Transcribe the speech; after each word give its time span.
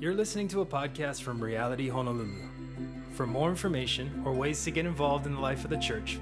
You're 0.00 0.14
listening 0.14 0.48
to 0.48 0.62
a 0.62 0.66
podcast 0.66 1.20
from 1.20 1.44
Reality 1.44 1.90
Honolulu. 1.90 2.48
For 3.12 3.26
more 3.26 3.50
information 3.50 4.22
or 4.24 4.32
ways 4.32 4.64
to 4.64 4.70
get 4.70 4.86
involved 4.86 5.26
in 5.26 5.34
the 5.34 5.40
life 5.40 5.62
of 5.62 5.68
the 5.68 5.76
church, 5.76 6.18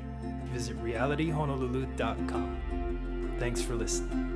visit 0.47 0.77
realityhonolulu.com. 0.83 3.37
Thanks 3.38 3.62
for 3.62 3.77
listening. 3.77 4.35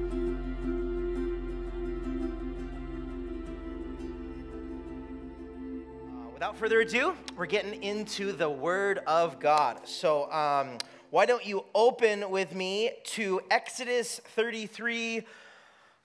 Uh, 6.06 6.28
Without 6.32 6.56
further 6.56 6.82
ado, 6.82 7.14
we're 7.36 7.46
getting 7.46 7.82
into 7.82 8.30
the 8.30 8.48
Word 8.48 8.98
of 9.08 9.40
God. 9.40 9.88
So, 9.88 10.30
um, 10.30 10.78
why 11.10 11.26
don't 11.26 11.44
you 11.44 11.64
open 11.74 12.30
with 12.30 12.54
me 12.54 12.92
to 13.06 13.40
Exodus 13.50 14.20
33, 14.36 15.26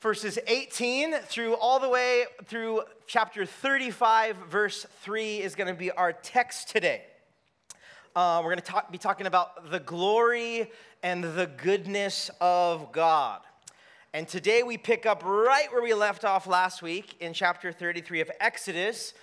verses 0.02 0.40
18 0.48 1.14
through 1.20 1.54
all 1.54 1.80
the 1.80 1.90
way 1.90 2.26
through 2.46 2.82
chapter 3.08 3.46
35, 3.46 4.36
verse 4.50 4.86
3 5.04 5.38
is 5.38 5.56
going 5.56 5.74
to 5.74 5.74
be 5.74 5.92
our 5.92 6.12
text 6.12 6.70
today. 6.70 7.04
Uh, 8.14 8.42
we're 8.44 8.52
going 8.52 8.60
to 8.60 8.66
talk, 8.66 8.92
be 8.92 8.98
talking 8.98 9.28
about 9.28 9.72
the 9.72 9.80
glory 9.80 10.70
and 11.04 11.24
the 11.24 11.50
goodness 11.64 12.30
of 12.42 12.92
God. 12.92 13.40
And 14.14 14.28
today 14.28 14.62
we 14.62 14.78
pick 14.78 15.06
up 15.06 15.24
right 15.24 15.72
where 15.72 15.82
we 15.82 15.94
left 15.94 16.26
off 16.26 16.48
last 16.48 16.82
week 16.82 17.16
in 17.22 17.32
chapter 17.32 17.72
33 17.72 18.20
of 18.20 18.32
Exodus 18.42 19.14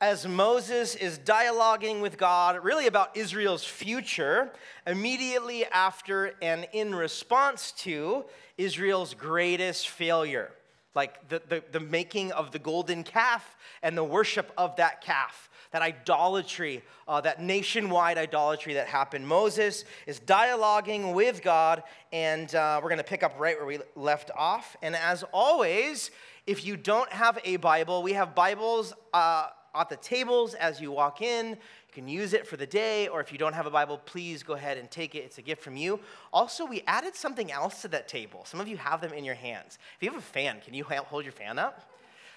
as 0.00 0.26
Moses 0.26 0.94
is 0.94 1.18
dialoguing 1.18 2.00
with 2.00 2.16
God, 2.16 2.64
really 2.64 2.86
about 2.86 3.14
Israel's 3.14 3.64
future, 3.64 4.52
immediately 4.86 5.66
after 5.66 6.32
and 6.40 6.66
in 6.72 6.94
response 6.94 7.72
to 7.72 8.24
Israel's 8.56 9.12
greatest 9.12 9.90
failure, 9.90 10.50
like 10.94 11.28
the, 11.28 11.42
the, 11.48 11.62
the 11.72 11.80
making 11.80 12.32
of 12.32 12.50
the 12.50 12.58
golden 12.58 13.04
calf 13.04 13.56
and 13.82 13.96
the 13.96 14.04
worship 14.04 14.52
of 14.56 14.76
that 14.76 15.00
calf 15.00 15.50
that 15.74 15.82
idolatry, 15.82 16.84
uh, 17.08 17.20
that 17.20 17.42
nationwide 17.42 18.16
idolatry 18.16 18.74
that 18.74 18.86
happened. 18.86 19.26
Moses 19.26 19.84
is 20.06 20.20
dialoguing 20.20 21.14
with 21.14 21.42
God, 21.42 21.82
and 22.12 22.54
uh, 22.54 22.78
we're 22.80 22.90
going 22.90 22.98
to 22.98 23.02
pick 23.02 23.24
up 23.24 23.34
right 23.40 23.56
where 23.58 23.66
we 23.66 23.80
left 23.96 24.30
off. 24.36 24.76
And 24.82 24.94
as 24.94 25.24
always, 25.32 26.12
if 26.46 26.64
you 26.64 26.76
don't 26.76 27.12
have 27.12 27.40
a 27.44 27.56
Bible, 27.56 28.04
we 28.04 28.12
have 28.12 28.36
Bibles 28.36 28.92
uh, 29.12 29.48
at 29.74 29.88
the 29.88 29.96
tables 29.96 30.54
as 30.54 30.80
you 30.80 30.92
walk 30.92 31.22
in. 31.22 31.58
Can 31.94 32.08
use 32.08 32.32
it 32.32 32.44
for 32.44 32.56
the 32.56 32.66
day, 32.66 33.06
or 33.06 33.20
if 33.20 33.30
you 33.30 33.38
don't 33.38 33.52
have 33.52 33.66
a 33.66 33.70
Bible, 33.70 33.98
please 33.98 34.42
go 34.42 34.54
ahead 34.54 34.78
and 34.78 34.90
take 34.90 35.14
it. 35.14 35.18
It's 35.18 35.38
a 35.38 35.42
gift 35.42 35.62
from 35.62 35.76
you. 35.76 36.00
Also, 36.32 36.66
we 36.66 36.82
added 36.88 37.14
something 37.14 37.52
else 37.52 37.82
to 37.82 37.88
that 37.88 38.08
table. 38.08 38.44
Some 38.46 38.58
of 38.60 38.66
you 38.66 38.76
have 38.76 39.00
them 39.00 39.12
in 39.12 39.24
your 39.24 39.36
hands. 39.36 39.78
If 39.96 40.02
you 40.02 40.10
have 40.10 40.18
a 40.18 40.22
fan, 40.22 40.60
can 40.64 40.74
you 40.74 40.82
hold 40.82 41.22
your 41.24 41.32
fan 41.32 41.56
up? 41.56 41.88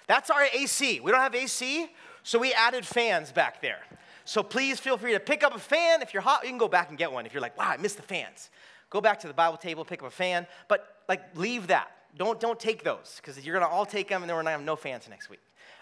That's 0.05 0.29
our 0.29 0.43
AC. 0.53 0.99
We 0.99 1.11
don't 1.11 1.21
have 1.21 1.33
AC, 1.33 1.89
so 2.21 2.37
we 2.37 2.53
added 2.53 2.85
fans 2.85 3.31
back 3.31 3.59
there. 3.61 3.81
So 4.25 4.43
please 4.43 4.79
feel 4.79 4.95
free 4.95 5.13
to 5.13 5.19
pick 5.19 5.43
up 5.43 5.55
a 5.55 5.59
fan. 5.59 6.03
If 6.03 6.13
you're 6.13 6.21
hot, 6.21 6.43
you 6.43 6.49
can 6.49 6.59
go 6.59 6.67
back 6.67 6.89
and 6.89 6.97
get 6.97 7.11
one. 7.11 7.25
If 7.25 7.33
you're 7.33 7.41
like, 7.41 7.57
wow, 7.57 7.69
I 7.69 7.77
missed 7.77 7.97
the 7.97 8.03
fans, 8.03 8.51
go 8.91 9.01
back 9.01 9.19
to 9.21 9.27
the 9.27 9.33
Bible 9.33 9.57
table, 9.57 9.83
pick 9.85 10.03
up 10.03 10.07
a 10.07 10.11
fan, 10.11 10.45
but 10.67 10.97
like 11.09 11.35
leave 11.35 11.67
that. 11.67 11.89
Don't, 12.15 12.39
don't 12.39 12.59
take 12.59 12.83
those, 12.83 13.19
because 13.21 13.43
you're 13.43 13.59
gonna 13.59 13.71
all 13.71 13.87
take 13.87 14.07
them 14.07 14.21
and 14.21 14.29
then 14.29 14.35
we're 14.35 14.43
gonna 14.43 14.51
have 14.51 14.61
no 14.61 14.75
fans 14.75 15.09
next 15.09 15.31
week. 15.31 15.39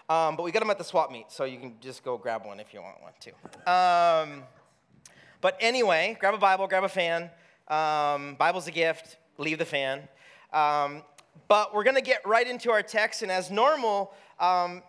Um, 0.08 0.36
but 0.36 0.44
we 0.44 0.52
got 0.52 0.60
them 0.60 0.70
at 0.70 0.78
the 0.78 0.84
swap 0.84 1.10
meet, 1.10 1.32
so 1.32 1.44
you 1.44 1.58
can 1.58 1.74
just 1.80 2.04
go 2.04 2.16
grab 2.16 2.46
one 2.46 2.60
if 2.60 2.72
you 2.72 2.80
want 2.80 3.02
one 3.02 3.12
too. 3.18 3.32
Um, 3.70 4.44
but 5.40 5.56
anyway, 5.60 6.16
grab 6.20 6.34
a 6.34 6.38
Bible, 6.38 6.68
grab 6.68 6.84
a 6.84 6.88
fan. 6.88 7.30
Um, 7.68 8.36
Bible's 8.36 8.68
a 8.68 8.70
gift, 8.70 9.16
leave 9.38 9.58
the 9.58 9.64
fan. 9.64 10.08
Um, 10.52 11.02
but 11.48 11.74
we're 11.74 11.84
going 11.84 11.96
to 11.96 12.02
get 12.02 12.26
right 12.26 12.46
into 12.46 12.70
our 12.70 12.82
text, 12.82 13.22
and 13.22 13.32
as 13.32 13.50
normal, 13.50 14.14
um, 14.38 14.82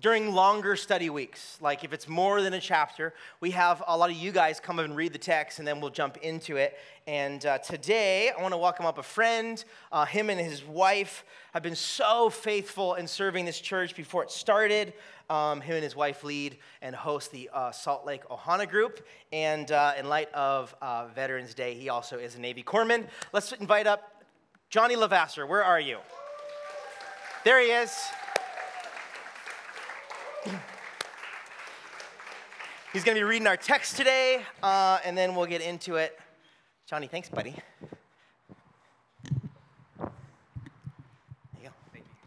during 0.00 0.34
longer 0.34 0.76
study 0.76 1.08
weeks, 1.08 1.58
like 1.60 1.82
if 1.82 1.92
it's 1.92 2.06
more 2.06 2.42
than 2.42 2.52
a 2.52 2.60
chapter, 2.60 3.14
we 3.40 3.52
have 3.52 3.82
a 3.86 3.96
lot 3.96 4.10
of 4.10 4.16
you 4.16 4.30
guys 4.30 4.60
come 4.60 4.78
and 4.78 4.94
read 4.94 5.12
the 5.12 5.18
text, 5.18 5.58
and 5.58 5.66
then 5.66 5.80
we'll 5.80 5.90
jump 5.90 6.18
into 6.18 6.56
it. 6.56 6.78
And 7.06 7.44
uh, 7.46 7.58
today, 7.58 8.30
I 8.36 8.42
want 8.42 8.52
to 8.52 8.58
welcome 8.58 8.84
up 8.84 8.98
a 8.98 9.02
friend. 9.02 9.62
Uh, 9.90 10.04
him 10.04 10.28
and 10.28 10.38
his 10.38 10.62
wife 10.64 11.24
have 11.54 11.62
been 11.62 11.76
so 11.76 12.28
faithful 12.28 12.94
in 12.94 13.06
serving 13.06 13.46
this 13.46 13.58
church 13.58 13.96
before 13.96 14.22
it 14.22 14.30
started. 14.30 14.92
Um, 15.30 15.60
him 15.60 15.76
and 15.76 15.84
his 15.84 15.96
wife 15.96 16.22
lead 16.24 16.58
and 16.82 16.94
host 16.94 17.32
the 17.32 17.48
uh, 17.52 17.70
Salt 17.70 18.04
Lake 18.04 18.28
Ohana 18.28 18.68
group. 18.68 19.06
And 19.32 19.70
uh, 19.72 19.94
in 19.98 20.08
light 20.08 20.32
of 20.34 20.74
uh, 20.82 21.06
Veterans 21.14 21.54
Day, 21.54 21.74
he 21.74 21.88
also 21.88 22.18
is 22.18 22.34
a 22.34 22.40
Navy 22.40 22.62
corpsman. 22.62 23.06
Let's 23.32 23.52
invite 23.52 23.86
up 23.86 24.24
Johnny 24.68 24.94
Lavasser. 24.94 25.48
Where 25.48 25.64
are 25.64 25.80
you? 25.80 25.98
There 27.44 27.60
he 27.60 27.68
is. 27.68 27.96
He's 32.92 33.04
going 33.04 33.14
to 33.16 33.20
be 33.20 33.24
reading 33.24 33.46
our 33.46 33.56
text 33.56 33.96
today, 33.96 34.42
uh, 34.62 34.98
and 35.04 35.18
then 35.18 35.34
we'll 35.34 35.46
get 35.46 35.60
into 35.60 35.96
it. 35.96 36.18
Johnny, 36.86 37.08
thanks, 37.08 37.28
buddy. 37.28 37.50
There 37.50 37.60
you 41.62 41.68
go. 41.68 41.70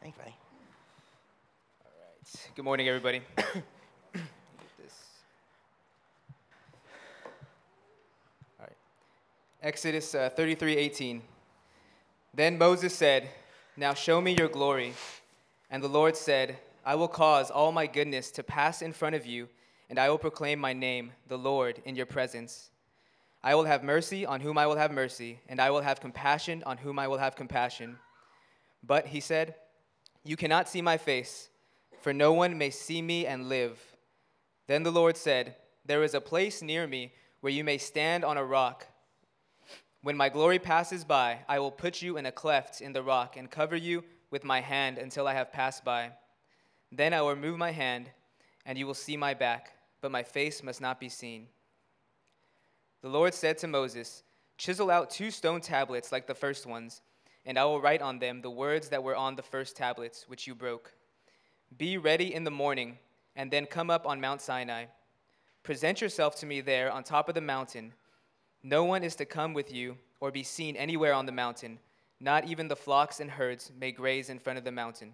Thanks, 0.02 0.18
buddy. 0.18 0.36
All 1.86 1.92
right. 1.92 2.52
Good 2.56 2.66
morning, 2.66 2.88
everybody. 2.88 3.22
This- 3.36 3.54
All 8.60 8.66
right. 8.66 8.78
Exodus 9.64 10.14
uh, 10.14 10.30
33 10.36 10.76
18. 10.76 11.22
Then 12.34 12.58
Moses 12.58 12.94
said, 12.94 13.30
Now 13.78 13.94
show 13.94 14.20
me 14.22 14.36
your 14.38 14.50
glory. 14.50 14.94
And 15.72 15.82
the 15.82 15.88
Lord 15.88 16.16
said, 16.16 16.58
I 16.90 16.96
will 16.96 17.08
cause 17.08 17.52
all 17.52 17.72
my 17.72 17.86
goodness 17.86 18.32
to 18.32 18.42
pass 18.42 18.82
in 18.82 18.94
front 18.94 19.14
of 19.14 19.24
you, 19.24 19.48
and 19.92 20.00
I 20.00 20.10
will 20.10 20.18
proclaim 20.18 20.58
my 20.58 20.74
name, 20.74 21.12
the 21.28 21.38
Lord, 21.38 21.80
in 21.86 21.96
your 21.96 22.08
presence. 22.08 22.72
I 23.44 23.54
will 23.54 23.66
have 23.66 23.84
mercy 23.84 24.26
on 24.26 24.42
whom 24.42 24.58
I 24.58 24.66
will 24.66 24.76
have 24.76 24.92
mercy, 24.92 25.40
and 25.48 25.62
I 25.62 25.70
will 25.70 25.82
have 25.82 26.00
compassion 26.00 26.64
on 26.66 26.78
whom 26.78 26.98
I 26.98 27.08
will 27.08 27.20
have 27.20 27.36
compassion. 27.36 28.00
But 28.82 29.06
he 29.06 29.20
said, 29.20 29.54
You 30.24 30.36
cannot 30.36 30.68
see 30.68 30.82
my 30.82 30.98
face, 30.98 31.50
for 32.02 32.12
no 32.12 32.34
one 32.34 32.58
may 32.58 32.72
see 32.72 33.04
me 33.04 33.28
and 33.28 33.50
live. 33.50 33.80
Then 34.66 34.82
the 34.82 34.92
Lord 34.92 35.16
said, 35.16 35.58
There 35.86 36.02
is 36.02 36.16
a 36.16 36.22
place 36.22 36.64
near 36.64 36.88
me 36.88 37.14
where 37.42 37.54
you 37.54 37.64
may 37.64 37.78
stand 37.78 38.26
on 38.26 38.36
a 38.36 38.44
rock. 38.44 38.88
When 40.02 40.18
my 40.18 40.30
glory 40.30 40.58
passes 40.58 41.04
by, 41.04 41.42
I 41.48 41.60
will 41.60 41.70
put 41.70 42.02
you 42.02 42.18
in 42.18 42.26
a 42.26 42.32
cleft 42.32 42.82
in 42.82 42.94
the 42.94 43.04
rock 43.04 43.38
and 43.38 43.52
cover 43.52 43.76
you 43.76 44.04
with 44.32 44.44
my 44.44 44.62
hand 44.62 44.98
until 44.98 45.28
I 45.28 45.36
have 45.36 45.54
passed 45.54 45.86
by. 45.86 46.14
Then 46.92 47.14
I 47.14 47.22
will 47.22 47.30
remove 47.30 47.58
my 47.58 47.72
hand, 47.72 48.10
and 48.66 48.78
you 48.78 48.88
will 48.88 48.94
see 48.94 49.18
my 49.18 49.34
back, 49.34 49.74
but 50.02 50.12
my 50.12 50.24
face 50.24 50.64
must 50.64 50.82
not 50.82 51.00
be 51.00 51.10
seen. 51.10 51.48
The 53.02 53.10
Lord 53.10 53.34
said 53.34 53.58
to 53.60 53.68
Moses, 53.68 54.24
Chisel 54.58 54.92
out 54.92 55.10
two 55.10 55.32
stone 55.32 55.62
tablets 55.62 56.12
like 56.12 56.28
the 56.28 56.36
first 56.36 56.66
ones, 56.66 57.02
and 57.46 57.58
I 57.58 57.66
will 57.66 57.80
write 57.80 58.02
on 58.02 58.20
them 58.20 58.42
the 58.42 58.50
words 58.50 58.90
that 58.90 59.04
were 59.04 59.16
on 59.16 59.36
the 59.36 59.42
first 59.42 59.78
tablets, 59.78 60.26
which 60.28 60.48
you 60.48 60.56
broke. 60.56 60.92
Be 61.78 61.98
ready 61.98 62.34
in 62.34 62.44
the 62.44 62.52
morning, 62.52 62.98
and 63.36 63.50
then 63.50 63.66
come 63.66 63.90
up 63.90 64.06
on 64.06 64.20
Mount 64.20 64.42
Sinai. 64.42 64.86
Present 65.64 66.02
yourself 66.02 66.36
to 66.38 66.46
me 66.46 66.62
there 66.62 66.92
on 66.92 67.04
top 67.04 67.30
of 67.30 67.36
the 67.36 67.42
mountain. 67.42 67.94
No 68.64 68.84
one 68.84 69.04
is 69.04 69.16
to 69.16 69.26
come 69.26 69.54
with 69.54 69.72
you 69.72 69.98
or 70.20 70.32
be 70.32 70.44
seen 70.44 70.76
anywhere 70.76 71.14
on 71.14 71.26
the 71.26 71.32
mountain. 71.32 71.80
Not 72.20 72.46
even 72.46 72.68
the 72.68 72.76
flocks 72.76 73.20
and 73.20 73.32
herds 73.32 73.72
may 73.80 73.92
graze 73.92 74.30
in 74.30 74.40
front 74.40 74.60
of 74.60 74.66
the 74.66 74.72
mountain. 74.72 75.14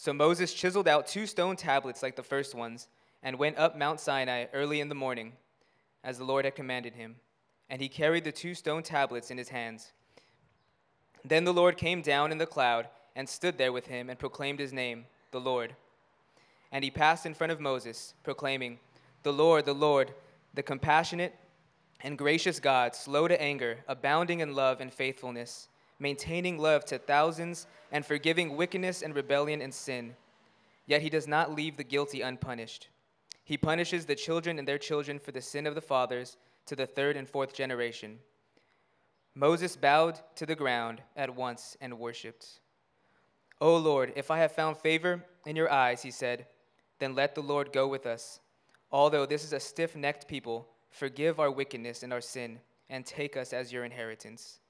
So 0.00 0.14
Moses 0.14 0.54
chiseled 0.54 0.88
out 0.88 1.06
two 1.06 1.26
stone 1.26 1.56
tablets 1.56 2.02
like 2.02 2.16
the 2.16 2.22
first 2.22 2.54
ones, 2.54 2.88
and 3.22 3.38
went 3.38 3.58
up 3.58 3.76
Mount 3.76 4.00
Sinai 4.00 4.46
early 4.54 4.80
in 4.80 4.88
the 4.88 4.94
morning, 4.94 5.34
as 6.02 6.16
the 6.16 6.24
Lord 6.24 6.46
had 6.46 6.54
commanded 6.54 6.94
him. 6.94 7.16
And 7.68 7.82
he 7.82 7.90
carried 7.90 8.24
the 8.24 8.32
two 8.32 8.54
stone 8.54 8.82
tablets 8.82 9.30
in 9.30 9.36
his 9.36 9.50
hands. 9.50 9.92
Then 11.22 11.44
the 11.44 11.52
Lord 11.52 11.76
came 11.76 12.00
down 12.00 12.32
in 12.32 12.38
the 12.38 12.46
cloud 12.46 12.88
and 13.14 13.28
stood 13.28 13.58
there 13.58 13.74
with 13.74 13.88
him 13.88 14.08
and 14.08 14.18
proclaimed 14.18 14.58
his 14.58 14.72
name, 14.72 15.04
the 15.32 15.38
Lord. 15.38 15.76
And 16.72 16.82
he 16.82 16.90
passed 16.90 17.26
in 17.26 17.34
front 17.34 17.52
of 17.52 17.60
Moses, 17.60 18.14
proclaiming, 18.22 18.78
The 19.22 19.34
Lord, 19.34 19.66
the 19.66 19.74
Lord, 19.74 20.14
the 20.54 20.62
compassionate 20.62 21.34
and 22.00 22.16
gracious 22.16 22.58
God, 22.58 22.94
slow 22.94 23.28
to 23.28 23.38
anger, 23.38 23.80
abounding 23.86 24.40
in 24.40 24.54
love 24.54 24.80
and 24.80 24.90
faithfulness, 24.90 25.68
maintaining 26.00 26.58
love 26.58 26.84
to 26.86 26.98
thousands, 26.98 27.68
and 27.92 28.04
forgiving 28.04 28.56
wickedness 28.56 29.02
and 29.02 29.14
rebellion 29.14 29.62
and 29.62 29.72
sin. 29.72 30.16
Yet 30.86 31.02
he 31.02 31.10
does 31.10 31.28
not 31.28 31.54
leave 31.54 31.76
the 31.76 31.84
guilty 31.84 32.22
unpunished. 32.22 32.88
He 33.44 33.56
punishes 33.56 34.06
the 34.06 34.16
children 34.16 34.58
and 34.58 34.66
their 34.66 34.78
children 34.78 35.18
for 35.18 35.30
the 35.30 35.40
sin 35.40 35.66
of 35.66 35.74
the 35.74 35.80
fathers 35.80 36.36
to 36.66 36.74
the 36.74 36.86
third 36.86 37.16
and 37.16 37.28
fourth 37.28 37.54
generation. 37.54 38.18
Moses 39.34 39.76
bowed 39.76 40.20
to 40.36 40.46
the 40.46 40.56
ground 40.56 41.02
at 41.16 41.34
once 41.34 41.76
and 41.80 41.98
worshiped. 41.98 42.60
O 43.60 43.76
Lord, 43.76 44.12
if 44.16 44.30
I 44.30 44.38
have 44.38 44.52
found 44.52 44.76
favor 44.76 45.24
in 45.46 45.54
your 45.54 45.70
eyes, 45.70 46.02
he 46.02 46.10
said, 46.10 46.46
then 46.98 47.14
let 47.14 47.34
the 47.34 47.42
Lord 47.42 47.72
go 47.72 47.88
with 47.88 48.06
us. 48.06 48.40
Although 48.92 49.26
this 49.26 49.44
is 49.44 49.52
a 49.52 49.60
stiff 49.60 49.94
necked 49.94 50.28
people, 50.28 50.68
forgive 50.90 51.38
our 51.38 51.50
wickedness 51.50 52.02
and 52.02 52.12
our 52.12 52.20
sin, 52.20 52.58
and 52.88 53.04
take 53.06 53.36
us 53.36 53.52
as 53.52 53.72
your 53.72 53.84
inheritance. 53.84 54.60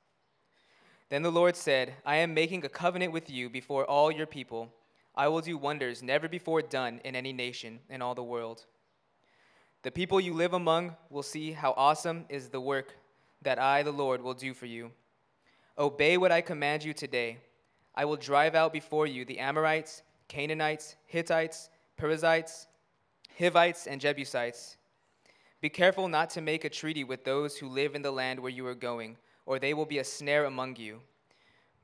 Then 1.10 1.22
the 1.22 1.30
Lord 1.32 1.56
said, 1.56 1.94
I 2.06 2.16
am 2.16 2.34
making 2.34 2.64
a 2.64 2.68
covenant 2.68 3.12
with 3.12 3.28
you 3.28 3.50
before 3.50 3.84
all 3.84 4.12
your 4.12 4.26
people. 4.26 4.72
I 5.16 5.26
will 5.26 5.40
do 5.40 5.58
wonders 5.58 6.04
never 6.04 6.28
before 6.28 6.62
done 6.62 7.00
in 7.04 7.16
any 7.16 7.32
nation 7.32 7.80
in 7.90 8.00
all 8.00 8.14
the 8.14 8.22
world. 8.22 8.64
The 9.82 9.90
people 9.90 10.20
you 10.20 10.32
live 10.32 10.52
among 10.54 10.94
will 11.10 11.24
see 11.24 11.50
how 11.50 11.74
awesome 11.76 12.26
is 12.28 12.48
the 12.48 12.60
work 12.60 12.94
that 13.42 13.58
I, 13.58 13.82
the 13.82 13.90
Lord, 13.90 14.22
will 14.22 14.34
do 14.34 14.54
for 14.54 14.66
you. 14.66 14.92
Obey 15.76 16.16
what 16.16 16.30
I 16.30 16.42
command 16.42 16.84
you 16.84 16.92
today. 16.92 17.38
I 17.94 18.04
will 18.04 18.16
drive 18.16 18.54
out 18.54 18.72
before 18.72 19.08
you 19.08 19.24
the 19.24 19.40
Amorites, 19.40 20.02
Canaanites, 20.28 20.94
Hittites, 21.06 21.70
Perizzites, 21.96 22.68
Hivites, 23.36 23.88
and 23.88 24.00
Jebusites. 24.00 24.76
Be 25.60 25.70
careful 25.70 26.06
not 26.06 26.30
to 26.30 26.40
make 26.40 26.64
a 26.64 26.70
treaty 26.70 27.02
with 27.02 27.24
those 27.24 27.56
who 27.56 27.66
live 27.66 27.96
in 27.96 28.02
the 28.02 28.12
land 28.12 28.38
where 28.38 28.52
you 28.52 28.64
are 28.66 28.74
going, 28.74 29.16
or 29.50 29.58
they 29.58 29.74
will 29.74 29.86
be 29.86 29.98
a 29.98 30.04
snare 30.04 30.44
among 30.44 30.76
you. 30.76 31.00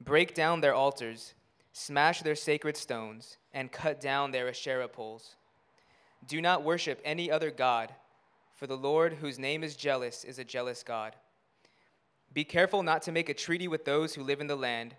Break 0.01 0.35
down 0.35 0.61
their 0.61 0.75
altars 0.75 1.35
smash 1.79 2.23
their 2.23 2.35
sacred 2.35 2.75
stones, 2.75 3.37
and 3.53 3.71
cut 3.71 4.01
down 4.01 4.31
their 4.31 4.49
Asherah 4.49 4.89
poles. 4.89 5.37
Do 6.27 6.41
not 6.41 6.63
worship 6.63 6.99
any 7.05 7.31
other 7.31 7.51
God, 7.51 7.93
for 8.55 8.67
the 8.67 8.79
Lord, 8.79 9.13
whose 9.13 9.39
name 9.39 9.63
is 9.63 9.77
jealous, 9.77 10.25
is 10.25 10.39
a 10.39 10.45
jealous 10.45 10.83
God. 10.83 11.15
Be 12.33 12.45
careful 12.45 12.83
not 12.83 13.03
to 13.03 13.13
make 13.13 13.29
a 13.29 13.35
treaty 13.35 13.69
with 13.69 13.85
those 13.85 14.15
who 14.15 14.23
live 14.23 14.41
in 14.41 14.47
the 14.47 14.57
land, 14.57 14.95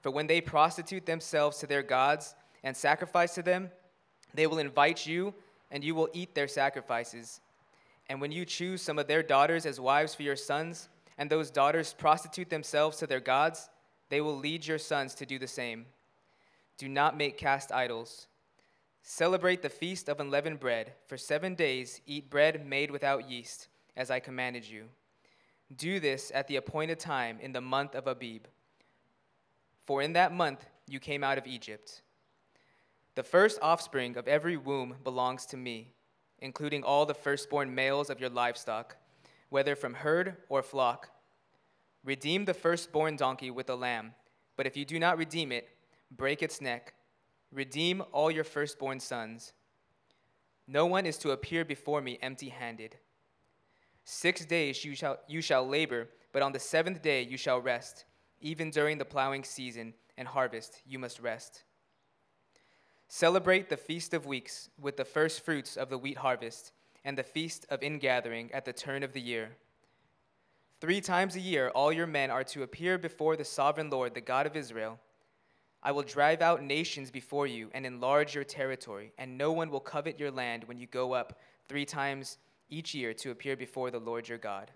for 0.00 0.10
when 0.10 0.26
they 0.26 0.40
prostitute 0.40 1.06
themselves 1.06 1.58
to 1.58 1.68
their 1.68 1.84
gods 1.84 2.34
and 2.64 2.76
sacrifice 2.76 3.32
to 3.36 3.42
them, 3.42 3.70
they 4.34 4.48
will 4.48 4.58
invite 4.58 5.06
you, 5.06 5.32
and 5.70 5.84
you 5.84 5.94
will 5.94 6.08
eat 6.12 6.34
their 6.34 6.48
sacrifices. 6.48 7.40
And 8.08 8.20
when 8.20 8.32
you 8.32 8.44
choose 8.44 8.82
some 8.82 8.98
of 8.98 9.06
their 9.06 9.22
daughters 9.22 9.64
as 9.64 9.78
wives 9.78 10.12
for 10.12 10.24
your 10.24 10.34
sons, 10.34 10.88
and 11.18 11.30
those 11.30 11.50
daughters 11.50 11.94
prostitute 11.94 12.50
themselves 12.50 12.98
to 12.98 13.06
their 13.06 13.20
gods, 13.20 13.70
they 14.08 14.20
will 14.20 14.36
lead 14.36 14.66
your 14.66 14.78
sons 14.78 15.14
to 15.14 15.26
do 15.26 15.38
the 15.38 15.46
same. 15.46 15.86
Do 16.78 16.88
not 16.88 17.16
make 17.16 17.38
cast 17.38 17.72
idols. 17.72 18.28
Celebrate 19.02 19.62
the 19.62 19.68
feast 19.68 20.08
of 20.08 20.20
unleavened 20.20 20.60
bread. 20.60 20.92
For 21.06 21.16
seven 21.16 21.54
days, 21.54 22.00
eat 22.06 22.28
bread 22.28 22.66
made 22.66 22.90
without 22.90 23.30
yeast, 23.30 23.68
as 23.96 24.10
I 24.10 24.20
commanded 24.20 24.68
you. 24.68 24.84
Do 25.74 26.00
this 26.00 26.30
at 26.34 26.48
the 26.48 26.56
appointed 26.56 27.00
time 27.00 27.38
in 27.40 27.52
the 27.52 27.60
month 27.60 27.94
of 27.94 28.06
Abib. 28.06 28.46
For 29.86 30.02
in 30.02 30.12
that 30.12 30.32
month 30.32 30.66
you 30.86 31.00
came 31.00 31.24
out 31.24 31.38
of 31.38 31.46
Egypt. 31.46 32.02
The 33.14 33.22
first 33.22 33.58
offspring 33.62 34.16
of 34.16 34.28
every 34.28 34.56
womb 34.56 34.96
belongs 35.02 35.46
to 35.46 35.56
me, 35.56 35.92
including 36.40 36.82
all 36.82 37.06
the 37.06 37.14
firstborn 37.14 37.74
males 37.74 38.10
of 38.10 38.20
your 38.20 38.28
livestock, 38.28 38.96
whether 39.48 39.76
from 39.76 39.94
herd 39.94 40.36
or 40.48 40.62
flock. 40.62 41.10
Redeem 42.04 42.44
the 42.44 42.54
firstborn 42.54 43.16
donkey 43.16 43.50
with 43.50 43.68
a 43.68 43.74
lamb, 43.74 44.14
but 44.56 44.66
if 44.66 44.76
you 44.76 44.84
do 44.84 44.98
not 44.98 45.18
redeem 45.18 45.52
it, 45.52 45.68
break 46.10 46.42
its 46.42 46.60
neck, 46.60 46.94
redeem 47.50 48.02
all 48.12 48.30
your 48.30 48.44
firstborn 48.44 49.00
sons. 49.00 49.52
No 50.68 50.86
one 50.86 51.06
is 51.06 51.18
to 51.18 51.30
appear 51.30 51.64
before 51.64 52.00
me 52.00 52.18
empty 52.22 52.48
handed. 52.48 52.96
Six 54.04 54.44
days 54.44 54.84
you 54.84 54.94
shall, 54.94 55.18
you 55.26 55.40
shall 55.40 55.66
labor, 55.66 56.08
but 56.32 56.42
on 56.42 56.52
the 56.52 56.60
seventh 56.60 57.02
day 57.02 57.22
you 57.22 57.36
shall 57.36 57.60
rest. 57.60 58.04
Even 58.40 58.70
during 58.70 58.98
the 58.98 59.04
plowing 59.04 59.42
season 59.42 59.94
and 60.16 60.28
harvest, 60.28 60.80
you 60.86 60.98
must 60.98 61.20
rest. 61.20 61.64
Celebrate 63.08 63.68
the 63.68 63.76
Feast 63.76 64.14
of 64.14 64.26
Weeks 64.26 64.68
with 64.80 64.96
the 64.96 65.04
first 65.04 65.44
fruits 65.44 65.76
of 65.76 65.88
the 65.88 65.98
wheat 65.98 66.18
harvest 66.18 66.72
and 67.06 67.16
the 67.16 67.22
Feast 67.22 67.64
of 67.70 67.84
Ingathering 67.84 68.50
at 68.52 68.64
the 68.64 68.72
turn 68.72 69.04
of 69.04 69.12
the 69.12 69.20
year. 69.20 69.50
Three 70.80 71.00
times 71.00 71.36
a 71.36 71.40
year, 71.40 71.70
all 71.70 71.92
your 71.92 72.06
men 72.06 72.30
are 72.32 72.42
to 72.44 72.64
appear 72.64 72.98
before 72.98 73.36
the 73.36 73.44
sovereign 73.44 73.88
Lord, 73.88 74.12
the 74.12 74.20
God 74.20 74.44
of 74.44 74.56
Israel. 74.56 74.98
I 75.84 75.92
will 75.92 76.02
drive 76.02 76.42
out 76.42 76.64
nations 76.64 77.12
before 77.12 77.46
you 77.46 77.70
and 77.72 77.86
enlarge 77.86 78.34
your 78.34 78.42
territory, 78.42 79.12
and 79.18 79.38
no 79.38 79.52
one 79.52 79.70
will 79.70 79.80
covet 79.80 80.18
your 80.18 80.32
land 80.32 80.64
when 80.64 80.78
you 80.78 80.88
go 80.88 81.12
up 81.12 81.38
three 81.68 81.84
times 81.84 82.38
each 82.68 82.92
year 82.92 83.14
to 83.14 83.30
appear 83.30 83.56
before 83.56 83.92
the 83.92 84.00
Lord 84.00 84.28
your 84.28 84.38
God. 84.38 84.72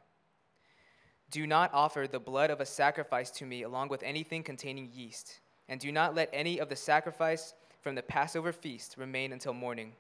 Do 1.33 1.49
not 1.49 1.75
offer 1.75 2.07
the 2.07 2.21
blood 2.21 2.51
of 2.51 2.61
a 2.61 2.67
sacrifice 2.67 3.33
to 3.33 3.45
me 3.45 3.65
along 3.65 3.89
with 3.89 4.05
anything 4.05 4.45
containing 4.45 4.89
yeast, 4.95 5.41
and 5.69 5.81
do 5.81 5.91
not 5.91 6.15
let 6.15 6.31
any 6.33 6.61
of 6.61 6.69
the 6.69 6.77
sacrifice 6.77 7.55
from 7.83 7.97
the 7.97 8.03
Passover 8.03 8.53
feast 8.53 8.95
remain 8.97 9.33
until 9.33 9.53
morning. 9.53 9.95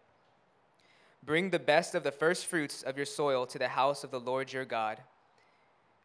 Bring 1.22 1.50
the 1.50 1.58
best 1.58 1.94
of 1.94 2.02
the 2.02 2.12
first 2.12 2.46
fruits 2.46 2.82
of 2.82 2.96
your 2.96 3.06
soil 3.06 3.46
to 3.46 3.58
the 3.58 3.68
house 3.68 4.04
of 4.04 4.10
the 4.10 4.20
Lord 4.20 4.52
your 4.52 4.64
God. 4.64 4.98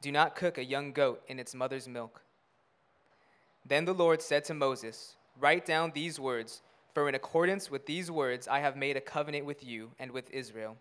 Do 0.02 0.12
not 0.12 0.36
cook 0.36 0.58
a 0.58 0.66
young 0.66 0.92
goat 0.92 1.24
in 1.28 1.40
its 1.40 1.56
mother's 1.56 1.88
milk. 1.88 2.22
Then 3.66 3.86
the 3.86 3.94
Lord 3.94 4.22
said 4.22 4.44
to 4.46 4.54
Moses, 4.54 5.16
Write 5.40 5.66
down 5.66 5.92
these 5.94 6.20
words, 6.20 6.62
for 6.94 7.10
in 7.10 7.16
accordance 7.16 7.72
with 7.72 7.86
these 7.86 8.12
words 8.12 8.48
I 8.48 8.60
have 8.60 8.78
made 8.78 8.98
a 8.98 9.02
covenant 9.02 9.46
with 9.46 9.64
you 9.64 9.92
and 10.00 10.12
with 10.12 10.30
Israel. 10.32 10.78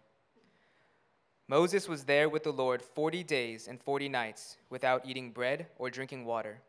Moses 1.48 1.88
was 1.88 2.04
there 2.04 2.28
with 2.28 2.42
the 2.42 2.52
Lord 2.52 2.82
forty 2.82 3.22
days 3.22 3.68
and 3.68 3.80
forty 3.80 4.08
nights 4.08 4.56
without 4.70 5.06
eating 5.06 5.30
bread 5.30 5.66
or 5.78 5.90
drinking 5.90 6.24
water. 6.24 6.60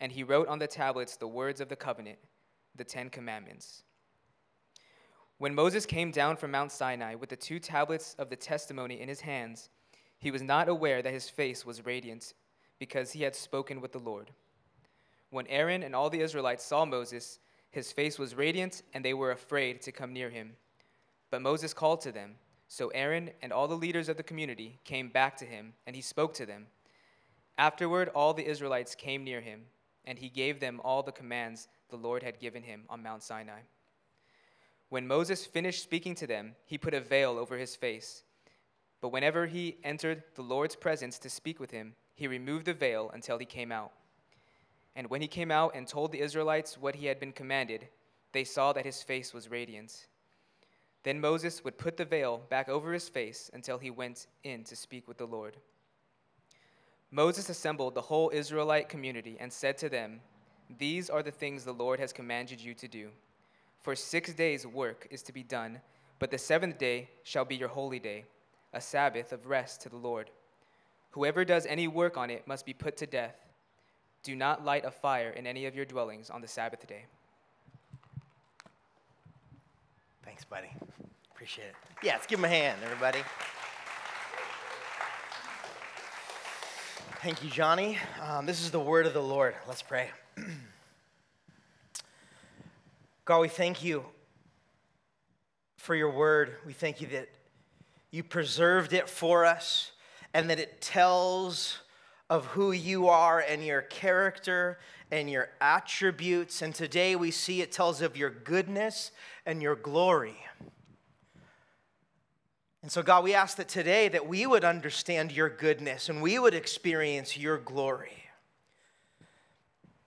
And 0.00 0.12
he 0.12 0.22
wrote 0.22 0.48
on 0.48 0.58
the 0.58 0.66
tablets 0.66 1.16
the 1.16 1.28
words 1.28 1.60
of 1.60 1.68
the 1.68 1.76
covenant, 1.76 2.18
the 2.76 2.84
Ten 2.84 3.10
Commandments. 3.10 3.82
When 5.40 5.54
Moses 5.54 5.86
came 5.86 6.10
down 6.10 6.36
from 6.36 6.50
Mount 6.50 6.70
Sinai 6.70 7.14
with 7.14 7.30
the 7.30 7.34
two 7.36 7.58
tablets 7.58 8.14
of 8.18 8.28
the 8.28 8.36
testimony 8.36 9.00
in 9.00 9.08
his 9.08 9.22
hands, 9.22 9.70
he 10.18 10.30
was 10.30 10.42
not 10.42 10.68
aware 10.68 11.00
that 11.00 11.14
his 11.14 11.30
face 11.30 11.64
was 11.64 11.86
radiant 11.86 12.34
because 12.78 13.12
he 13.12 13.22
had 13.22 13.34
spoken 13.34 13.80
with 13.80 13.92
the 13.92 14.00
Lord. 14.00 14.32
When 15.30 15.46
Aaron 15.46 15.82
and 15.82 15.96
all 15.96 16.10
the 16.10 16.20
Israelites 16.20 16.62
saw 16.62 16.84
Moses, 16.84 17.38
his 17.70 17.90
face 17.90 18.18
was 18.18 18.34
radiant, 18.34 18.82
and 18.92 19.02
they 19.02 19.14
were 19.14 19.30
afraid 19.30 19.80
to 19.80 19.92
come 19.92 20.12
near 20.12 20.28
him. 20.28 20.56
But 21.30 21.40
Moses 21.40 21.72
called 21.72 22.02
to 22.02 22.12
them. 22.12 22.34
So 22.68 22.88
Aaron 22.88 23.30
and 23.40 23.50
all 23.50 23.66
the 23.66 23.74
leaders 23.74 24.10
of 24.10 24.18
the 24.18 24.22
community 24.22 24.78
came 24.84 25.08
back 25.08 25.38
to 25.38 25.46
him, 25.46 25.72
and 25.86 25.96
he 25.96 26.02
spoke 26.02 26.34
to 26.34 26.44
them. 26.44 26.66
Afterward, 27.56 28.10
all 28.10 28.34
the 28.34 28.46
Israelites 28.46 28.94
came 28.94 29.24
near 29.24 29.40
him, 29.40 29.62
and 30.04 30.18
he 30.18 30.28
gave 30.28 30.60
them 30.60 30.82
all 30.84 31.02
the 31.02 31.12
commands 31.12 31.66
the 31.88 31.96
Lord 31.96 32.22
had 32.22 32.40
given 32.40 32.62
him 32.62 32.82
on 32.90 33.02
Mount 33.02 33.22
Sinai. 33.22 33.60
When 34.90 35.06
Moses 35.06 35.46
finished 35.46 35.82
speaking 35.82 36.16
to 36.16 36.26
them, 36.26 36.56
he 36.66 36.76
put 36.76 36.94
a 36.94 37.00
veil 37.00 37.38
over 37.38 37.56
his 37.56 37.76
face. 37.76 38.24
But 39.00 39.12
whenever 39.12 39.46
he 39.46 39.78
entered 39.84 40.24
the 40.34 40.42
Lord's 40.42 40.76
presence 40.76 41.18
to 41.20 41.30
speak 41.30 41.58
with 41.60 41.70
him, 41.70 41.94
he 42.16 42.26
removed 42.26 42.66
the 42.66 42.74
veil 42.74 43.10
until 43.14 43.38
he 43.38 43.46
came 43.46 43.70
out. 43.70 43.92
And 44.96 45.08
when 45.08 45.22
he 45.22 45.28
came 45.28 45.52
out 45.52 45.76
and 45.76 45.86
told 45.86 46.10
the 46.10 46.20
Israelites 46.20 46.76
what 46.76 46.96
he 46.96 47.06
had 47.06 47.20
been 47.20 47.32
commanded, 47.32 47.88
they 48.32 48.42
saw 48.42 48.72
that 48.72 48.84
his 48.84 49.02
face 49.02 49.32
was 49.32 49.48
radiant. 49.48 50.06
Then 51.04 51.20
Moses 51.20 51.64
would 51.64 51.78
put 51.78 51.96
the 51.96 52.04
veil 52.04 52.42
back 52.50 52.68
over 52.68 52.92
his 52.92 53.08
face 53.08 53.48
until 53.54 53.78
he 53.78 53.90
went 53.90 54.26
in 54.42 54.64
to 54.64 54.76
speak 54.76 55.06
with 55.06 55.18
the 55.18 55.26
Lord. 55.26 55.56
Moses 57.12 57.48
assembled 57.48 57.94
the 57.94 58.02
whole 58.02 58.30
Israelite 58.34 58.88
community 58.88 59.36
and 59.40 59.52
said 59.52 59.78
to 59.78 59.88
them, 59.88 60.20
These 60.78 61.08
are 61.08 61.22
the 61.22 61.30
things 61.30 61.64
the 61.64 61.72
Lord 61.72 62.00
has 62.00 62.12
commanded 62.12 62.60
you 62.60 62.74
to 62.74 62.88
do. 62.88 63.10
For 63.80 63.96
six 63.96 64.32
days' 64.34 64.66
work 64.66 65.06
is 65.10 65.22
to 65.22 65.32
be 65.32 65.42
done, 65.42 65.80
but 66.18 66.30
the 66.30 66.38
seventh 66.38 66.78
day 66.78 67.08
shall 67.22 67.44
be 67.44 67.56
your 67.56 67.68
holy 67.68 67.98
day, 67.98 68.24
a 68.72 68.80
Sabbath 68.80 69.32
of 69.32 69.46
rest 69.46 69.80
to 69.82 69.88
the 69.88 69.96
Lord. 69.96 70.30
Whoever 71.12 71.44
does 71.44 71.66
any 71.66 71.88
work 71.88 72.16
on 72.16 72.30
it 72.30 72.46
must 72.46 72.66
be 72.66 72.74
put 72.74 72.96
to 72.98 73.06
death. 73.06 73.36
Do 74.22 74.36
not 74.36 74.64
light 74.64 74.84
a 74.84 74.90
fire 74.90 75.30
in 75.30 75.46
any 75.46 75.64
of 75.64 75.74
your 75.74 75.86
dwellings 75.86 76.28
on 76.28 76.42
the 76.42 76.48
Sabbath 76.48 76.86
day. 76.86 77.06
Thanks, 80.24 80.44
buddy. 80.44 80.70
Appreciate 81.32 81.68
it. 81.68 81.74
Yeah, 82.02 82.12
let's 82.12 82.26
give 82.26 82.38
him 82.38 82.44
a 82.44 82.48
hand, 82.48 82.78
everybody. 82.84 83.20
Thank 87.22 87.42
you, 87.42 87.50
Johnny. 87.50 87.98
Um, 88.22 88.46
this 88.46 88.62
is 88.62 88.70
the 88.70 88.80
word 88.80 89.06
of 89.06 89.14
the 89.14 89.22
Lord. 89.22 89.54
Let's 89.66 89.82
pray. 89.82 90.10
God, 93.30 93.42
we 93.42 93.48
thank 93.48 93.84
you 93.84 94.04
for 95.76 95.94
your 95.94 96.10
word. 96.10 96.56
We 96.66 96.72
thank 96.72 97.00
you 97.00 97.06
that 97.12 97.28
you 98.10 98.24
preserved 98.24 98.92
it 98.92 99.08
for 99.08 99.44
us 99.46 99.92
and 100.34 100.50
that 100.50 100.58
it 100.58 100.80
tells 100.80 101.78
of 102.28 102.44
who 102.46 102.72
you 102.72 103.06
are 103.06 103.38
and 103.38 103.64
your 103.64 103.82
character 103.82 104.80
and 105.12 105.30
your 105.30 105.48
attributes. 105.60 106.60
And 106.60 106.74
today 106.74 107.14
we 107.14 107.30
see 107.30 107.62
it 107.62 107.70
tells 107.70 108.02
of 108.02 108.16
your 108.16 108.30
goodness 108.30 109.12
and 109.46 109.62
your 109.62 109.76
glory. 109.76 110.34
And 112.82 112.90
so, 112.90 113.00
God, 113.00 113.22
we 113.22 113.32
ask 113.32 113.58
that 113.58 113.68
today 113.68 114.08
that 114.08 114.26
we 114.26 114.44
would 114.44 114.64
understand 114.64 115.30
your 115.30 115.50
goodness 115.50 116.08
and 116.08 116.20
we 116.20 116.40
would 116.40 116.54
experience 116.54 117.38
your 117.38 117.58
glory. 117.58 118.24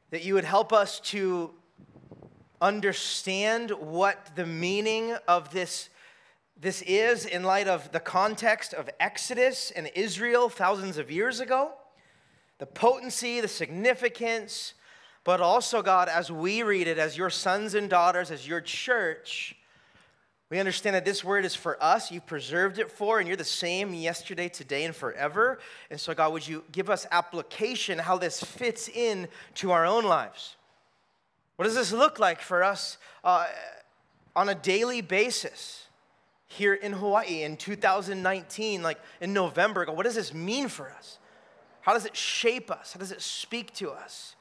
That 0.09 0.25
you 0.25 0.33
would 0.33 0.43
help 0.43 0.73
us 0.73 0.99
to 1.11 1.53
understand 2.63 3.71
what 3.71 4.31
the 4.35 4.45
meaning 4.45 5.15
of 5.27 5.51
this, 5.51 5.89
this 6.59 6.81
is 6.83 7.25
in 7.25 7.43
light 7.43 7.67
of 7.67 7.91
the 7.91 7.99
context 7.99 8.73
of 8.73 8.89
Exodus 8.99 9.69
and 9.71 9.91
Israel 9.93 10.49
thousands 10.49 10.97
of 10.97 11.11
years 11.11 11.39
ago 11.39 11.73
the 12.59 12.65
potency, 12.67 13.41
the 13.41 13.47
significance, 13.47 14.73
But 15.23 15.39
also, 15.39 15.81
God, 15.81 16.09
as 16.09 16.29
we 16.31 16.63
read 16.63 16.87
it, 16.87 16.97
as 16.97 17.17
your 17.17 17.29
sons 17.29 17.75
and 17.75 17.89
daughters, 17.89 18.29
as 18.29 18.47
your 18.47 18.59
church, 18.59 19.55
we 20.49 20.59
understand 20.59 20.95
that 20.95 21.05
this 21.05 21.23
word 21.23 21.45
is 21.45 21.55
for 21.55 21.81
us. 21.81 22.11
You've 22.11 22.27
preserved 22.27 22.77
it 22.77 22.91
for, 22.91 23.19
and 23.19 23.27
you're 23.27 23.37
the 23.37 23.43
same 23.43 23.93
yesterday, 23.93 24.49
today, 24.49 24.83
and 24.83 24.95
forever. 24.95 25.59
And 25.89 25.99
so, 25.99 26.13
God, 26.13 26.33
would 26.33 26.47
you 26.47 26.63
give 26.71 26.89
us 26.89 27.07
application 27.09 27.99
how 27.99 28.17
this 28.17 28.43
fits 28.43 28.89
in 28.89 29.29
to 29.55 29.71
our 29.71 29.85
own 29.85 30.03
lives? 30.03 30.57
What 31.55 31.65
does 31.65 31.75
this 31.75 31.91
look 31.91 32.19
like 32.19 32.41
for 32.41 32.63
us 32.63 32.97
uh, 33.23 33.47
on 34.35 34.49
a 34.49 34.55
daily 34.55 35.01
basis 35.01 35.87
here 36.47 36.73
in 36.73 36.93
Hawaii 36.93 37.43
in 37.43 37.57
2019, 37.57 38.81
like 38.81 38.99
in 39.21 39.33
November? 39.33 39.85
What 39.85 40.03
does 40.03 40.15
this 40.15 40.33
mean 40.33 40.67
for 40.67 40.89
us? 40.89 41.19
How 41.81 41.93
does 41.93 42.05
it 42.05 42.15
shape 42.15 42.71
us? 42.71 42.93
How 42.93 42.99
does 42.99 43.11
it 43.11 43.21
speak 43.21 43.73
to 43.75 43.91
us? 43.91 44.35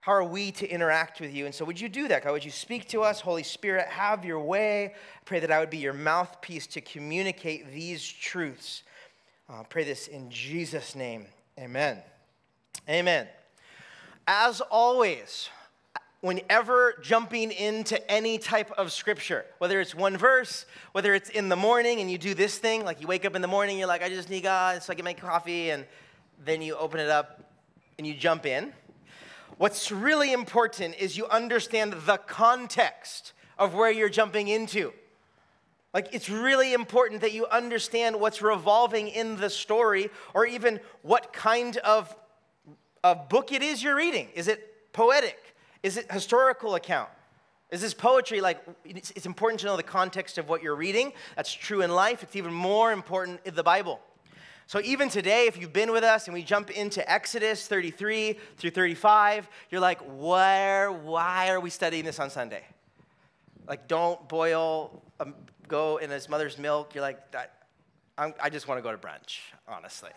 How 0.00 0.12
are 0.12 0.24
we 0.24 0.52
to 0.52 0.68
interact 0.68 1.20
with 1.20 1.34
you? 1.34 1.46
And 1.46 1.54
so, 1.54 1.64
would 1.64 1.80
you 1.80 1.88
do 1.88 2.06
that, 2.08 2.22
God? 2.22 2.32
Would 2.32 2.44
you 2.44 2.50
speak 2.52 2.88
to 2.90 3.02
us? 3.02 3.20
Holy 3.20 3.42
Spirit, 3.42 3.88
have 3.88 4.24
your 4.24 4.40
way. 4.40 4.84
I 4.86 4.92
pray 5.24 5.40
that 5.40 5.50
I 5.50 5.58
would 5.58 5.68
be 5.68 5.78
your 5.78 5.92
mouthpiece 5.92 6.68
to 6.68 6.80
communicate 6.80 7.72
these 7.72 8.06
truths. 8.06 8.84
I 9.48 9.60
uh, 9.60 9.62
pray 9.64 9.82
this 9.82 10.06
in 10.06 10.30
Jesus' 10.30 10.94
name. 10.94 11.26
Amen. 11.58 11.98
Amen. 12.88 13.26
As 14.26 14.60
always, 14.60 15.48
whenever 16.20 16.98
jumping 17.02 17.52
into 17.52 18.10
any 18.10 18.38
type 18.38 18.70
of 18.72 18.92
scripture, 18.92 19.44
whether 19.58 19.80
it's 19.80 19.94
one 19.94 20.16
verse, 20.16 20.66
whether 20.92 21.14
it's 21.14 21.30
in 21.30 21.48
the 21.48 21.56
morning 21.56 22.00
and 22.00 22.10
you 22.10 22.18
do 22.18 22.34
this 22.34 22.58
thing, 22.58 22.84
like 22.84 23.00
you 23.00 23.06
wake 23.06 23.24
up 23.24 23.36
in 23.36 23.42
the 23.42 23.48
morning, 23.48 23.78
you're 23.78 23.86
like, 23.86 24.02
I 24.02 24.08
just 24.08 24.28
need 24.28 24.42
God 24.42 24.82
so 24.82 24.92
I 24.92 24.96
can 24.96 25.04
make 25.04 25.18
coffee, 25.18 25.70
and 25.70 25.86
then 26.44 26.60
you 26.62 26.76
open 26.76 27.00
it 27.00 27.08
up 27.08 27.44
and 27.98 28.06
you 28.06 28.14
jump 28.14 28.46
in 28.46 28.72
What's 29.58 29.90
really 29.90 30.34
important 30.34 30.96
is 30.96 31.16
you 31.16 31.26
understand 31.28 31.94
the 32.04 32.18
context 32.18 33.32
of 33.58 33.72
where 33.72 33.90
you're 33.90 34.10
jumping 34.10 34.48
into. 34.48 34.92
Like, 35.94 36.08
it's 36.12 36.28
really 36.28 36.74
important 36.74 37.22
that 37.22 37.32
you 37.32 37.46
understand 37.46 38.20
what's 38.20 38.42
revolving 38.42 39.08
in 39.08 39.38
the 39.38 39.48
story 39.48 40.10
or 40.34 40.44
even 40.44 40.78
what 41.00 41.32
kind 41.32 41.78
of, 41.78 42.14
of 43.12 43.28
book 43.28 43.52
it 43.52 43.62
is 43.62 43.82
you're 43.82 43.96
reading. 43.96 44.28
Is 44.34 44.48
it 44.48 44.92
poetic? 44.92 45.38
Is 45.82 45.96
it 45.96 46.10
historical 46.10 46.74
account? 46.74 47.10
Is 47.70 47.80
this 47.80 47.94
poetry? 47.94 48.40
Like, 48.40 48.62
it's, 48.84 49.10
it's 49.12 49.26
important 49.26 49.60
to 49.60 49.66
know 49.66 49.76
the 49.76 49.82
context 49.82 50.38
of 50.38 50.48
what 50.48 50.62
you're 50.62 50.76
reading. 50.76 51.12
That's 51.34 51.52
true 51.52 51.82
in 51.82 51.90
life. 51.90 52.22
It's 52.22 52.36
even 52.36 52.52
more 52.52 52.92
important 52.92 53.40
in 53.44 53.54
the 53.54 53.62
Bible. 53.62 54.00
So 54.68 54.80
even 54.84 55.08
today, 55.08 55.46
if 55.46 55.56
you've 55.56 55.72
been 55.72 55.92
with 55.92 56.02
us 56.02 56.26
and 56.26 56.34
we 56.34 56.42
jump 56.42 56.70
into 56.70 57.08
Exodus 57.10 57.68
33 57.68 58.36
through 58.56 58.70
35, 58.70 59.48
you're 59.70 59.80
like, 59.80 60.00
where, 60.00 60.90
why 60.90 61.50
are 61.50 61.60
we 61.60 61.70
studying 61.70 62.04
this 62.04 62.18
on 62.18 62.30
Sunday? 62.30 62.64
Like, 63.68 63.86
don't 63.86 64.28
boil, 64.28 65.02
um, 65.20 65.34
go 65.68 65.98
in 65.98 66.10
his 66.10 66.28
mother's 66.28 66.58
milk. 66.58 66.94
You're 66.94 67.02
like, 67.02 67.34
I, 68.18 68.32
I 68.40 68.50
just 68.50 68.66
want 68.66 68.78
to 68.78 68.82
go 68.82 68.90
to 68.90 68.98
brunch, 68.98 69.38
honestly. 69.68 70.10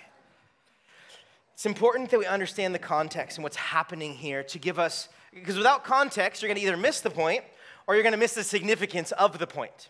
It's 1.60 1.66
important 1.66 2.10
that 2.12 2.20
we 2.20 2.26
understand 2.26 2.74
the 2.74 2.80
context 2.80 3.38
and 3.38 3.44
what's 3.44 3.58
happening 3.58 4.14
here 4.14 4.44
to 4.44 4.58
give 4.58 4.80
us, 4.80 5.10
because 5.34 5.58
without 5.58 5.84
context, 5.84 6.42
you're 6.42 6.48
going 6.48 6.58
to 6.58 6.66
either 6.66 6.78
miss 6.78 7.02
the 7.02 7.10
point 7.10 7.44
or 7.86 7.96
you're 7.96 8.04
going 8.04 8.14
to 8.14 8.18
miss 8.18 8.34
the 8.34 8.46
significance 8.46 9.12
of 9.12 9.40
the 9.40 9.46
point. 9.46 9.90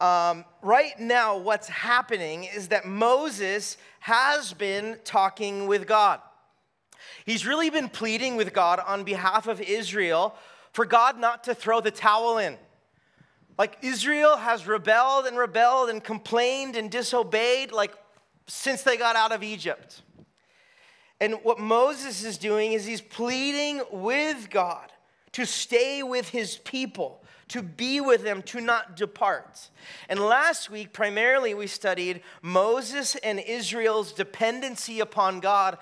Um, 0.00 0.44
right 0.62 0.98
now, 0.98 1.36
what's 1.38 1.68
happening 1.68 2.42
is 2.42 2.66
that 2.70 2.86
Moses 2.86 3.76
has 4.00 4.52
been 4.52 4.98
talking 5.04 5.68
with 5.68 5.86
God. 5.86 6.18
He's 7.24 7.46
really 7.46 7.70
been 7.70 7.88
pleading 7.88 8.34
with 8.34 8.52
God 8.52 8.80
on 8.84 9.04
behalf 9.04 9.46
of 9.46 9.60
Israel 9.60 10.34
for 10.72 10.84
God 10.84 11.20
not 11.20 11.44
to 11.44 11.54
throw 11.54 11.80
the 11.80 11.92
towel 11.92 12.38
in. 12.38 12.56
Like 13.56 13.78
Israel 13.80 14.38
has 14.38 14.66
rebelled 14.66 15.26
and 15.26 15.38
rebelled 15.38 15.88
and 15.88 16.02
complained 16.02 16.74
and 16.74 16.90
disobeyed, 16.90 17.70
like 17.70 17.94
since 18.48 18.82
they 18.82 18.96
got 18.96 19.14
out 19.14 19.30
of 19.30 19.44
Egypt. 19.44 20.02
And 21.20 21.34
what 21.42 21.58
Moses 21.58 22.24
is 22.24 22.38
doing 22.38 22.72
is 22.72 22.84
he's 22.84 23.00
pleading 23.00 23.82
with 23.90 24.50
God 24.50 24.92
to 25.32 25.46
stay 25.46 26.02
with 26.02 26.28
his 26.28 26.56
people, 26.58 27.22
to 27.48 27.62
be 27.62 28.00
with 28.00 28.22
them, 28.22 28.42
to 28.42 28.60
not 28.60 28.96
depart. 28.96 29.70
And 30.08 30.20
last 30.20 30.70
week, 30.70 30.92
primarily, 30.92 31.54
we 31.54 31.66
studied 31.66 32.22
Moses 32.42 33.16
and 33.16 33.38
Israel's 33.40 34.12
dependency 34.12 35.00
upon 35.00 35.40
God 35.40 35.78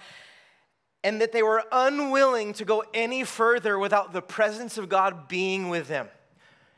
and 1.03 1.21
that 1.21 1.33
they 1.33 1.43
were 1.43 1.63
unwilling 1.71 2.55
to 2.55 2.65
go 2.65 2.83
any 2.95 3.25
further 3.25 3.79
without 3.79 4.13
the 4.13 4.23
presence 4.23 4.79
of 4.79 4.89
God 4.89 5.29
being 5.29 5.69
with 5.69 5.87
them. 5.87 6.09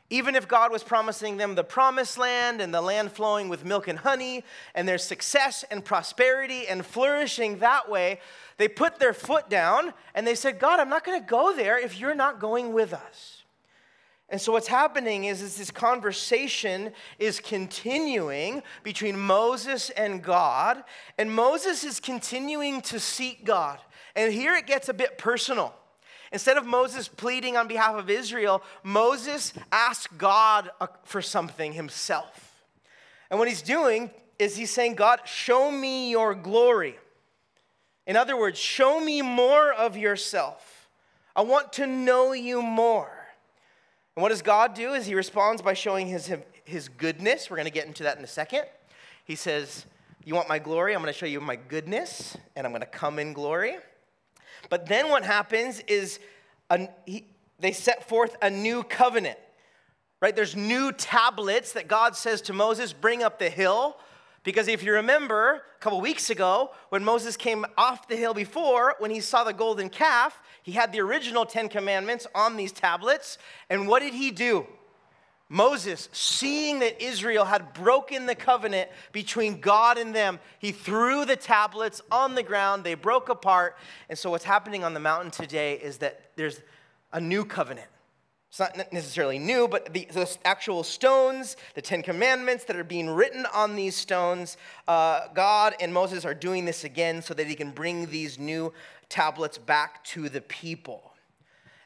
Even 0.09 0.35
if 0.35 0.47
God 0.47 0.71
was 0.71 0.83
promising 0.83 1.35
them 1.35 1.55
the 1.55 1.65
promised 1.65 2.17
land 2.17 2.61
and 2.61 2.73
the 2.73 2.81
land 2.81 3.11
flowing 3.11 3.49
with 3.49 3.65
milk 3.65 3.89
and 3.89 3.99
honey 3.99 4.43
and 4.73 4.87
their 4.87 4.97
success 4.97 5.65
and 5.69 5.83
prosperity 5.83 6.65
and 6.67 6.85
flourishing 6.85 7.59
that 7.59 7.89
way, 7.89 8.21
they 8.57 8.69
put 8.69 8.99
their 8.99 9.13
foot 9.13 9.49
down 9.49 9.93
and 10.15 10.25
they 10.25 10.35
said, 10.35 10.59
God, 10.59 10.79
I'm 10.79 10.89
not 10.89 11.03
going 11.03 11.19
to 11.19 11.27
go 11.27 11.53
there 11.53 11.77
if 11.77 11.99
you're 11.99 12.15
not 12.15 12.39
going 12.39 12.71
with 12.71 12.93
us. 12.93 13.43
And 14.29 14.39
so 14.39 14.51
what's 14.51 14.67
happening 14.67 15.25
is, 15.25 15.41
is 15.41 15.57
this 15.57 15.71
conversation 15.71 16.91
is 17.17 17.39
continuing 17.39 18.61
between 18.83 19.17
Moses 19.17 19.89
and 19.91 20.21
God, 20.21 20.83
and 21.17 21.31
Moses 21.31 21.85
is 21.85 22.01
continuing 22.01 22.81
to 22.83 22.99
seek 22.99 23.45
God. 23.45 23.79
And 24.15 24.33
here 24.33 24.55
it 24.55 24.67
gets 24.67 24.89
a 24.89 24.93
bit 24.93 25.17
personal. 25.17 25.73
Instead 26.31 26.57
of 26.57 26.65
Moses 26.65 27.07
pleading 27.07 27.55
on 27.57 27.67
behalf 27.67 27.95
of 27.95 28.09
Israel, 28.09 28.61
Moses 28.83 29.53
asks 29.71 30.07
God 30.17 30.69
uh, 30.81 30.87
for 31.03 31.21
something 31.21 31.73
himself. 31.73 32.63
And 33.29 33.39
what 33.39 33.47
he's 33.47 33.61
doing 33.61 34.11
is 34.39 34.55
he's 34.55 34.71
saying, 34.71 34.95
God, 34.95 35.21
show 35.25 35.71
me 35.71 36.11
your 36.11 36.35
glory. 36.35 36.97
In 38.05 38.15
other 38.15 38.37
words, 38.37 38.57
show 38.57 38.99
me 38.99 39.21
more 39.21 39.73
of 39.73 39.97
yourself. 39.97 40.87
I 41.35 41.41
want 41.41 41.73
to 41.73 41.85
know 41.85 42.31
you 42.31 42.61
more. 42.61 43.11
And 44.15 44.23
what 44.23 44.29
does 44.29 44.41
God 44.41 44.73
do? 44.73 44.93
Is 44.93 45.05
He 45.05 45.13
responds 45.13 45.61
by 45.61 45.73
showing 45.73 46.07
His, 46.07 46.33
his 46.65 46.89
goodness. 46.89 47.49
We're 47.49 47.57
going 47.57 47.67
to 47.67 47.71
get 47.71 47.85
into 47.85 48.03
that 48.03 48.17
in 48.17 48.23
a 48.23 48.27
second. 48.27 48.63
He 49.25 49.35
says, 49.35 49.85
You 50.25 50.33
want 50.33 50.49
my 50.49 50.57
glory? 50.57 50.95
I'm 50.95 51.01
going 51.01 51.13
to 51.13 51.17
show 51.17 51.27
you 51.27 51.39
my 51.39 51.57
goodness, 51.57 52.35
and 52.55 52.65
I'm 52.65 52.71
going 52.71 52.81
to 52.81 52.87
come 52.87 53.19
in 53.19 53.33
glory. 53.33 53.75
But 54.69 54.87
then 54.87 55.09
what 55.09 55.23
happens 55.23 55.79
is 55.87 56.19
a, 56.69 56.87
he, 57.05 57.25
they 57.59 57.71
set 57.71 58.07
forth 58.07 58.35
a 58.41 58.49
new 58.49 58.83
covenant, 58.83 59.37
right? 60.21 60.35
There's 60.35 60.55
new 60.55 60.91
tablets 60.91 61.73
that 61.73 61.87
God 61.87 62.15
says 62.15 62.41
to 62.43 62.53
Moses, 62.53 62.93
Bring 62.93 63.23
up 63.23 63.39
the 63.39 63.49
hill. 63.49 63.97
Because 64.43 64.69
if 64.69 64.81
you 64.81 64.93
remember 64.93 65.61
a 65.75 65.79
couple 65.81 65.99
weeks 65.99 66.29
ago, 66.29 66.71
when 66.87 67.03
Moses 67.03 67.35
came 67.35 67.65
off 67.77 68.07
the 68.07 68.15
hill 68.15 68.33
before, 68.33 68.95
when 68.99 69.11
he 69.11 69.19
saw 69.19 69.43
the 69.43 69.51
golden 69.51 69.89
calf, 69.89 70.41
he 70.63 70.71
had 70.71 70.93
the 70.93 71.01
original 71.01 71.45
Ten 71.45 71.67
Commandments 71.67 72.25
on 72.33 72.55
these 72.55 72.71
tablets. 72.71 73.37
And 73.69 73.89
what 73.89 74.01
did 74.01 74.13
he 74.13 74.31
do? 74.31 74.65
Moses, 75.49 76.09
seeing 76.11 76.79
that 76.79 77.01
Israel 77.01 77.45
had 77.45 77.73
broken 77.73 78.25
the 78.25 78.35
covenant 78.35 78.89
between 79.13 79.61
God 79.61 79.97
and 79.97 80.13
them, 80.13 80.39
he 80.59 80.73
threw 80.73 81.23
the 81.23 81.37
tablets 81.37 82.01
on 82.11 82.35
the 82.35 82.43
ground. 82.43 82.83
They 82.83 82.95
broke 82.95 83.29
apart. 83.29 83.77
And 84.09 84.17
so, 84.17 84.29
what's 84.29 84.43
happening 84.43 84.83
on 84.83 84.93
the 84.93 84.99
mountain 84.99 85.31
today 85.31 85.75
is 85.75 85.99
that 85.99 86.31
there's 86.35 86.61
a 87.13 87.21
new 87.21 87.45
covenant. 87.45 87.87
It's 88.49 88.59
not 88.59 88.93
necessarily 88.93 89.39
new, 89.39 89.67
but 89.67 89.93
the, 89.93 90.07
the, 90.11 90.37
actual 90.45 90.83
stones, 90.83 91.57
the 91.75 91.81
Ten 91.81 92.01
Commandments 92.01 92.63
that 92.65 92.75
are 92.75 92.83
being 92.83 93.09
written 93.09 93.45
on 93.53 93.75
these 93.75 93.95
stones, 93.95 94.57
uh, 94.87 95.27
God 95.33 95.75
and 95.81 95.93
Moses 95.93 96.25
are 96.25 96.33
doing 96.33 96.65
this 96.65 96.83
again 96.83 97.21
so 97.21 97.33
that 97.33 97.47
he 97.47 97.55
can 97.55 97.71
bring 97.71 98.07
these 98.07 98.39
new 98.39 98.73
tablets 99.09 99.57
back 99.57 100.03
to 100.05 100.29
the 100.29 100.41
people. 100.41 101.13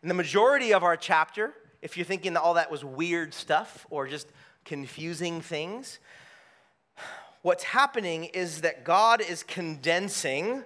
And 0.02 0.10
the 0.10 0.16
majority 0.16 0.74
of 0.74 0.84
our 0.84 0.96
chapter, 0.96 1.54
if 1.82 1.98
you're 1.98 2.06
thinking 2.06 2.34
that 2.34 2.42
all 2.42 2.56
that 2.56 2.72
was 2.72 2.86
weird 2.86 3.34
stuff 3.34 3.86
or 3.90 4.08
just 4.08 4.28
confusing 4.66 5.42
things, 5.42 6.00
what's 7.42 7.64
happening 7.64 8.26
is 8.26 8.62
that 8.62 8.84
God 8.84 9.22
is 9.22 9.44
condensing 9.44 10.64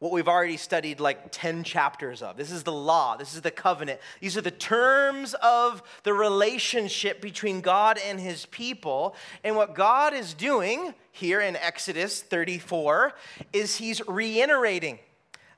what 0.00 0.12
we've 0.12 0.28
already 0.28 0.56
studied 0.56 0.98
like 0.98 1.30
10 1.30 1.62
chapters 1.62 2.22
of. 2.22 2.38
This 2.38 2.50
is 2.50 2.62
the 2.62 2.72
law, 2.72 3.16
this 3.16 3.34
is 3.34 3.42
the 3.42 3.50
covenant. 3.50 4.00
These 4.20 4.36
are 4.36 4.40
the 4.40 4.50
terms 4.50 5.34
of 5.34 5.82
the 6.04 6.14
relationship 6.14 7.20
between 7.20 7.60
God 7.60 7.98
and 8.04 8.18
his 8.18 8.46
people. 8.46 9.14
And 9.44 9.56
what 9.56 9.74
God 9.74 10.14
is 10.14 10.32
doing 10.32 10.94
here 11.12 11.40
in 11.42 11.54
Exodus 11.54 12.22
34 12.22 13.12
is 13.52 13.76
he's 13.76 14.00
reiterating 14.08 14.98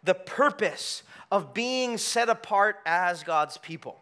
the 0.02 0.14
purpose 0.14 1.04
of 1.30 1.54
being 1.54 1.96
set 1.96 2.28
apart 2.28 2.80
as 2.84 3.22
God's 3.22 3.58
people. 3.58 3.96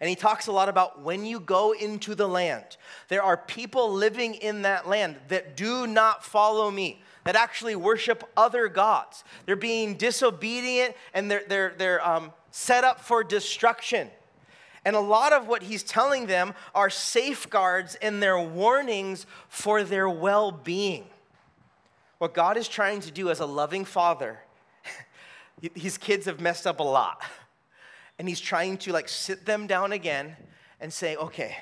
And 0.00 0.08
he 0.08 0.16
talks 0.16 0.46
a 0.46 0.52
lot 0.52 0.68
about 0.68 1.02
when 1.02 1.24
you 1.24 1.40
go 1.40 1.72
into 1.72 2.14
the 2.14 2.28
land, 2.28 2.76
there 3.08 3.22
are 3.22 3.36
people 3.36 3.92
living 3.92 4.34
in 4.34 4.62
that 4.62 4.88
land 4.88 5.16
that 5.28 5.56
do 5.56 5.86
not 5.86 6.24
follow 6.24 6.70
me 6.70 7.02
that 7.24 7.36
actually 7.36 7.76
worship 7.76 8.28
other 8.36 8.68
gods. 8.68 9.24
They're 9.46 9.56
being 9.56 9.94
disobedient 9.94 10.96
and 11.14 11.30
they're, 11.30 11.44
they're, 11.46 11.74
they're 11.76 12.06
um, 12.06 12.32
set 12.50 12.84
up 12.84 13.00
for 13.00 13.22
destruction. 13.22 14.10
And 14.84 14.96
a 14.96 15.00
lot 15.00 15.32
of 15.32 15.46
what 15.46 15.62
he's 15.62 15.82
telling 15.82 16.26
them 16.26 16.54
are 16.74 16.90
safeguards 16.90 17.94
and 17.96 18.22
their 18.22 18.40
warnings 18.40 19.26
for 19.48 19.84
their 19.84 20.08
well 20.08 20.50
being. 20.50 21.04
What 22.18 22.34
God 22.34 22.56
is 22.56 22.68
trying 22.68 23.00
to 23.00 23.10
do 23.10 23.30
as 23.30 23.40
a 23.40 23.46
loving 23.46 23.84
father, 23.84 24.40
his 25.74 25.98
kids 25.98 26.26
have 26.26 26.40
messed 26.40 26.66
up 26.66 26.80
a 26.80 26.84
lot. 26.84 27.22
And 28.18 28.28
he's 28.28 28.40
trying 28.40 28.78
to 28.78 28.92
like 28.92 29.08
sit 29.08 29.46
them 29.46 29.66
down 29.66 29.92
again 29.92 30.36
and 30.80 30.92
say, 30.92 31.16
okay, 31.16 31.56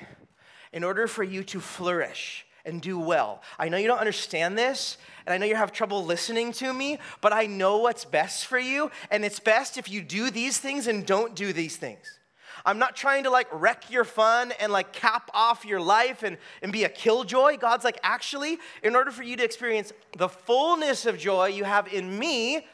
in 0.73 0.83
order 0.83 1.07
for 1.07 1.23
you 1.23 1.43
to 1.45 1.59
flourish 1.59 2.45
and 2.65 2.81
do 2.81 2.99
well, 2.99 3.41
I 3.57 3.69
know 3.69 3.77
you 3.77 3.87
don't 3.87 3.99
understand 3.99 4.57
this, 4.57 4.97
and 5.25 5.33
I 5.33 5.37
know 5.37 5.45
you 5.45 5.55
have 5.55 5.71
trouble 5.71 6.05
listening 6.05 6.51
to 6.53 6.71
me, 6.71 6.99
but 7.19 7.33
I 7.33 7.47
know 7.47 7.77
what's 7.77 8.05
best 8.05 8.45
for 8.45 8.59
you, 8.59 8.91
and 9.09 9.25
it's 9.25 9.39
best 9.39 9.77
if 9.77 9.89
you 9.89 10.01
do 10.01 10.29
these 10.29 10.59
things 10.59 10.87
and 10.87 11.05
don't 11.05 11.35
do 11.35 11.53
these 11.53 11.77
things. 11.77 12.19
I'm 12.65 12.77
not 12.77 12.95
trying 12.95 13.23
to 13.23 13.29
like 13.29 13.47
wreck 13.51 13.89
your 13.89 14.03
fun 14.03 14.53
and 14.59 14.71
like 14.71 14.93
cap 14.93 15.31
off 15.33 15.65
your 15.65 15.81
life 15.81 16.23
and, 16.23 16.37
and 16.61 16.71
be 16.71 16.83
a 16.83 16.89
killjoy. 16.89 17.57
God's 17.57 17.83
like, 17.83 17.99
actually, 18.03 18.59
in 18.83 18.95
order 18.95 19.11
for 19.11 19.23
you 19.23 19.35
to 19.37 19.43
experience 19.43 19.91
the 20.17 20.29
fullness 20.29 21.05
of 21.05 21.17
joy 21.17 21.47
you 21.47 21.63
have 21.63 21.91
in 21.91 22.19
me, 22.19 22.67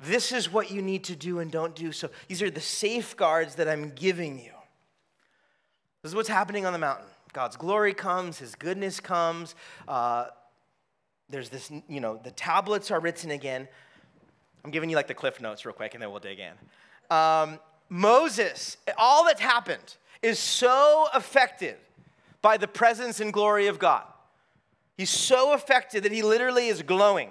this 0.00 0.32
is 0.32 0.52
what 0.52 0.70
you 0.70 0.82
need 0.82 1.04
to 1.04 1.16
do 1.16 1.38
and 1.38 1.50
don't 1.50 1.74
do. 1.74 1.92
So 1.92 2.10
these 2.28 2.42
are 2.42 2.50
the 2.50 2.60
safeguards 2.60 3.54
that 3.56 3.68
I'm 3.68 3.90
giving 3.90 4.38
you. 4.38 4.52
This 6.02 6.10
is 6.10 6.16
what's 6.16 6.28
happening 6.28 6.66
on 6.66 6.72
the 6.72 6.78
mountain. 6.78 7.06
God's 7.32 7.56
glory 7.56 7.94
comes, 7.94 8.38
His 8.38 8.54
goodness 8.54 9.00
comes. 9.00 9.54
Uh, 9.88 10.26
there's 11.30 11.48
this, 11.48 11.70
you 11.88 12.00
know, 12.00 12.20
the 12.22 12.30
tablets 12.30 12.90
are 12.90 13.00
written 13.00 13.30
again. 13.30 13.66
I'm 14.64 14.70
giving 14.70 14.90
you 14.90 14.96
like 14.96 15.08
the 15.08 15.14
cliff 15.14 15.40
notes 15.40 15.64
real 15.64 15.74
quick 15.74 15.94
and 15.94 16.02
then 16.02 16.10
we'll 16.10 16.20
dig 16.20 16.38
in. 16.38 16.52
Um, 17.16 17.58
Moses, 17.88 18.76
all 18.96 19.24
that's 19.24 19.40
happened 19.40 19.96
is 20.22 20.38
so 20.38 21.06
affected 21.12 21.76
by 22.40 22.56
the 22.56 22.68
presence 22.68 23.20
and 23.20 23.32
glory 23.32 23.66
of 23.66 23.78
God. 23.78 24.04
He's 24.96 25.10
so 25.10 25.52
affected 25.52 26.04
that 26.04 26.12
he 26.12 26.22
literally 26.22 26.68
is 26.68 26.82
glowing. 26.82 27.30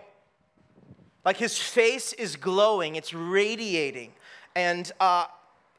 Like 1.25 1.37
his 1.37 1.57
face 1.57 2.13
is 2.13 2.35
glowing, 2.35 2.95
it's 2.95 3.13
radiating, 3.13 4.11
and 4.55 4.91
uh, 4.99 5.25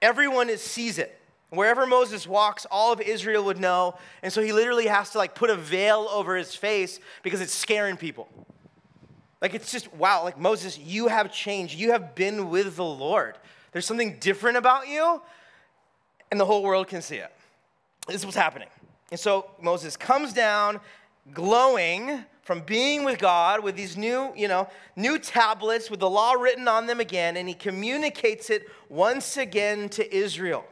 everyone 0.01 0.49
is, 0.49 0.63
sees 0.63 0.99
it. 0.99 1.21
Wherever 1.51 1.87
Moses 1.87 2.27
walks, 2.27 2.67
all 2.71 2.93
of 2.93 3.01
Israel 3.01 3.45
would 3.45 3.61
know, 3.61 3.97
and 4.23 4.33
so 4.33 4.43
he 4.43 4.53
literally 4.53 4.87
has 4.87 5.11
to 5.11 5.19
like 5.19 5.35
put 5.35 5.51
a 5.51 5.55
veil 5.55 6.09
over 6.11 6.35
his 6.35 6.55
face 6.55 6.99
because 7.23 7.41
it's 7.41 7.55
scaring 7.55 7.97
people. 7.97 8.29
Like 9.41 9.55
it's 9.55 9.71
just 9.71 9.93
wow, 9.95 10.25
like 10.25 10.39
Moses, 10.39 10.79
you 10.79 11.09
have 11.09 11.33
changed. 11.33 11.79
You 11.79 11.93
have 11.93 12.15
been 12.15 12.49
with 12.49 12.77
the 12.77 12.85
Lord. 12.85 13.37
There's 13.73 13.87
something 13.87 14.19
different 14.19 14.57
about 14.57 14.89
you, 14.89 15.21
and 16.31 16.41
the 16.41 16.47
whole 16.47 16.63
world 16.63 16.89
can 16.89 17.03
see 17.03 17.17
it. 17.17 17.33
This 18.07 18.17
is 18.17 18.25
what's 18.25 18.37
happening. 18.37 18.69
And 19.11 19.21
so 19.21 19.51
Moses 19.61 19.97
comes 19.97 20.33
down 20.33 20.81
glowing 21.33 22.25
from 22.45 22.61
being 22.61 23.05
with 23.05 23.19
God 23.19 23.65
with 23.65 23.75
these 23.75 23.97
new, 23.97 24.33
you 24.37 24.49
know, 24.49 24.69
new 24.97 25.19
tablets 25.19 25.91
with 25.91 26.01
the 26.01 26.11
law 26.11 26.33
written 26.33 26.69
on 26.69 26.87
them 26.87 27.01
again, 27.01 27.37
and 27.37 27.49
he 27.49 27.55
communicates 27.55 28.51
it 28.51 28.69
once 28.89 29.39
again 29.39 29.89
to 29.89 30.15
Israel. 30.15 30.65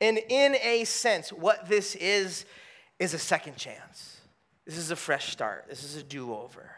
And 0.00 0.18
in 0.28 0.56
a 0.56 0.84
sense, 0.84 1.30
what 1.30 1.68
this 1.68 1.94
is, 1.96 2.46
is 2.98 3.14
a 3.14 3.18
second 3.18 3.56
chance. 3.56 4.20
This 4.64 4.78
is 4.78 4.90
a 4.90 4.96
fresh 4.96 5.30
start. 5.30 5.66
This 5.68 5.84
is 5.84 5.96
a 5.96 6.02
do 6.02 6.34
over. 6.34 6.70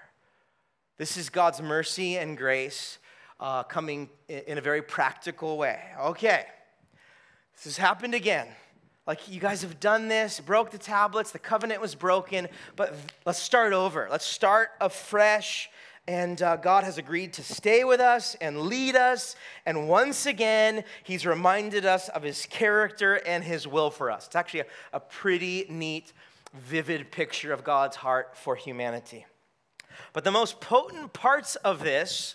This 0.99 1.17
is 1.17 1.31
God's 1.31 1.63
mercy 1.63 2.19
and 2.19 2.37
grace 2.37 2.99
uh, 3.39 3.63
coming 3.63 4.11
in 4.29 4.59
a 4.59 4.61
very 4.61 4.83
practical 4.83 5.57
way. 5.57 5.81
Okay, 6.01 6.45
this 7.55 7.65
has 7.65 7.77
happened 7.77 8.15
again. 8.15 8.49
Like, 9.09 9.27
you 9.27 9.41
guys 9.41 9.63
have 9.63 9.81
done 9.81 10.09
this, 10.09 10.39
broke 10.39 10.71
the 10.71 10.77
tablets, 10.77 11.31
the 11.31 11.39
covenant 11.39 11.81
was 11.81 11.95
broken, 11.95 12.47
but 12.77 12.95
let's 13.25 13.39
start 13.39 13.73
over. 13.73 14.07
Let's 14.11 14.27
start 14.27 14.69
afresh. 14.83 15.71
And 16.07 16.43
uh, 16.43 16.57
God 16.57 16.85
has 16.85 16.99
agreed 16.99 17.33
to 17.35 17.43
stay 17.43 17.85
with 17.85 18.01
us 18.01 18.35
and 18.39 18.61
lead 18.61 18.97
us. 18.97 19.35
And 19.65 19.89
once 19.89 20.27
again, 20.27 20.85
He's 21.05 21.25
reminded 21.25 21.87
us 21.87 22.11
of 22.11 22.23
His 22.23 22.45
character 22.45 23.15
and 23.27 23.43
His 23.43 23.67
will 23.67 23.91
for 23.91 24.11
us. 24.11 24.27
It's 24.27 24.37
actually 24.37 24.61
a, 24.61 24.67
a 24.93 25.01
pretty 25.01 25.65
neat, 25.71 26.13
vivid 26.53 27.11
picture 27.11 27.55
of 27.55 27.65
God's 27.65 27.97
heart 27.97 28.37
for 28.37 28.57
humanity. 28.57 29.25
But 30.13 30.25
the 30.25 30.31
most 30.31 30.61
potent 30.61 31.15
parts 31.15 31.57
of 31.57 31.83
this 31.83 32.35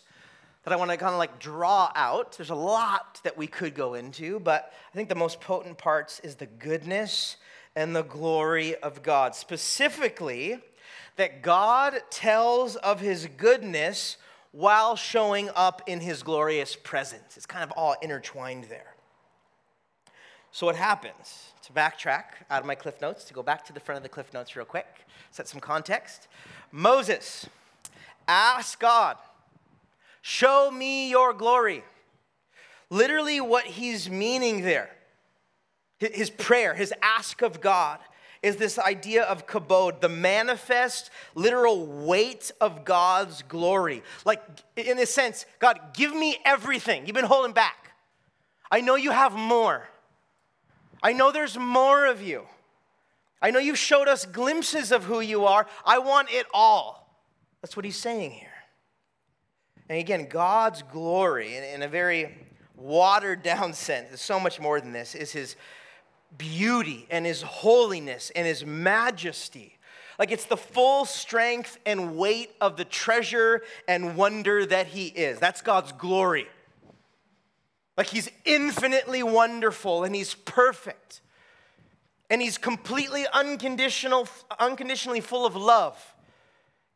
that 0.64 0.74
I 0.74 0.76
want 0.78 0.92
to 0.92 0.98
kind 0.98 1.14
of 1.14 1.20
like 1.20 1.40
draw 1.40 1.92
out. 1.96 2.38
There's 2.38 2.50
a 2.50 2.56
lot 2.56 3.20
that 3.24 3.38
we 3.38 3.48
could 3.48 3.76
go 3.76 3.96
into, 3.96 4.40
but 4.40 4.74
I 4.92 4.96
think 4.96 5.10
the 5.10 5.16
most 5.16 5.42
potent 5.42 5.78
parts 5.78 6.20
is 6.22 6.36
the 6.36 6.46
goodness 6.46 7.38
and 7.76 7.96
the 7.96 8.04
glory 8.04 8.76
of 8.76 9.04
God. 9.04 9.36
Specifically, 9.36 10.60
that 11.16 11.42
God 11.42 12.02
tells 12.10 12.76
of 12.78 13.00
his 13.00 13.28
goodness 13.38 14.18
while 14.52 14.96
showing 14.96 15.50
up 15.56 15.82
in 15.88 16.00
his 16.00 16.24
glorious 16.24 16.76
presence. 16.76 17.36
It's 17.36 17.46
kind 17.46 17.64
of 17.64 17.72
all 17.72 17.96
intertwined 18.02 18.66
there. 18.66 18.96
So, 20.52 20.68
what 20.68 20.76
happens? 20.76 21.50
To 21.64 21.74
backtrack 21.74 22.24
out 22.52 22.62
of 22.62 22.66
my 22.66 22.76
cliff 22.76 23.02
notes, 23.02 23.24
to 23.26 23.34
go 23.34 23.42
back 23.42 23.66
to 23.66 23.74
the 23.74 23.80
front 23.80 23.98
of 23.98 24.04
the 24.04 24.10
cliff 24.10 24.34
notes 24.34 24.56
real 24.56 24.66
quick, 24.66 24.86
set 25.32 25.48
some 25.48 25.60
context. 25.60 26.28
Moses 26.72 27.48
asked 28.28 28.80
God, 28.80 29.18
Show 30.26 30.72
me 30.72 31.10
your 31.10 31.34
glory. 31.34 31.84
Literally, 32.90 33.42
what 33.42 33.66
he's 33.66 34.10
meaning 34.10 34.62
there, 34.62 34.90
his 36.00 36.30
prayer, 36.30 36.74
his 36.74 36.94
ask 37.02 37.42
of 37.42 37.60
God, 37.60 38.00
is 38.42 38.56
this 38.56 38.80
idea 38.80 39.24
of 39.24 39.48
kabod, 39.48 40.00
the 40.00 40.08
manifest, 40.08 41.12
literal 41.36 41.86
weight 41.86 42.52
of 42.62 42.86
God's 42.86 43.42
glory. 43.42 44.02
Like, 44.24 44.42
in 44.78 44.98
a 44.98 45.06
sense, 45.06 45.46
God, 45.60 45.80
give 45.94 46.16
me 46.16 46.38
everything. 46.46 47.06
You've 47.06 47.16
been 47.16 47.26
holding 47.26 47.52
back. 47.52 47.92
I 48.72 48.80
know 48.80 48.96
you 48.96 49.12
have 49.12 49.34
more. 49.34 49.90
I 51.02 51.12
know 51.12 51.34
there's 51.34 51.58
more 51.58 52.06
of 52.06 52.22
you. 52.22 52.44
I 53.42 53.52
know 53.52 53.60
you've 53.60 53.78
showed 53.78 54.08
us 54.08 54.26
glimpses 54.26 54.94
of 54.94 55.04
who 55.04 55.20
you 55.20 55.44
are. 55.46 55.68
I 55.86 56.00
want 56.00 56.30
it 56.32 56.46
all. 56.54 57.14
That's 57.62 57.76
what 57.76 57.84
he's 57.84 57.98
saying 57.98 58.32
here. 58.32 58.53
And 59.90 60.00
again, 60.00 60.28
God's 60.30 60.82
glory, 60.84 61.56
in, 61.58 61.82
a 61.82 61.88
very 61.88 62.36
watered 62.76 63.44
down 63.44 63.74
sense, 63.74 64.12
is 64.12 64.22
so 64.22 64.40
much 64.40 64.60
more 64.60 64.80
than 64.80 64.92
this, 64.92 65.16
is 65.16 65.32
his 65.32 65.56
beauty 66.38 67.06
and 67.10 67.26
his 67.26 67.42
holiness 67.42 68.32
and 68.36 68.48
his 68.48 68.66
majesty. 68.66 69.78
Like 70.18 70.32
it's 70.32 70.46
the 70.46 70.58
full 70.58 71.06
strength 71.06 71.78
and 71.86 72.16
weight 72.16 72.52
of 72.62 72.78
the 72.78 72.86
treasure 72.86 73.62
and 73.88 74.16
wonder 74.16 74.66
that 74.66 74.88
he 74.88 75.08
is. 75.08 75.40
That's 75.40 75.62
God's 75.62 75.92
glory. 75.92 76.48
Like 77.98 78.08
he's 78.08 78.30
infinitely 78.46 79.24
wonderful 79.24 80.04
and 80.04 80.16
he's 80.16 80.34
perfect. 80.34 81.22
And 82.30 82.42
he's 82.42 82.58
completely 82.58 83.26
unconditional, 83.32 84.28
unconditionally 84.60 85.22
full 85.22 85.46
of 85.46 85.56
love. 85.56 86.16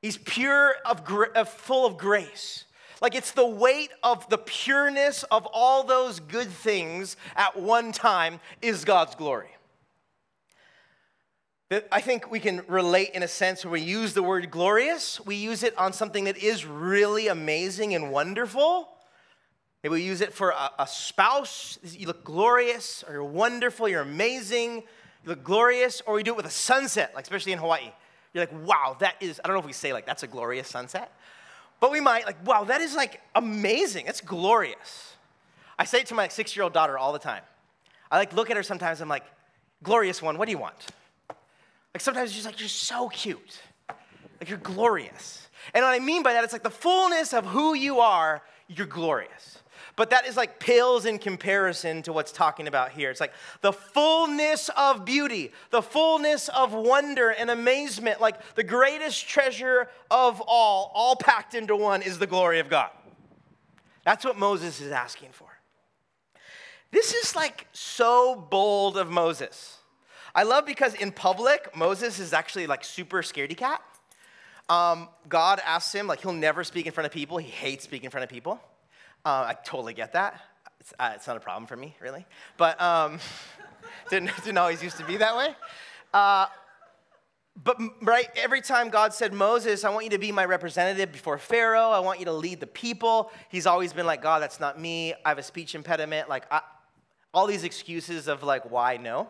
He's 0.02 0.18
pure 0.18 0.76
of, 0.86 1.02
of 1.36 1.50
full 1.50 1.86
of 1.86 1.98
grace. 1.98 2.66
Like 3.02 3.16
it's 3.16 3.32
the 3.32 3.46
weight 3.46 3.92
of 4.04 4.28
the 4.30 4.38
pureness 4.38 5.24
of 5.24 5.48
all 5.54 5.84
those 5.84 6.20
good 6.20 6.50
things 6.50 7.16
at 7.36 7.60
one 7.60 7.92
time 7.92 8.40
is 8.62 8.86
God's 8.86 9.16
glory. 9.16 9.50
I 11.92 12.00
think 12.00 12.32
we 12.32 12.40
can 12.40 12.64
relate 12.70 13.10
in 13.14 13.24
a 13.24 13.28
sense 13.28 13.66
when 13.66 13.74
we 13.74 13.82
use 13.82 14.14
the 14.14 14.24
word 14.24 14.50
glorious, 14.50 15.20
we 15.26 15.36
use 15.36 15.64
it 15.64 15.78
on 15.78 15.92
something 15.92 16.24
that 16.24 16.38
is 16.38 16.66
really 16.66 17.28
amazing 17.28 17.94
and 17.94 18.10
wonderful. 18.10 18.88
Maybe 19.84 19.94
we 19.94 20.02
use 20.02 20.22
it 20.22 20.32
for 20.32 20.52
a, 20.52 20.72
a 20.80 20.88
spouse. 20.88 21.78
You 21.84 22.08
look 22.08 22.24
glorious, 22.24 23.04
or 23.06 23.14
you're 23.14 23.24
wonderful, 23.24 23.90
you're 23.90 24.02
amazing, 24.02 24.76
you 24.76 25.30
look 25.30 25.44
glorious, 25.44 26.02
or 26.08 26.14
we 26.14 26.24
do 26.24 26.32
it 26.32 26.38
with 26.38 26.46
a 26.46 26.50
sunset, 26.50 27.12
like 27.14 27.24
especially 27.24 27.52
in 27.52 27.60
Hawaii. 27.60 27.92
You're 28.34 28.46
like, 28.46 28.66
wow, 28.66 28.96
that 29.02 29.16
is, 29.20 29.42
I 29.44 29.48
don't 29.48 29.56
know 29.56 29.60
if 29.60 29.66
we 29.66 29.74
say 29.74 29.92
like, 29.92 30.06
that's 30.06 30.24
a 30.24 30.28
glorious 30.28 30.70
sunset. 30.70 31.12
But 31.80 31.92
we 31.92 32.00
might, 32.00 32.26
like, 32.26 32.46
wow, 32.46 32.64
that 32.66 32.82
is 32.82 32.96
like 32.96 33.22
amazing. 33.36 34.06
That's 34.06 34.22
glorious. 34.22 35.16
I 35.78 35.86
say 35.86 36.00
it 36.00 36.08
to 36.08 36.16
my 36.16 36.28
six 36.28 36.56
year 36.56 36.64
old 36.64 36.74
daughter 36.74 36.98
all 36.98 37.14
the 37.14 37.20
time. 37.20 37.44
I 38.10 38.18
like 38.18 38.34
look 38.34 38.50
at 38.50 38.58
her 38.58 38.64
sometimes, 38.64 39.02
I'm 39.02 39.10
like, 39.10 39.26
glorious 39.84 40.22
one, 40.22 40.38
what 40.38 40.46
do 40.46 40.52
you 40.52 40.58
want? 40.58 40.88
Like 41.94 42.02
sometimes 42.02 42.32
she's 42.32 42.46
like, 42.46 42.60
you're 42.60 42.70
so 42.70 43.10
cute. 43.10 43.62
Like 44.40 44.50
you're 44.50 44.60
glorious. 44.60 45.48
And 45.74 45.84
what 45.84 45.94
I 45.94 46.00
mean 46.00 46.24
by 46.24 46.34
that, 46.34 46.44
it's 46.44 46.54
like 46.54 46.64
the 46.64 46.70
fullness 46.70 47.34
of 47.34 47.46
who 47.46 47.74
you 47.74 48.00
are, 48.00 48.42
you're 48.68 48.88
glorious. 48.88 49.57
But 49.98 50.12
that 50.12 50.28
is 50.28 50.38
like 50.38 50.60
pales 50.60 51.06
in 51.06 51.18
comparison 51.18 52.04
to 52.04 52.14
what's 52.14 52.32
talking 52.32 52.68
about 52.68 52.92
here. 52.92 53.10
It's 53.10 53.20
like 53.20 53.34
the 53.62 53.74
fullness 53.74 54.70
of 54.78 55.04
beauty, 55.04 55.52
the 55.72 55.82
fullness 55.82 56.48
of 56.50 56.72
wonder 56.72 57.32
and 57.32 57.50
amazement, 57.50 58.22
like 58.22 58.56
the 58.56 58.64
greatest 58.64 59.28
treasure 59.28 59.90
of 60.10 60.40
all, 60.48 60.92
all 60.94 61.16
packed 61.16 61.56
into 61.56 61.76
one, 61.76 62.04
is 62.04 62.20
the 62.20 62.28
glory 62.28 62.60
of 62.60 62.70
God. 62.70 62.92
That's 64.06 64.24
what 64.24 64.38
Moses 64.38 64.80
is 64.80 64.92
asking 64.92 65.30
for. 65.32 65.48
This 66.92 67.14
is 67.14 67.36
like 67.36 67.68
so 67.74 68.36
bold 68.36 68.98
of 68.98 69.10
Moses. 69.10 69.80
I 70.36 70.44
love 70.44 70.68
because 70.68 70.94
in 70.94 71.12
public, 71.12 71.76
Moses 71.76 72.20
is 72.20 72.34
actually 72.34 72.68
like 72.68 72.86
super 72.86 73.24
scaredy 73.24 73.58
cat. 73.58 73.82
Um, 74.70 75.10
God 75.28 75.60
asks 75.66 75.94
him, 75.94 76.08
like, 76.08 76.22
he'll 76.22 76.34
never 76.34 76.64
speak 76.64 76.86
in 76.86 76.92
front 76.92 77.06
of 77.06 77.12
people. 77.12 77.38
He 77.38 77.50
hates 77.50 77.86
speaking 77.86 78.06
in 78.06 78.12
front 78.12 78.26
of 78.26 78.30
people. 78.30 78.60
Uh, 79.28 79.44
I 79.50 79.56
totally 79.56 79.94
get 79.94 80.14
that. 80.14 80.40
It's, 80.80 80.94
uh, 80.98 81.12
it's, 81.14 81.28
not 81.28 81.36
a 81.36 81.42
problem 81.42 81.68
for 81.68 81.76
me, 81.76 81.94
really. 82.00 82.26
But 82.56 82.82
um, 82.82 83.20
didn't, 84.10 84.32
didn't 84.46 84.58
always 84.58 84.82
used 84.82 84.96
to 85.00 85.04
be 85.04 85.18
that 85.18 85.36
way. 85.36 85.50
Uh, 86.14 86.46
but 87.62 87.78
right, 88.02 88.30
every 88.38 88.62
time 88.62 88.88
God 88.88 89.14
said, 89.14 89.34
Moses, 89.34 89.84
I 89.84 89.90
want 89.90 90.06
you 90.06 90.12
to 90.12 90.18
be 90.18 90.32
my 90.32 90.46
representative 90.46 91.12
before 91.12 91.38
Pharaoh, 91.38 91.90
I 91.90 92.00
want 92.00 92.20
you 92.20 92.26
to 92.28 92.32
lead 92.32 92.62
the 92.62 92.68
people, 92.68 93.30
he's 93.50 93.68
always 93.68 93.92
been 93.92 94.06
like, 94.06 94.22
God, 94.22 94.42
that's 94.42 94.62
not 94.62 94.80
me. 94.80 95.14
I 95.26 95.28
have 95.28 95.40
a 95.40 95.44
speech 95.44 95.76
impediment. 95.76 96.30
Like, 96.30 96.46
I, 96.50 96.62
all 97.34 97.48
these 97.48 97.66
excuses 97.66 98.30
of 98.30 98.44
like, 98.44 98.72
why 98.72 98.96
no? 98.96 99.28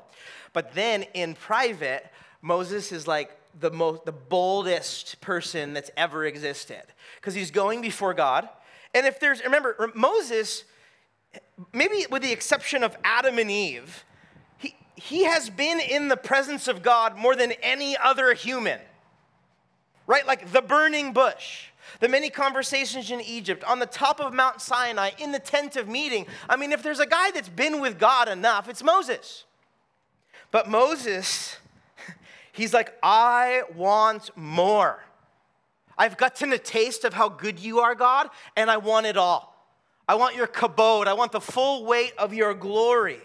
But 0.54 0.76
then 0.76 1.06
in 1.16 1.34
private, 1.34 2.06
Moses 2.44 2.92
is 2.92 3.08
like, 3.08 3.32
the 3.60 3.72
most 3.72 4.06
the 4.06 4.12
boldest 4.12 5.20
person 5.20 5.74
that's 5.74 5.90
ever 5.98 6.26
existed 6.26 6.84
because 7.16 7.34
he's 7.34 7.50
going 7.50 7.82
before 7.82 8.14
God. 8.14 8.48
And 8.94 9.06
if 9.06 9.20
there's 9.20 9.44
remember 9.44 9.92
Moses 9.96 10.64
maybe 11.74 12.06
with 12.10 12.22
the 12.22 12.32
exception 12.32 12.84
of 12.84 12.96
Adam 13.04 13.38
and 13.38 13.50
Eve, 13.50 14.04
he, 14.58 14.76
he 14.96 15.24
has 15.26 15.50
been 15.50 15.80
in 15.80 16.08
the 16.08 16.18
presence 16.18 16.68
of 16.68 16.82
God 16.82 17.18
more 17.18 17.36
than 17.36 17.52
any 17.64 17.98
other 17.98 18.34
human. 18.34 18.80
Right? 20.06 20.26
Like 20.26 20.54
the 20.54 20.62
burning 20.62 21.12
bush, 21.12 21.66
the 22.00 22.08
many 22.08 22.30
conversations 22.30 23.12
in 23.12 23.20
Egypt, 23.22 23.64
on 23.66 23.80
the 23.80 23.86
top 23.86 24.22
of 24.22 24.34
Mount 24.34 24.62
Sinai, 24.62 25.12
in 25.20 25.32
the 25.32 25.40
tent 25.40 25.76
of 25.76 25.90
meeting. 25.90 26.26
I 26.48 26.56
mean, 26.56 26.72
if 26.72 26.82
there's 26.82 27.02
a 27.02 27.06
guy 27.06 27.32
that's 27.32 27.50
been 27.50 27.82
with 27.82 28.00
God 28.00 28.30
enough, 28.30 28.70
it's 28.70 28.84
Moses. 28.84 29.44
But 30.50 30.70
Moses 30.70 31.58
He's 32.52 32.74
like, 32.74 32.98
I 33.04 33.64
want 33.76 34.36
more. 34.36 35.04
I've 35.98 36.18
gotten 36.18 36.54
a 36.54 36.58
taste 36.58 37.04
of 37.04 37.14
how 37.14 37.30
good 37.30 37.60
you 37.60 37.80
are, 37.80 37.96
God, 37.96 38.30
and 38.56 38.70
I 38.70 38.78
want 38.78 39.06
it 39.06 39.18
all. 39.18 39.56
I 40.08 40.16
want 40.16 40.36
your 40.36 40.48
kabod. 40.48 41.08
I 41.08 41.14
want 41.14 41.32
the 41.32 41.42
full 41.42 41.86
weight 41.86 42.14
of 42.18 42.34
your 42.34 42.54
glory. 42.54 43.20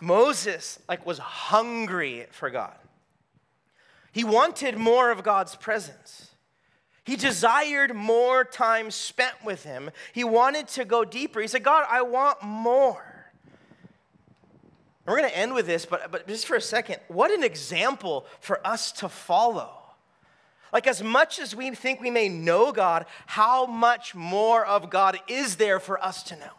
Moses 0.00 0.78
like 0.88 1.04
was 1.04 1.18
hungry 1.18 2.26
for 2.30 2.50
God. 2.50 2.74
He 4.12 4.24
wanted 4.24 4.76
more 4.76 5.10
of 5.10 5.22
God's 5.22 5.54
presence. 5.54 6.30
He 7.04 7.16
desired 7.16 7.94
more 7.94 8.44
time 8.44 8.90
spent 8.90 9.34
with 9.44 9.64
him. 9.64 9.90
He 10.12 10.24
wanted 10.24 10.68
to 10.68 10.84
go 10.84 11.04
deeper. 11.04 11.40
He 11.40 11.48
said, 11.48 11.62
God, 11.62 11.86
I 11.88 12.02
want 12.02 12.42
more. 12.42 13.09
We're 15.10 15.18
going 15.18 15.30
to 15.30 15.36
end 15.36 15.54
with 15.54 15.66
this, 15.66 15.86
but, 15.86 16.12
but 16.12 16.28
just 16.28 16.46
for 16.46 16.54
a 16.54 16.60
second, 16.60 16.98
what 17.08 17.32
an 17.32 17.42
example 17.42 18.26
for 18.38 18.64
us 18.64 18.92
to 18.92 19.08
follow. 19.08 19.72
Like, 20.72 20.86
as 20.86 21.02
much 21.02 21.40
as 21.40 21.52
we 21.52 21.72
think 21.72 22.00
we 22.00 22.10
may 22.10 22.28
know 22.28 22.70
God, 22.70 23.06
how 23.26 23.66
much 23.66 24.14
more 24.14 24.64
of 24.64 24.88
God 24.88 25.18
is 25.26 25.56
there 25.56 25.80
for 25.80 26.00
us 26.00 26.22
to 26.24 26.36
know? 26.36 26.52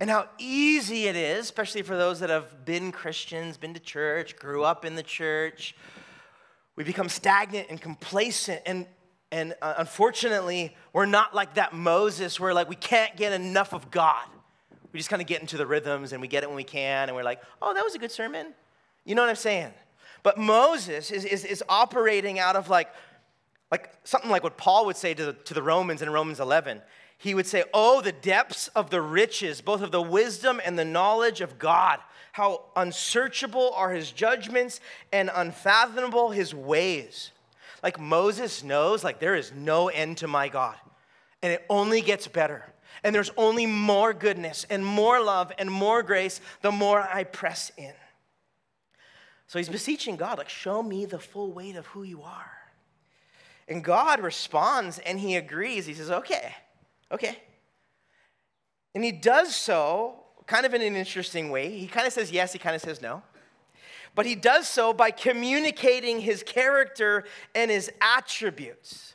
And 0.00 0.08
how 0.08 0.26
easy 0.38 1.04
it 1.06 1.16
is, 1.16 1.40
especially 1.40 1.82
for 1.82 1.98
those 1.98 2.20
that 2.20 2.30
have 2.30 2.64
been 2.64 2.92
Christians, 2.92 3.58
been 3.58 3.74
to 3.74 3.80
church, 3.80 4.34
grew 4.36 4.64
up 4.64 4.86
in 4.86 4.94
the 4.94 5.02
church. 5.02 5.76
We 6.76 6.84
become 6.84 7.10
stagnant 7.10 7.66
and 7.68 7.78
complacent. 7.78 8.62
And, 8.64 8.86
and 9.30 9.54
uh, 9.60 9.74
unfortunately, 9.76 10.74
we're 10.94 11.04
not 11.04 11.34
like 11.34 11.56
that 11.56 11.74
Moses, 11.74 12.40
where 12.40 12.54
like 12.54 12.70
we 12.70 12.76
can't 12.76 13.14
get 13.18 13.34
enough 13.34 13.74
of 13.74 13.90
God 13.90 14.24
we 14.94 15.00
just 15.00 15.10
kind 15.10 15.20
of 15.20 15.26
get 15.26 15.40
into 15.40 15.56
the 15.56 15.66
rhythms 15.66 16.12
and 16.12 16.22
we 16.22 16.28
get 16.28 16.44
it 16.44 16.46
when 16.46 16.54
we 16.54 16.62
can 16.62 17.08
and 17.08 17.16
we're 17.16 17.24
like, 17.24 17.42
oh, 17.60 17.74
that 17.74 17.82
was 17.82 17.96
a 17.96 17.98
good 17.98 18.12
sermon. 18.12 18.54
You 19.04 19.16
know 19.16 19.22
what 19.22 19.28
I'm 19.28 19.34
saying? 19.34 19.72
But 20.22 20.38
Moses 20.38 21.10
is, 21.10 21.24
is, 21.24 21.44
is 21.44 21.64
operating 21.68 22.38
out 22.38 22.54
of 22.54 22.70
like, 22.70 22.88
like 23.72 23.92
something 24.04 24.30
like 24.30 24.44
what 24.44 24.56
Paul 24.56 24.86
would 24.86 24.96
say 24.96 25.12
to 25.12 25.26
the, 25.26 25.32
to 25.32 25.52
the 25.52 25.64
Romans 25.64 26.00
in 26.00 26.10
Romans 26.10 26.38
11. 26.38 26.80
He 27.18 27.34
would 27.34 27.48
say, 27.48 27.64
Oh, 27.74 28.02
the 28.02 28.12
depths 28.12 28.68
of 28.68 28.90
the 28.90 29.02
riches, 29.02 29.60
both 29.60 29.82
of 29.82 29.90
the 29.90 30.00
wisdom 30.00 30.60
and 30.64 30.78
the 30.78 30.84
knowledge 30.84 31.40
of 31.40 31.58
God. 31.58 31.98
How 32.30 32.66
unsearchable 32.76 33.72
are 33.74 33.90
his 33.90 34.12
judgments 34.12 34.78
and 35.12 35.28
unfathomable 35.34 36.30
his 36.30 36.54
ways. 36.54 37.32
Like 37.82 37.98
Moses 37.98 38.62
knows, 38.62 39.02
like 39.02 39.18
there 39.18 39.34
is 39.34 39.52
no 39.52 39.88
end 39.88 40.18
to 40.18 40.28
my 40.28 40.48
God, 40.48 40.76
and 41.42 41.52
it 41.52 41.64
only 41.68 42.00
gets 42.00 42.28
better. 42.28 42.64
And 43.02 43.14
there's 43.14 43.30
only 43.36 43.66
more 43.66 44.12
goodness 44.14 44.66
and 44.70 44.84
more 44.84 45.22
love 45.22 45.52
and 45.58 45.70
more 45.70 46.02
grace 46.02 46.40
the 46.62 46.72
more 46.72 47.00
I 47.00 47.24
press 47.24 47.72
in. 47.76 47.92
So 49.46 49.58
he's 49.58 49.68
beseeching 49.68 50.16
God, 50.16 50.38
like, 50.38 50.48
show 50.48 50.82
me 50.82 51.04
the 51.04 51.18
full 51.18 51.52
weight 51.52 51.76
of 51.76 51.86
who 51.86 52.02
you 52.02 52.22
are. 52.22 52.50
And 53.68 53.82
God 53.82 54.20
responds 54.20 54.98
and 54.98 55.18
he 55.18 55.36
agrees. 55.36 55.86
He 55.86 55.94
says, 55.94 56.10
okay, 56.10 56.54
okay. 57.12 57.38
And 58.94 59.02
he 59.02 59.12
does 59.12 59.54
so 59.54 60.20
kind 60.46 60.66
of 60.66 60.74
in 60.74 60.82
an 60.82 60.96
interesting 60.96 61.50
way. 61.50 61.76
He 61.76 61.86
kind 61.86 62.06
of 62.06 62.12
says 62.12 62.30
yes, 62.30 62.52
he 62.52 62.58
kind 62.58 62.76
of 62.76 62.82
says 62.82 63.00
no. 63.00 63.22
But 64.14 64.26
he 64.26 64.34
does 64.34 64.68
so 64.68 64.92
by 64.92 65.10
communicating 65.10 66.20
his 66.20 66.42
character 66.42 67.24
and 67.54 67.70
his 67.70 67.90
attributes 68.00 69.13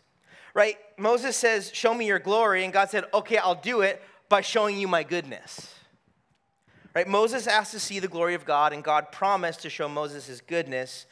right? 0.54 0.78
Moses 0.98 1.36
says, 1.36 1.72
Show 1.74 1.94
me 1.94 2.06
your 2.06 2.20
glory. 2.20 2.64
And 2.64 2.74
God 2.74 2.90
said, 2.90 3.06
Okay, 3.14 3.38
I'll 3.38 3.56
do 3.56 3.82
it 3.82 4.02
by 4.28 4.42
showing 4.42 4.80
you 4.80 4.88
my 4.88 5.04
goodness. 5.04 5.74
Right? 6.96 7.08
Moses 7.08 7.48
asked 7.48 7.72
to 7.72 7.80
see 7.80 8.00
the 8.00 8.08
glory 8.08 8.34
of 8.36 8.46
God, 8.46 8.74
and 8.74 8.84
God 8.84 9.12
promised 9.12 9.62
to 9.62 9.70
show 9.70 9.88
Moses 9.88 10.26
his 10.26 10.42
goodness. 10.42 11.06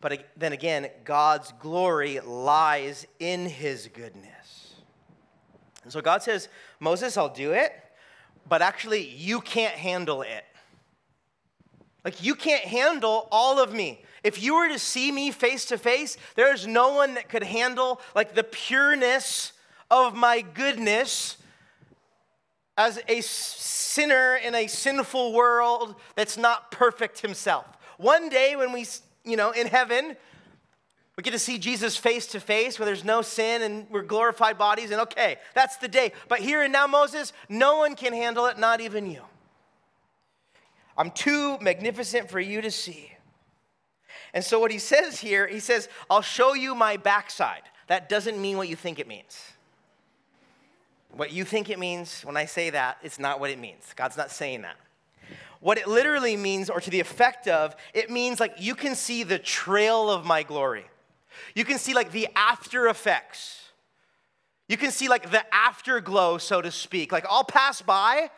But 0.00 0.26
then 0.36 0.52
again, 0.52 0.88
God's 1.04 1.52
glory 1.60 2.18
lies 2.20 3.06
in 3.20 3.46
his 3.46 3.88
goodness. 3.92 4.74
And 5.84 5.92
so 5.92 6.00
God 6.00 6.22
says, 6.22 6.48
Moses, 6.80 7.16
I'll 7.16 7.28
do 7.28 7.52
it, 7.52 7.72
but 8.48 8.62
actually, 8.62 9.08
you 9.08 9.40
can't 9.40 9.74
handle 9.74 10.22
it. 10.22 10.44
Like, 12.04 12.22
you 12.22 12.34
can't 12.34 12.64
handle 12.64 13.28
all 13.30 13.60
of 13.62 13.72
me. 13.72 14.02
If 14.24 14.42
you 14.42 14.54
were 14.54 14.68
to 14.68 14.78
see 14.78 15.10
me 15.10 15.30
face 15.30 15.64
to 15.66 15.78
face, 15.78 16.16
there's 16.36 16.66
no 16.66 16.94
one 16.94 17.14
that 17.14 17.28
could 17.28 17.42
handle 17.42 18.00
like 18.14 18.34
the 18.34 18.44
pureness 18.44 19.52
of 19.90 20.14
my 20.14 20.40
goodness 20.40 21.36
as 22.78 23.00
a 23.08 23.20
sinner 23.20 24.36
in 24.36 24.54
a 24.54 24.66
sinful 24.66 25.32
world 25.32 25.96
that's 26.14 26.36
not 26.36 26.70
perfect 26.70 27.20
himself. 27.20 27.66
One 27.98 28.28
day 28.28 28.56
when 28.56 28.72
we, 28.72 28.86
you 29.24 29.36
know, 29.36 29.50
in 29.50 29.66
heaven, 29.66 30.16
we 31.16 31.22
get 31.22 31.32
to 31.32 31.38
see 31.38 31.58
Jesus 31.58 31.96
face 31.96 32.26
to 32.28 32.40
face 32.40 32.78
where 32.78 32.86
there's 32.86 33.04
no 33.04 33.20
sin 33.20 33.60
and 33.62 33.86
we're 33.90 34.02
glorified 34.02 34.56
bodies, 34.56 34.90
and 34.90 35.00
okay, 35.02 35.36
that's 35.54 35.76
the 35.76 35.88
day. 35.88 36.12
But 36.28 36.38
here 36.38 36.62
and 36.62 36.72
now, 36.72 36.86
Moses, 36.86 37.32
no 37.48 37.76
one 37.76 37.96
can 37.96 38.14
handle 38.14 38.46
it, 38.46 38.58
not 38.58 38.80
even 38.80 39.10
you. 39.10 39.22
I'm 40.96 41.10
too 41.10 41.58
magnificent 41.60 42.30
for 42.30 42.40
you 42.40 42.62
to 42.62 42.70
see. 42.70 43.12
And 44.34 44.44
so, 44.44 44.58
what 44.58 44.70
he 44.70 44.78
says 44.78 45.18
here, 45.18 45.46
he 45.46 45.60
says, 45.60 45.88
I'll 46.08 46.22
show 46.22 46.54
you 46.54 46.74
my 46.74 46.96
backside. 46.96 47.62
That 47.88 48.08
doesn't 48.08 48.40
mean 48.40 48.56
what 48.56 48.68
you 48.68 48.76
think 48.76 48.98
it 48.98 49.06
means. 49.06 49.52
What 51.10 51.32
you 51.32 51.44
think 51.44 51.68
it 51.68 51.78
means 51.78 52.22
when 52.22 52.36
I 52.36 52.46
say 52.46 52.70
that, 52.70 52.98
it's 53.02 53.18
not 53.18 53.38
what 53.38 53.50
it 53.50 53.58
means. 53.58 53.92
God's 53.94 54.16
not 54.16 54.30
saying 54.30 54.62
that. 54.62 54.76
What 55.60 55.78
it 55.78 55.86
literally 55.86 56.36
means, 56.36 56.70
or 56.70 56.80
to 56.80 56.90
the 56.90 57.00
effect 57.00 57.46
of, 57.46 57.76
it 57.92 58.10
means 58.10 58.40
like 58.40 58.54
you 58.58 58.74
can 58.74 58.94
see 58.94 59.22
the 59.22 59.38
trail 59.38 60.10
of 60.10 60.24
my 60.24 60.42
glory. 60.42 60.86
You 61.54 61.64
can 61.64 61.78
see 61.78 61.94
like 61.94 62.12
the 62.12 62.28
after 62.34 62.88
effects. 62.88 63.60
You 64.68 64.76
can 64.76 64.90
see 64.90 65.08
like 65.08 65.30
the 65.30 65.44
afterglow, 65.54 66.38
so 66.38 66.62
to 66.62 66.70
speak. 66.70 67.12
Like 67.12 67.26
I'll 67.28 67.44
pass 67.44 67.82
by, 67.82 68.30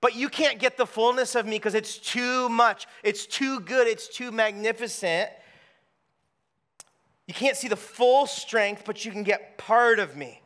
but 0.00 0.14
you 0.14 0.28
can't 0.28 0.58
get 0.58 0.76
the 0.76 0.86
fullness 0.86 1.34
of 1.34 1.46
me 1.46 1.56
because 1.56 1.74
it's 1.74 1.98
too 1.98 2.48
much. 2.48 2.86
It's 3.02 3.26
too 3.26 3.60
good. 3.60 3.86
It's 3.86 4.08
too 4.08 4.30
magnificent. 4.30 5.30
You 7.26 7.34
can't 7.34 7.56
see 7.56 7.68
the 7.68 7.76
full 7.76 8.26
strength, 8.26 8.82
but 8.86 9.04
you 9.04 9.12
can 9.12 9.22
get 9.22 9.58
part 9.58 9.98
of 9.98 10.16
me. 10.16 10.40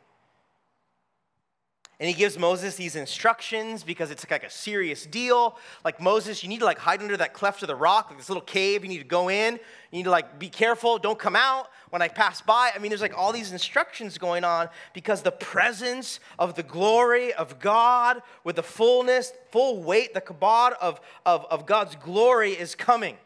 And 1.99 2.09
he 2.09 2.15
gives 2.15 2.37
Moses 2.39 2.75
these 2.75 2.95
instructions 2.95 3.83
because 3.83 4.09
it's 4.09 4.29
like 4.29 4.43
a 4.43 4.49
serious 4.49 5.05
deal. 5.05 5.57
Like 5.85 6.01
Moses, 6.01 6.41
you 6.41 6.49
need 6.49 6.59
to 6.59 6.65
like 6.65 6.79
hide 6.79 7.01
under 7.01 7.15
that 7.17 7.33
cleft 7.33 7.61
of 7.61 7.67
the 7.67 7.75
rock, 7.75 8.09
like 8.09 8.17
this 8.17 8.29
little 8.29 8.41
cave. 8.41 8.83
You 8.83 8.89
need 8.89 8.97
to 8.97 9.03
go 9.03 9.29
in. 9.29 9.53
You 9.53 9.59
need 9.97 10.03
to 10.03 10.09
like 10.09 10.39
be 10.39 10.49
careful. 10.49 10.97
Don't 10.97 11.19
come 11.19 11.35
out 11.35 11.69
when 11.91 12.01
I 12.01 12.07
pass 12.07 12.41
by. 12.41 12.71
I 12.75 12.79
mean, 12.79 12.89
there's 12.89 13.01
like 13.01 13.17
all 13.17 13.31
these 13.31 13.51
instructions 13.51 14.17
going 14.17 14.43
on 14.43 14.69
because 14.93 15.21
the 15.21 15.31
presence 15.31 16.19
of 16.39 16.55
the 16.55 16.63
glory 16.63 17.31
of 17.33 17.59
God 17.59 18.23
with 18.43 18.55
the 18.55 18.63
fullness, 18.63 19.31
full 19.51 19.83
weight, 19.83 20.15
the 20.15 20.21
kabod 20.21 20.73
of, 20.81 20.99
of, 21.25 21.45
of 21.51 21.67
God's 21.67 21.95
glory 21.95 22.53
is 22.53 22.73
coming. 22.73 23.17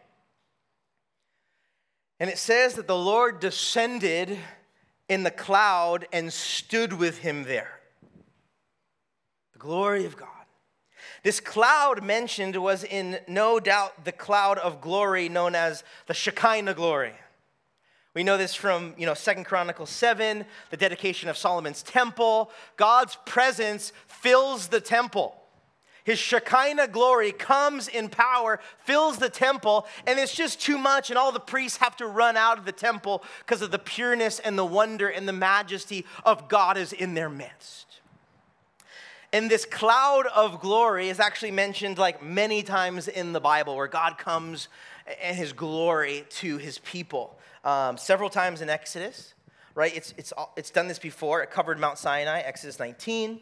And 2.19 2.29
it 2.29 2.37
says 2.37 2.73
that 2.73 2.87
the 2.87 2.97
Lord 2.97 3.39
descended 3.39 4.37
in 5.07 5.23
the 5.23 5.31
cloud 5.31 6.07
and 6.11 6.33
stood 6.33 6.93
with 6.93 7.19
him 7.19 7.43
there. 7.45 7.76
Glory 9.67 10.05
of 10.05 10.15
God. 10.15 10.29
This 11.23 11.41
cloud 11.41 12.01
mentioned 12.01 12.55
was 12.55 12.85
in 12.85 13.19
no 13.27 13.59
doubt 13.59 14.05
the 14.05 14.13
cloud 14.13 14.57
of 14.59 14.79
glory 14.79 15.27
known 15.27 15.55
as 15.55 15.83
the 16.05 16.13
Shekinah 16.13 16.73
glory. 16.73 17.11
We 18.13 18.23
know 18.23 18.37
this 18.37 18.55
from, 18.55 18.93
you 18.97 19.05
know, 19.05 19.13
Second 19.13 19.43
Chronicles 19.43 19.89
7, 19.89 20.45
the 20.69 20.77
dedication 20.77 21.27
of 21.27 21.35
Solomon's 21.35 21.83
temple. 21.83 22.49
God's 22.77 23.17
presence 23.25 23.91
fills 24.07 24.69
the 24.69 24.79
temple. 24.79 25.35
His 26.05 26.17
Shekinah 26.17 26.87
glory 26.87 27.33
comes 27.33 27.89
in 27.89 28.07
power, 28.07 28.61
fills 28.85 29.17
the 29.17 29.29
temple, 29.29 29.85
and 30.05 30.17
it's 30.17 30.33
just 30.33 30.61
too 30.61 30.77
much, 30.77 31.09
and 31.09 31.19
all 31.19 31.33
the 31.33 31.41
priests 31.41 31.79
have 31.79 31.97
to 31.97 32.07
run 32.07 32.37
out 32.37 32.57
of 32.57 32.63
the 32.63 32.71
temple 32.71 33.21
because 33.39 33.61
of 33.61 33.71
the 33.71 33.79
pureness 33.79 34.39
and 34.39 34.57
the 34.57 34.65
wonder 34.65 35.09
and 35.09 35.27
the 35.27 35.33
majesty 35.33 36.05
of 36.23 36.47
God 36.47 36.77
is 36.77 36.93
in 36.93 37.15
their 37.15 37.29
midst. 37.29 37.86
And 39.33 39.51
this 39.51 39.65
cloud 39.65 40.25
of 40.33 40.61
glory 40.61 41.09
is 41.09 41.19
actually 41.19 41.51
mentioned 41.51 41.97
like 41.97 42.23
many 42.23 42.63
times 42.63 43.09
in 43.09 43.33
the 43.33 43.41
Bible 43.41 43.75
where 43.75 43.87
God 43.87 44.17
comes 44.17 44.69
and 45.21 45.35
his 45.35 45.51
glory 45.51 46.25
to 46.29 46.57
his 46.57 46.77
people. 46.79 47.37
Um, 47.65 47.97
several 47.97 48.29
times 48.29 48.61
in 48.61 48.69
Exodus, 48.69 49.33
right? 49.75 49.93
It's, 49.93 50.13
it's, 50.17 50.31
it's 50.55 50.71
done 50.71 50.87
this 50.87 50.99
before. 50.99 51.43
It 51.43 51.51
covered 51.51 51.77
Mount 51.77 51.97
Sinai, 51.97 52.39
Exodus 52.39 52.79
19. 52.79 53.41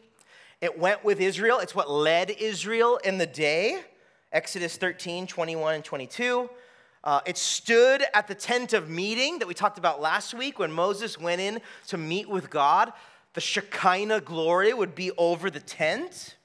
It 0.60 0.80
went 0.80 1.04
with 1.04 1.20
Israel. 1.20 1.60
It's 1.60 1.76
what 1.76 1.90
led 1.90 2.32
Israel 2.32 2.98
in 3.04 3.20
the 3.20 3.28
day. 3.28 3.82
Exodus 4.32 4.78
13, 4.78 5.28
21, 5.28 5.76
and 5.76 5.84
22. 5.84 6.50
Uh, 7.04 7.22
it 7.28 7.38
stood 7.38 8.04
at 8.16 8.28
the 8.28 8.34
tent 8.34 8.74
of 8.74 8.90
meeting 8.90 9.38
that 9.38 9.48
we 9.48 9.54
talked 9.54 9.78
about 9.78 10.02
last 10.02 10.34
week 10.34 10.58
when 10.58 10.72
Moses 10.72 11.20
went 11.20 11.40
in 11.40 11.62
to 11.88 12.00
meet 12.00 12.28
with 12.28 12.50
God. 12.50 12.92
The 13.36 13.42
Shekinah 13.42 14.22
glory 14.22 14.74
would 14.74 14.96
be 14.96 15.12
over 15.18 15.50
the 15.50 15.60
tent. 15.60 16.38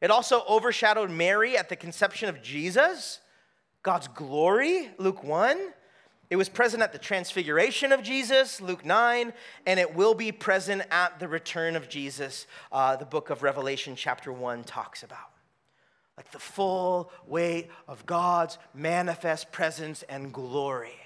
It 0.00 0.10
also 0.10 0.42
overshadowed 0.48 1.10
Mary 1.10 1.58
at 1.58 1.68
the 1.68 1.76
conception 1.76 2.28
of 2.28 2.40
Jesus, 2.40 3.18
God's 3.82 4.08
glory, 4.08 4.88
Luke 4.96 5.22
1. 5.24 5.58
It 6.30 6.36
was 6.36 6.48
present 6.48 6.84
at 6.84 6.92
the 6.92 6.98
transfiguration 6.98 7.90
of 7.90 8.04
Jesus, 8.04 8.60
Luke 8.60 8.84
9, 8.84 9.32
and 9.66 9.80
it 9.80 9.96
will 9.96 10.14
be 10.14 10.30
present 10.30 10.82
at 10.92 11.18
the 11.18 11.26
return 11.26 11.74
of 11.74 11.88
Jesus, 11.88 12.46
uh, 12.70 12.94
the 12.94 13.04
book 13.04 13.30
of 13.30 13.42
Revelation, 13.42 13.96
chapter 13.96 14.32
1, 14.32 14.62
talks 14.62 15.02
about. 15.02 15.32
Like 16.16 16.30
the 16.30 16.38
full 16.38 17.10
weight 17.26 17.68
of 17.88 18.06
God's 18.06 18.58
manifest 18.72 19.50
presence 19.50 20.04
and 20.04 20.32
glory. 20.32 21.00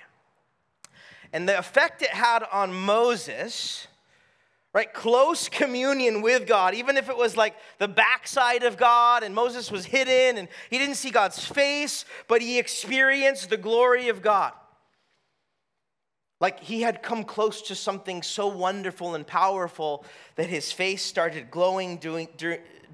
And 1.32 1.48
the 1.48 1.58
effect 1.58 2.02
it 2.02 2.10
had 2.10 2.42
on 2.52 2.74
Moses, 2.74 3.88
right? 4.74 4.92
Close 4.92 5.48
communion 5.48 6.20
with 6.20 6.46
God, 6.46 6.74
even 6.74 6.96
if 6.96 7.08
it 7.08 7.16
was 7.16 7.37
like 7.37 7.54
the 7.78 7.88
backside 7.88 8.64
of 8.64 8.76
God 8.76 9.22
and 9.22 9.32
Moses 9.34 9.70
was 9.70 9.87
hidden 9.87 10.37
and 10.37 10.48
he 10.68 10.78
didn't 10.78 10.96
see 10.96 11.10
God's 11.10 11.42
face, 11.46 12.04
but 12.26 12.42
he 12.42 12.58
experienced 12.58 13.48
the 13.48 13.56
glory 13.56 14.08
of 14.08 14.20
God. 14.20 14.52
Like 16.40 16.60
he 16.60 16.82
had 16.82 17.02
come 17.02 17.22
close 17.22 17.62
to 17.62 17.76
something 17.76 18.22
so 18.22 18.48
wonderful 18.48 19.14
and 19.14 19.24
powerful 19.24 20.04
that 20.34 20.48
his 20.48 20.72
face 20.72 21.02
started 21.02 21.50
glowing 21.52 21.96
due, 21.98 22.26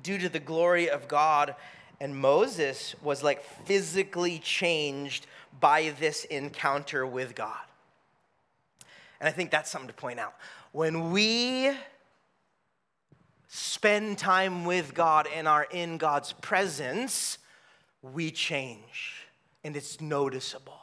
to 0.05 0.29
the 0.29 0.39
glory 0.39 0.91
of 0.91 1.09
God. 1.09 1.55
And 1.99 2.15
Moses 2.15 2.95
was 3.03 3.23
like 3.23 3.43
physically 3.65 4.39
changed 4.39 5.27
by 5.59 5.95
this 5.99 6.27
encounter 6.27 7.07
with 7.07 7.35
God. 7.35 7.57
And 9.19 9.29
I 9.29 9.33
think 9.33 9.51
that's 9.51 9.71
something 9.71 9.89
to 9.89 9.95
point 9.95 10.21
out. 10.21 10.35
When 10.73 11.11
we 11.11 11.73
spend 13.49 14.19
time 14.19 14.65
with 14.65 14.95
God 14.95 15.27
and 15.35 15.49
are 15.49 15.65
in 15.65 15.99
God's 15.99 16.33
presence, 16.33 17.39
we 18.03 18.31
change, 18.31 19.27
and 19.65 19.77
it's 19.77 20.01
noticeable. 20.01 20.79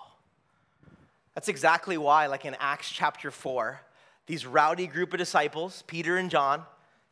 That's 1.36 1.48
exactly 1.48 1.98
why, 1.98 2.28
like 2.28 2.44
in 2.44 2.58
Acts 2.60 2.92
chapter 2.92 3.32
4, 3.32 3.80
these 4.26 4.46
rowdy 4.46 4.88
group 4.88 5.14
of 5.14 5.20
disciples, 5.20 5.84
Peter 5.88 6.18
and 6.18 6.30
John, 6.30 6.64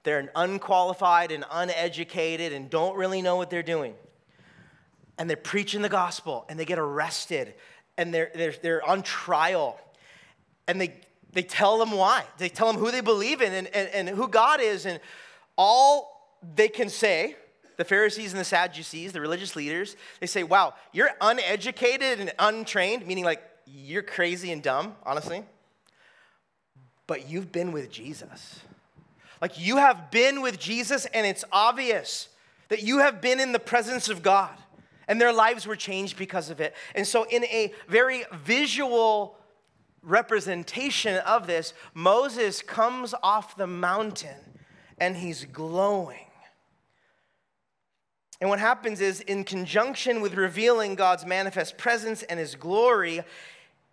they're 0.03 0.29
unqualified 0.35 1.31
and 1.31 1.45
uneducated 1.49 2.51
and 2.51 2.69
don't 2.69 2.97
really 2.97 3.21
know 3.21 3.37
what 3.37 3.49
they're 3.49 3.63
doing. 3.63 3.93
And 5.17 5.29
they're 5.29 5.37
preaching 5.37 5.81
the 5.81 5.87
gospel 5.89 6.45
and 6.49 6.59
they 6.59 6.65
get 6.65 6.77
arrested 6.77 7.53
and 7.97 8.13
they're, 8.13 8.31
they're, 8.35 8.55
they're 8.61 8.87
on 8.87 9.01
trial. 9.01 9.79
And 10.67 10.81
they, 10.81 10.99
they 11.35 11.43
tell 11.43 11.77
them 11.77 11.91
why. 11.91 12.23
They 12.37 12.47
tell 12.47 12.71
them 12.71 12.77
who 12.77 12.89
they 12.89 13.01
believe 13.01 13.41
in 13.41 13.53
and, 13.53 13.67
and, 13.67 13.89
and 13.89 14.09
who 14.09 14.27
God 14.29 14.61
is. 14.61 14.85
And 14.85 15.01
all 15.57 16.39
they 16.55 16.69
can 16.69 16.89
say, 16.89 17.35
the 17.75 17.83
Pharisees 17.83 18.31
and 18.31 18.39
the 18.39 18.45
Sadducees, 18.45 19.11
the 19.11 19.19
religious 19.19 19.53
leaders, 19.53 19.97
they 20.21 20.27
say, 20.27 20.43
wow, 20.43 20.73
you're 20.93 21.09
uneducated 21.19 22.21
and 22.21 22.33
untrained, 22.39 23.05
meaning 23.05 23.25
like 23.25 23.43
you're 23.65 24.01
crazy 24.01 24.49
and 24.53 24.63
dumb, 24.63 24.95
honestly, 25.05 25.43
but 27.05 27.29
you've 27.29 27.51
been 27.51 27.73
with 27.73 27.91
Jesus. 27.91 28.61
Like 29.41 29.59
you 29.59 29.75
have 29.75 30.09
been 30.11 30.41
with 30.41 30.57
Jesus, 30.57 31.05
and 31.07 31.27
it's 31.27 31.43
obvious 31.51 32.29
that 32.69 32.81
you 32.81 32.99
have 32.99 33.19
been 33.19 33.41
in 33.41 33.51
the 33.51 33.59
presence 33.59 34.07
of 34.07 34.23
God, 34.23 34.55
and 35.09 35.19
their 35.19 35.33
lives 35.33 35.67
were 35.67 35.75
changed 35.75 36.17
because 36.17 36.49
of 36.49 36.61
it. 36.61 36.73
And 36.95 37.05
so, 37.05 37.25
in 37.25 37.43
a 37.43 37.73
very 37.89 38.23
visual 38.33 39.37
representation 40.05 41.17
of 41.17 41.47
this, 41.47 41.73
Moses 41.93 42.61
comes 42.61 43.13
off 43.23 43.57
the 43.57 43.67
mountain 43.67 44.59
and 44.97 45.17
he's 45.17 45.45
glowing. 45.45 46.19
And 48.41 48.49
what 48.49 48.59
happens 48.59 49.01
is, 49.01 49.21
in 49.21 49.43
conjunction 49.43 50.21
with 50.21 50.35
revealing 50.35 50.95
God's 50.95 51.25
manifest 51.25 51.77
presence 51.77 52.21
and 52.23 52.39
his 52.39 52.55
glory, 52.55 53.21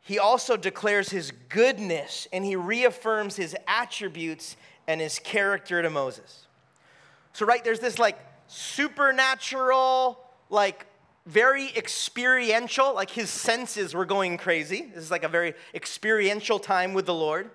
he 0.01 0.19
also 0.19 0.57
declares 0.57 1.11
his 1.11 1.33
goodness 1.49 2.27
and 2.33 2.45
he 2.45 2.57
reaffirms 2.57 3.37
his 3.37 3.57
attributes 3.69 4.57
and 4.89 5.01
his 5.01 5.19
character 5.21 5.81
to 5.81 5.91
Moses. 5.91 6.47
So, 7.33 7.47
right, 7.47 7.63
there's 7.63 7.81
this 7.81 7.99
like 7.99 8.19
supernatural, 8.49 10.19
like 10.51 10.87
very 11.27 11.71
experiential, 11.77 12.95
like 12.95 13.11
his 13.11 13.31
senses 13.31 13.95
were 13.95 14.05
going 14.05 14.37
crazy. 14.37 14.91
This 14.95 15.05
is 15.05 15.11
like 15.11 15.25
a 15.25 15.29
very 15.29 15.55
experiential 15.75 16.59
time 16.59 16.95
with 16.95 17.07
the 17.07 17.15
Lord. 17.15 17.51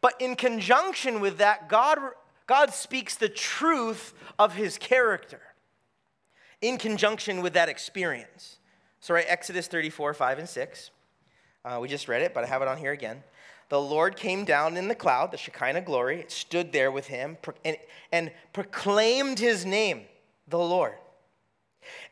But 0.00 0.14
in 0.20 0.36
conjunction 0.36 1.20
with 1.20 1.38
that, 1.38 1.68
God, 1.68 1.98
God 2.46 2.72
speaks 2.72 3.16
the 3.16 3.28
truth 3.28 4.14
of 4.38 4.54
his 4.54 4.78
character 4.78 5.40
in 6.60 6.78
conjunction 6.78 7.42
with 7.42 7.54
that 7.54 7.68
experience. 7.68 8.58
So, 9.00 9.14
right, 9.14 9.24
Exodus 9.28 9.66
34, 9.66 10.12
5 10.12 10.38
and 10.38 10.48
6. 10.48 10.90
Uh, 11.64 11.78
we 11.80 11.88
just 11.88 12.08
read 12.08 12.22
it, 12.22 12.34
but 12.34 12.44
I 12.44 12.46
have 12.46 12.62
it 12.62 12.68
on 12.68 12.76
here 12.76 12.92
again. 12.92 13.22
The 13.70 13.80
Lord 13.80 14.16
came 14.16 14.44
down 14.44 14.76
in 14.76 14.88
the 14.88 14.94
cloud, 14.94 15.30
the 15.30 15.36
Shekinah 15.36 15.82
glory, 15.82 16.24
stood 16.28 16.72
there 16.72 16.90
with 16.90 17.06
him, 17.06 17.38
and, 17.64 17.76
and 18.10 18.32
proclaimed 18.52 19.38
his 19.38 19.64
name, 19.64 20.02
the 20.48 20.58
Lord. 20.58 20.96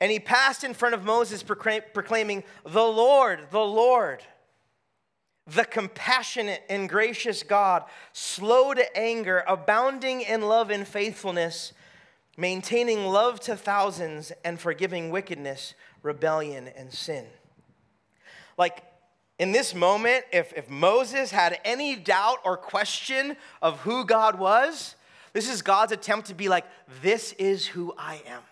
And 0.00 0.10
he 0.10 0.18
passed 0.18 0.64
in 0.64 0.74
front 0.74 0.94
of 0.94 1.04
Moses, 1.04 1.42
proclaiming, 1.42 2.44
The 2.64 2.82
Lord, 2.82 3.50
the 3.50 3.58
Lord, 3.58 4.22
the 5.46 5.64
compassionate 5.64 6.62
and 6.68 6.88
gracious 6.88 7.42
God, 7.42 7.84
slow 8.12 8.74
to 8.74 8.96
anger, 8.96 9.44
abounding 9.46 10.20
in 10.20 10.42
love 10.42 10.70
and 10.70 10.86
faithfulness, 10.86 11.72
maintaining 12.36 13.06
love 13.06 13.40
to 13.40 13.56
thousands, 13.56 14.32
and 14.44 14.60
forgiving 14.60 15.10
wickedness, 15.10 15.74
rebellion, 16.02 16.68
and 16.76 16.92
sin. 16.92 17.26
Like, 18.56 18.82
in 19.38 19.52
this 19.52 19.74
moment, 19.74 20.24
if, 20.32 20.52
if 20.54 20.68
Moses 20.68 21.30
had 21.30 21.60
any 21.64 21.94
doubt 21.94 22.38
or 22.44 22.56
question 22.56 23.36
of 23.62 23.80
who 23.80 24.04
God 24.04 24.38
was, 24.38 24.96
this 25.32 25.48
is 25.48 25.62
God's 25.62 25.92
attempt 25.92 26.26
to 26.28 26.34
be 26.34 26.48
like, 26.48 26.64
This 27.02 27.32
is 27.34 27.66
who 27.66 27.94
I 27.96 28.20
am. 28.26 28.42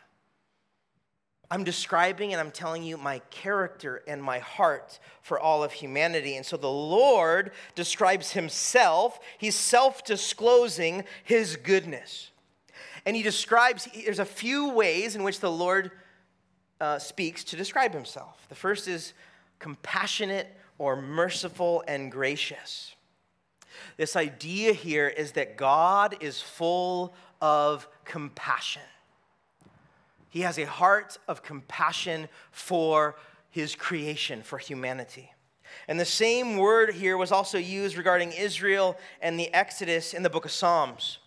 I'm 1.51 1.63
describing 1.63 2.33
and 2.33 2.41
I'm 2.41 2.51
telling 2.51 2.83
you 2.83 2.97
my 2.97 3.21
character 3.31 4.03
and 4.09 4.23
my 4.23 4.41
heart 4.41 4.99
for 5.23 5.39
all 5.39 5.63
of 5.63 5.73
humanity. 5.73 6.37
And 6.37 6.45
so 6.45 6.57
the 6.57 6.71
Lord 6.71 7.53
describes 7.75 8.33
himself, 8.33 9.21
he's 9.39 9.55
self 9.55 10.05
disclosing 10.05 11.05
his 11.23 11.57
goodness. 11.57 12.31
And 13.05 13.15
he 13.15 13.23
describes, 13.23 13.89
there's 14.05 14.19
a 14.19 14.25
few 14.25 14.71
ways 14.71 15.15
in 15.15 15.23
which 15.23 15.39
the 15.39 15.51
Lord 15.51 15.93
uh, 16.81 16.99
speaks 16.99 17.45
to 17.45 17.57
describe 17.57 17.95
himself. 17.95 18.45
The 18.49 18.57
first 18.57 18.89
is 18.89 19.13
compassionate 19.61 20.49
or 20.79 21.01
merciful 21.01 21.85
and 21.87 22.11
gracious. 22.11 22.95
This 23.97 24.17
idea 24.17 24.73
here 24.73 25.09
is 25.09 25.33
that 25.33 25.57
God 25.57 26.17
is 26.21 26.41
full 26.41 27.15
of 27.41 27.87
compassion. 28.05 28.83
He 30.37 30.43
has 30.43 30.59
a 30.59 30.67
heart 30.67 31.17
of 31.29 31.43
compassion 31.43 32.29
for 32.53 33.17
his 33.49 33.75
creation, 33.75 34.43
for 34.43 34.59
humanity. 34.59 35.33
And 35.89 35.99
the 35.99 36.05
same 36.05 36.59
word 36.59 36.93
here 36.93 37.17
was 37.17 37.33
also 37.33 37.57
used 37.57 37.97
regarding 37.97 38.33
Israel 38.33 38.99
and 39.23 39.41
the 39.41 39.51
Exodus 39.55 40.13
in 40.13 40.23
the 40.23 40.29
book 40.29 40.45
of 40.45 40.51
Psalms. 40.51 41.21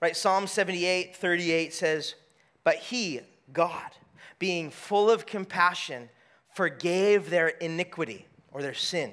Right? 0.00 0.16
Psalm 0.16 0.48
78, 0.48 1.14
38 1.14 1.72
says, 1.72 2.16
But 2.64 2.74
he, 2.74 3.20
God, 3.52 3.92
being 4.40 4.70
full 4.70 5.12
of 5.12 5.26
compassion, 5.26 6.08
forgave 6.52 7.30
their 7.30 7.50
iniquity 7.50 8.26
or 8.50 8.62
their 8.62 8.74
sin. 8.74 9.12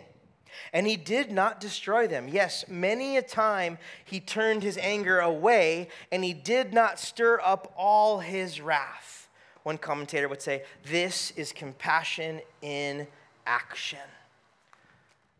And 0.73 0.87
he 0.87 0.95
did 0.95 1.31
not 1.31 1.59
destroy 1.59 2.07
them. 2.07 2.27
Yes, 2.27 2.65
many 2.67 3.17
a 3.17 3.21
time 3.21 3.77
he 4.03 4.19
turned 4.19 4.63
his 4.63 4.79
anger 4.79 5.19
away, 5.19 5.89
and 6.11 6.23
he 6.23 6.33
did 6.33 6.73
not 6.73 6.99
stir 6.99 7.39
up 7.39 7.71
all 7.77 8.21
his 8.21 8.59
wrath. 8.59 9.26
One 9.67 9.77
commentator 9.77 10.29
would 10.29 10.41
say, 10.41 10.63
This 10.85 11.31
is 11.31 11.51
compassion 11.51 12.39
in 12.61 13.05
action. 13.45 13.99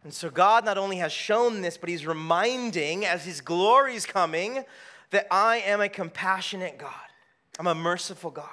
And 0.04 0.14
so 0.14 0.30
God 0.30 0.66
not 0.66 0.78
only 0.78 0.98
has 0.98 1.14
shown 1.14 1.62
this, 1.62 1.78
but 1.78 1.88
he's 1.88 2.06
reminding 2.06 3.06
as 3.06 3.24
his 3.24 3.40
glory 3.40 3.96
is 3.96 4.06
coming 4.06 4.66
that 5.12 5.28
I 5.32 5.60
am 5.60 5.80
a 5.80 5.88
compassionate 5.88 6.78
God. 6.78 6.92
I'm 7.58 7.68
a 7.68 7.74
merciful 7.74 8.30
God. 8.30 8.50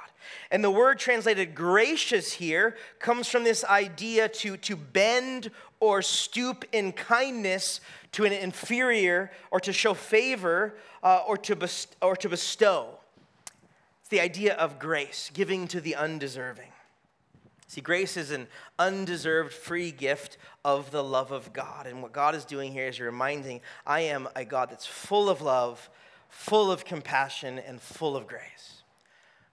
And 0.53 0.63
the 0.63 0.71
word 0.71 1.01
translated 1.01 1.57
gracious 1.57 2.35
here 2.35 2.77
comes 3.01 3.27
from 3.27 3.43
this 3.43 3.65
idea 3.65 4.29
to, 4.29 4.57
to 4.57 4.77
bend 4.77 5.51
or 5.81 6.03
stoop 6.03 6.65
in 6.71 6.93
kindness 6.93 7.81
to 8.13 8.25
an 8.25 8.33
inferior 8.33 9.33
or 9.51 9.59
to 9.59 9.73
show 9.73 9.93
favor 9.93 10.77
uh, 11.03 11.23
or, 11.27 11.37
to 11.39 11.57
best- 11.57 11.97
or 12.01 12.15
to 12.15 12.29
bestow. 12.29 13.01
The 14.15 14.21
idea 14.21 14.55
of 14.55 14.79
grace, 14.79 15.29
giving 15.35 15.67
to 15.67 15.81
the 15.81 15.97
undeserving. 15.97 16.71
See, 17.67 17.81
grace 17.81 18.17
is 18.17 18.31
an 18.31 18.47
undeserved 18.79 19.53
free 19.53 19.91
gift 19.91 20.39
of 20.65 20.93
the 20.93 21.03
love 21.03 21.33
of 21.33 21.53
God. 21.53 21.89
And 21.89 22.01
what 22.01 22.13
God 22.13 22.37
is 22.37 22.45
doing 22.45 22.71
here 22.71 22.87
is 22.87 23.01
reminding 23.01 23.61
I 23.85 24.03
am 24.03 24.29
a 24.37 24.45
God 24.45 24.71
that's 24.71 24.87
full 24.87 25.29
of 25.29 25.43
love, 25.43 25.91
full 26.29 26.71
of 26.71 26.85
compassion, 26.85 27.59
and 27.59 27.83
full 27.83 28.17
of 28.17 28.29
grace. 28.29 28.85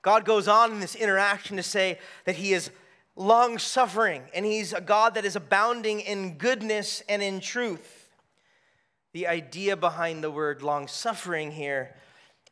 God 0.03 0.25
goes 0.25 0.47
on 0.47 0.71
in 0.73 0.79
this 0.79 0.93
interaction 0.93 1.57
to 1.57 1.63
say 1.63 1.97
that 2.25 2.35
He 2.35 2.53
is 2.53 2.69
long 3.15 3.57
suffering 3.57 4.21
and 4.31 4.45
He's 4.45 4.73
a 4.73 4.81
God 4.81 5.15
that 5.15 5.25
is 5.25 5.35
abounding 5.35 6.01
in 6.01 6.37
goodness 6.37 7.01
and 7.09 7.23
in 7.23 7.39
truth. 7.39 8.11
The 9.13 9.25
idea 9.25 9.75
behind 9.75 10.23
the 10.23 10.29
word 10.29 10.61
long 10.61 10.87
suffering 10.87 11.49
here 11.49 11.95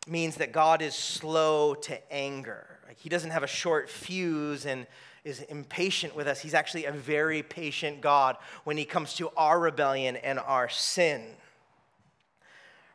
means 0.09 0.35
that 0.35 0.51
God 0.51 0.81
is 0.81 0.95
slow 0.95 1.75
to 1.75 2.13
anger. 2.13 2.65
Like 2.87 2.97
he 2.97 3.09
doesn't 3.09 3.31
have 3.31 3.43
a 3.43 3.47
short 3.47 3.89
fuse 3.89 4.65
and 4.65 4.87
is 5.23 5.41
impatient 5.41 6.15
with 6.15 6.27
us. 6.27 6.39
He's 6.39 6.53
actually 6.53 6.85
a 6.85 6.91
very 6.91 7.43
patient 7.43 8.01
God 8.01 8.37
when 8.63 8.77
he 8.77 8.85
comes 8.85 9.13
to 9.15 9.29
our 9.37 9.59
rebellion 9.59 10.15
and 10.15 10.39
our 10.39 10.69
sin. 10.69 11.23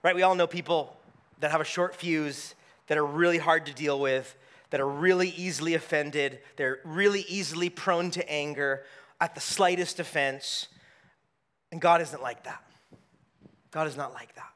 Right? 0.02 0.14
We 0.14 0.22
all 0.22 0.34
know 0.34 0.46
people 0.46 0.96
that 1.40 1.50
have 1.50 1.60
a 1.60 1.64
short 1.64 1.94
fuse 1.94 2.54
that 2.86 2.98
are 2.98 3.06
really 3.06 3.38
hard 3.38 3.66
to 3.66 3.74
deal 3.74 3.98
with, 3.98 4.36
that 4.70 4.80
are 4.80 4.88
really 4.88 5.30
easily 5.30 5.74
offended, 5.74 6.40
they're 6.56 6.80
really 6.84 7.24
easily 7.28 7.70
prone 7.70 8.10
to 8.10 8.30
anger 8.30 8.82
at 9.20 9.34
the 9.34 9.40
slightest 9.40 10.00
offense. 10.00 10.68
And 11.70 11.80
God 11.80 12.00
isn't 12.02 12.22
like 12.22 12.44
that. 12.44 12.62
God 13.70 13.86
is 13.86 13.96
not 13.96 14.12
like 14.12 14.34
that. 14.34 14.52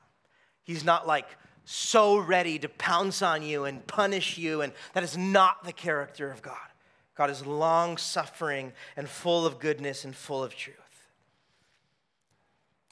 He's 0.64 0.84
not 0.84 1.06
like 1.06 1.26
so 1.70 2.16
ready 2.16 2.58
to 2.58 2.66
pounce 2.66 3.20
on 3.20 3.42
you 3.42 3.64
and 3.66 3.86
punish 3.86 4.38
you, 4.38 4.62
and 4.62 4.72
that 4.94 5.02
is 5.02 5.18
not 5.18 5.64
the 5.64 5.72
character 5.72 6.30
of 6.30 6.40
God. 6.40 6.56
God 7.14 7.28
is 7.28 7.44
long 7.44 7.98
suffering 7.98 8.72
and 8.96 9.06
full 9.06 9.44
of 9.44 9.58
goodness 9.58 10.06
and 10.06 10.16
full 10.16 10.42
of 10.42 10.56
truth. 10.56 10.76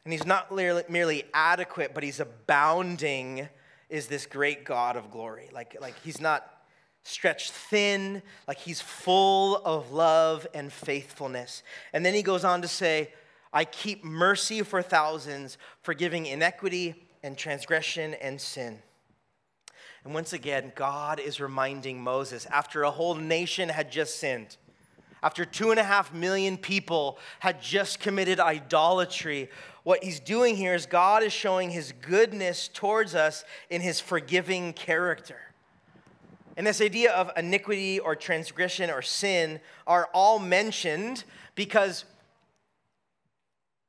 And 0.05 0.13
he's 0.13 0.27
not 0.27 0.55
merely 0.55 1.25
adequate, 1.33 1.95
but 1.95 2.03
he's 2.03 2.21
abounding, 2.21 3.49
is 3.89 4.09
this 4.09 4.27
great 4.27 4.67
God 4.67 4.97
of 4.97 5.11
glory. 5.11 5.49
Like, 5.55 5.79
like 5.81 5.95
he's 6.05 6.21
not 6.21 6.47
stretched 7.03 7.53
thin, 7.53 8.21
like 8.47 8.59
he's 8.59 8.83
full 8.83 9.57
of 9.57 9.91
love 9.91 10.47
and 10.53 10.71
faithfulness. 10.71 11.63
And 11.95 12.05
then 12.05 12.13
he 12.13 12.23
goes 12.23 12.45
on 12.45 12.61
to 12.61 12.69
say, 12.69 13.11
I 13.55 13.65
keep 13.65 14.05
mercy 14.05 14.61
for 14.61 14.83
thousands, 14.83 15.57
forgiving 15.81 16.27
iniquity 16.27 17.06
and 17.27 17.37
transgression 17.37 18.15
and 18.15 18.41
sin. 18.41 18.79
And 20.05 20.15
once 20.15 20.33
again, 20.33 20.73
God 20.75 21.19
is 21.19 21.41
reminding 21.41 22.01
Moses 22.01 22.47
after 22.47 22.85
a 22.85 22.91
whole 22.91 23.17
nation 23.17 23.69
had 23.69 23.91
just 23.91 24.19
sinned, 24.21 24.57
after 25.23 25.45
two 25.45 25.73
and 25.73 25.81
a 25.81 25.85
half 25.85 26.15
million 26.15 26.57
people 26.57 27.19
had 27.41 27.61
just 27.61 27.99
committed 27.99 28.39
idolatry, 28.39 29.51
what 29.83 30.05
he's 30.05 30.21
doing 30.21 30.57
here 30.57 30.75
is 30.75 30.87
God 30.87 31.25
is 31.25 31.33
showing 31.33 31.71
his 31.71 31.93
goodness 32.01 32.69
towards 32.69 33.15
us 33.17 33.45
in 33.69 33.81
his 33.81 33.99
forgiving 33.99 34.73
character. 34.73 35.39
And 36.57 36.67
this 36.67 36.81
idea 36.81 37.13
of 37.13 37.31
iniquity 37.37 37.99
or 37.99 38.15
transgression 38.15 38.89
or 38.89 39.03
sin 39.03 39.59
are 39.87 40.09
all 40.15 40.39
mentioned 40.39 41.25
because 41.57 42.05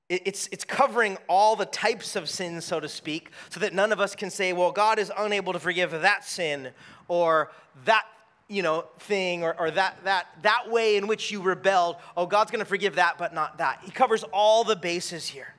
it's, 0.09 0.47
it's 0.51 0.63
covering 0.63 1.17
all 1.27 1.55
the 1.55 1.65
types 1.65 2.15
of 2.15 2.29
sins, 2.29 2.63
so 2.63 2.79
to 2.79 2.87
speak, 2.87 3.31
so 3.49 3.59
that 3.59 3.73
none 3.73 3.91
of 3.91 3.99
us 3.99 4.15
can 4.15 4.29
say, 4.29 4.53
well, 4.53 4.71
God 4.71 4.99
is 4.99 5.11
unable 5.17 5.53
to 5.53 5.59
forgive 5.59 5.91
that 5.91 6.23
sin 6.23 6.69
or 7.07 7.51
that 7.85 8.05
you 8.49 8.61
know, 8.61 8.85
thing 8.99 9.43
or, 9.43 9.59
or 9.59 9.71
that, 9.71 9.97
that, 10.05 10.27
that 10.41 10.71
way 10.71 10.95
in 10.95 11.07
which 11.07 11.31
you 11.31 11.41
rebelled. 11.41 11.97
Oh, 12.15 12.25
God's 12.25 12.49
going 12.49 12.59
to 12.59 12.65
forgive 12.65 12.95
that, 12.95 13.17
but 13.17 13.33
not 13.33 13.57
that. 13.57 13.81
He 13.83 13.91
covers 13.91 14.23
all 14.31 14.63
the 14.63 14.75
bases 14.75 15.27
here. 15.27 15.53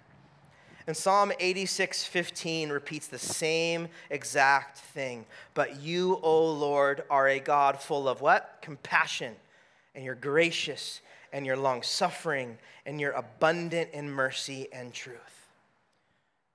And 0.86 0.96
Psalm 0.96 1.30
86, 1.38 2.04
15 2.04 2.70
repeats 2.70 3.08
the 3.08 3.18
same 3.18 3.88
exact 4.08 4.78
thing. 4.78 5.26
But 5.52 5.82
you, 5.82 6.18
O 6.22 6.50
Lord, 6.50 7.04
are 7.10 7.28
a 7.28 7.40
God 7.40 7.78
full 7.78 8.08
of 8.08 8.22
what? 8.22 8.60
Compassion. 8.62 9.36
And 9.94 10.02
you're 10.02 10.14
gracious 10.14 11.02
and 11.32 11.46
your 11.46 11.56
long 11.56 11.82
suffering 11.82 12.58
and 12.86 13.00
you're 13.00 13.12
abundant 13.12 13.90
in 13.92 14.10
mercy 14.10 14.68
and 14.72 14.92
truth. 14.92 15.48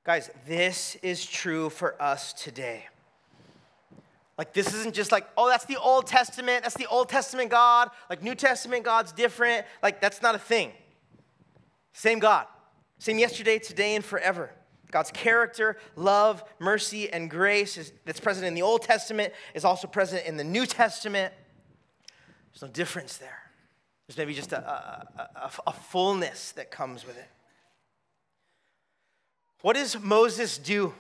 Guys, 0.03 0.29
this 0.47 0.95
is 1.01 1.25
true 1.25 1.69
for 1.69 2.01
us 2.01 2.33
today. 2.33 2.87
Like, 4.37 4.53
this 4.53 4.73
isn't 4.73 4.95
just 4.95 5.11
like, 5.11 5.27
oh, 5.37 5.47
that's 5.47 5.65
the 5.65 5.77
Old 5.79 6.07
Testament, 6.07 6.63
that's 6.63 6.75
the 6.75 6.87
Old 6.87 7.07
Testament 7.07 7.49
God. 7.49 7.89
Like, 8.09 8.23
New 8.23 8.35
Testament 8.35 8.83
God's 8.83 9.11
different. 9.11 9.65
Like, 9.81 10.01
that's 10.01 10.21
not 10.21 10.33
a 10.33 10.39
thing. 10.39 10.71
Same 11.93 12.19
God, 12.19 12.47
same 12.97 13.19
yesterday, 13.19 13.59
today, 13.59 13.95
and 13.95 14.03
forever. 14.03 14.49
God's 14.89 15.11
character, 15.11 15.77
love, 15.95 16.43
mercy, 16.59 17.11
and 17.11 17.29
grace 17.29 17.77
is, 17.77 17.93
that's 18.05 18.19
present 18.19 18.45
in 18.45 18.53
the 18.53 18.61
Old 18.61 18.81
Testament 18.81 19.33
is 19.53 19.65
also 19.65 19.87
present 19.87 20.25
in 20.25 20.37
the 20.37 20.43
New 20.43 20.65
Testament. 20.65 21.33
There's 22.51 22.61
no 22.61 22.67
difference 22.67 23.17
there. 23.17 23.42
There's 24.07 24.17
maybe 24.17 24.33
just 24.33 24.51
a, 24.51 24.59
a, 24.59 25.29
a, 25.35 25.51
a 25.67 25.73
fullness 25.73 26.51
that 26.53 26.71
comes 26.71 27.05
with 27.05 27.17
it. 27.17 27.29
What 29.61 29.75
does 29.75 29.97
Moses 29.99 30.57
do? 30.57 30.93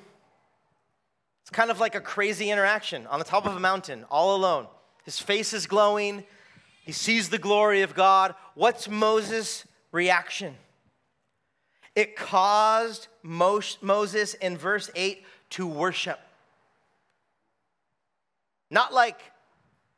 It's 1.41 1.49
kind 1.49 1.69
of 1.69 1.81
like 1.81 1.95
a 1.95 2.01
crazy 2.01 2.49
interaction 2.49 3.05
on 3.07 3.19
the 3.19 3.25
top 3.25 3.45
of 3.45 3.55
a 3.55 3.59
mountain, 3.59 4.05
all 4.09 4.35
alone. 4.35 4.67
His 5.03 5.19
face 5.19 5.51
is 5.53 5.67
glowing. 5.67 6.23
He 6.85 6.93
sees 6.93 7.27
the 7.27 7.37
glory 7.37 7.81
of 7.81 7.93
God. 7.93 8.35
What's 8.55 8.87
Moses' 8.87 9.65
reaction? 9.91 10.55
It 11.95 12.15
caused 12.15 13.07
Moses 13.21 14.33
in 14.35 14.57
verse 14.57 14.89
8 14.95 15.25
to 15.51 15.67
worship. 15.67 16.19
Not 18.71 18.93
like 18.93 19.19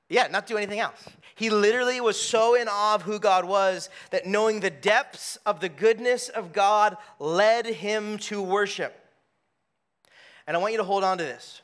yeah, 0.10 0.28
not 0.28 0.46
do 0.46 0.58
anything 0.58 0.80
else. 0.80 1.08
He 1.36 1.50
literally 1.50 2.00
was 2.00 2.20
so 2.20 2.56
in 2.56 2.68
awe 2.70 2.96
of 2.96 3.02
who 3.02 3.20
God 3.20 3.46
was 3.46 3.90
that 4.12 4.26
knowing 4.26 4.60
the 4.60 4.70
depths 4.70 5.38
of 5.46 5.60
the 5.60 5.70
goodness 5.70 6.30
of 6.30 6.54
God 6.54 6.96
led 7.20 7.66
him 7.66 8.18
to 8.20 8.42
worship. 8.42 8.96
And 10.48 10.56
I 10.56 10.60
want 10.60 10.74
you 10.74 10.78
to 10.78 10.84
hold 10.84 11.04
on 11.04 11.18
to 11.18 11.24
this. 11.24 11.62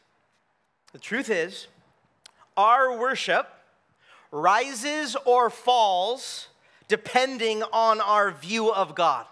The 0.91 0.99
truth 0.99 1.29
is, 1.29 1.67
our 2.57 2.97
worship 2.97 3.47
rises 4.31 5.15
or 5.25 5.49
falls 5.49 6.47
depending 6.87 7.63
on 7.71 8.01
our 8.01 8.31
view 8.31 8.73
of 8.73 8.95
God. 8.95 9.25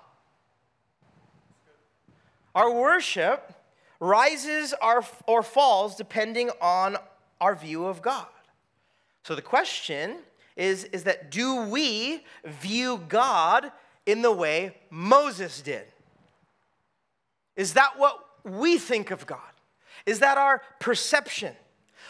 Our 2.56 2.72
worship 2.72 3.54
rises 4.00 4.74
or 5.28 5.44
falls 5.44 5.96
depending 5.96 6.50
on 6.62 6.98
our 7.42 7.56
view 7.56 7.86
of 7.86 8.02
God. 8.02 8.28
So 9.30 9.36
the 9.36 9.44
question 9.44 10.16
is, 10.56 10.86
is 10.86 11.04
that 11.04 11.30
do 11.30 11.66
we 11.66 12.24
view 12.44 13.00
God 13.08 13.72
in 14.08 14.24
the 14.24 14.32
way 14.32 14.76
Moses 14.90 15.62
did? 15.62 15.86
Is 17.56 17.74
that 17.74 18.00
what 18.00 18.26
we 18.44 18.80
think 18.80 19.12
of 19.12 19.28
God? 19.28 19.38
Is 20.08 20.18
that 20.22 20.40
our 20.40 20.64
perception? 20.80 21.54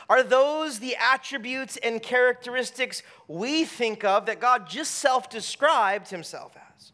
Are 0.07 0.23
those 0.23 0.79
the 0.79 0.95
attributes 0.95 1.75
and 1.83 2.01
characteristics 2.01 3.03
we 3.27 3.65
think 3.65 4.05
of 4.05 4.27
that 4.27 4.39
God 4.39 4.69
just 4.69 4.91
self 4.91 5.29
described 5.29 6.09
himself 6.09 6.55
as? 6.73 6.93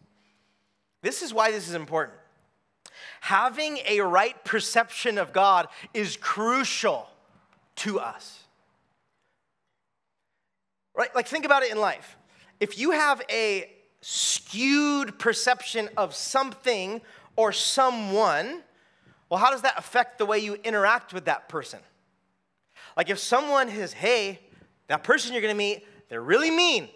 This 1.03 1.21
is 1.21 1.35
why 1.35 1.51
this 1.51 1.69
is 1.69 1.75
important. 1.75 2.17
Having 3.21 3.77
a 3.87 3.99
right 4.01 4.43
perception 4.43 5.19
of 5.19 5.33
God 5.33 5.67
is 5.93 6.17
crucial 6.17 7.07
to 7.75 7.99
us. 7.99 8.44
Right? 10.95 11.13
Like, 11.13 11.27
think 11.27 11.45
about 11.45 11.63
it 11.63 11.71
in 11.71 11.79
life. 11.79 12.17
If 12.59 12.77
you 12.79 12.91
have 12.91 13.21
a 13.29 13.71
skewed 14.01 15.17
perception 15.17 15.89
of 15.97 16.13
something 16.13 17.01
or 17.35 17.51
someone, 17.51 18.61
well, 19.29 19.39
how 19.39 19.51
does 19.51 19.63
that 19.63 19.73
affect 19.77 20.17
the 20.17 20.25
way 20.25 20.39
you 20.39 20.53
interact 20.63 21.13
with 21.13 21.25
that 21.25 21.49
person? 21.49 21.79
Like 22.95 23.09
if 23.09 23.19
someone 23.19 23.69
is, 23.69 23.93
hey, 23.93 24.39
that 24.87 25.03
person 25.03 25.33
you're 25.33 25.41
gonna 25.41 25.55
meet, 25.55 25.85
they're 26.09 26.21
really 26.21 26.51
mean, 26.51 26.87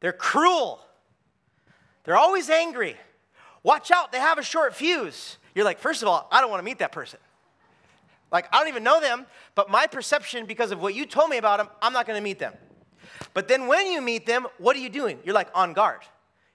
they're 0.00 0.12
cruel, 0.12 0.80
they're 2.04 2.16
always 2.16 2.48
angry. 2.48 2.96
Watch 3.62 3.90
out, 3.90 4.12
they 4.12 4.18
have 4.18 4.38
a 4.38 4.42
short 4.42 4.74
fuse. 4.74 5.36
You're 5.54 5.64
like, 5.64 5.78
first 5.78 6.02
of 6.02 6.08
all, 6.08 6.28
I 6.30 6.40
don't 6.40 6.50
wanna 6.50 6.62
meet 6.62 6.78
that 6.78 6.92
person. 6.92 7.18
Like, 8.30 8.46
I 8.52 8.58
don't 8.58 8.68
even 8.68 8.84
know 8.84 9.00
them, 9.00 9.26
but 9.54 9.70
my 9.70 9.86
perception, 9.86 10.46
because 10.46 10.70
of 10.70 10.80
what 10.80 10.94
you 10.94 11.06
told 11.06 11.30
me 11.30 11.38
about 11.38 11.58
them, 11.58 11.68
I'm 11.82 11.92
not 11.92 12.06
gonna 12.06 12.20
meet 12.20 12.38
them. 12.38 12.54
But 13.34 13.48
then 13.48 13.66
when 13.66 13.90
you 13.90 14.00
meet 14.00 14.26
them, 14.26 14.46
what 14.58 14.76
are 14.76 14.80
you 14.80 14.88
doing? 14.88 15.18
You're 15.24 15.34
like 15.34 15.48
on 15.54 15.72
guard. 15.72 16.00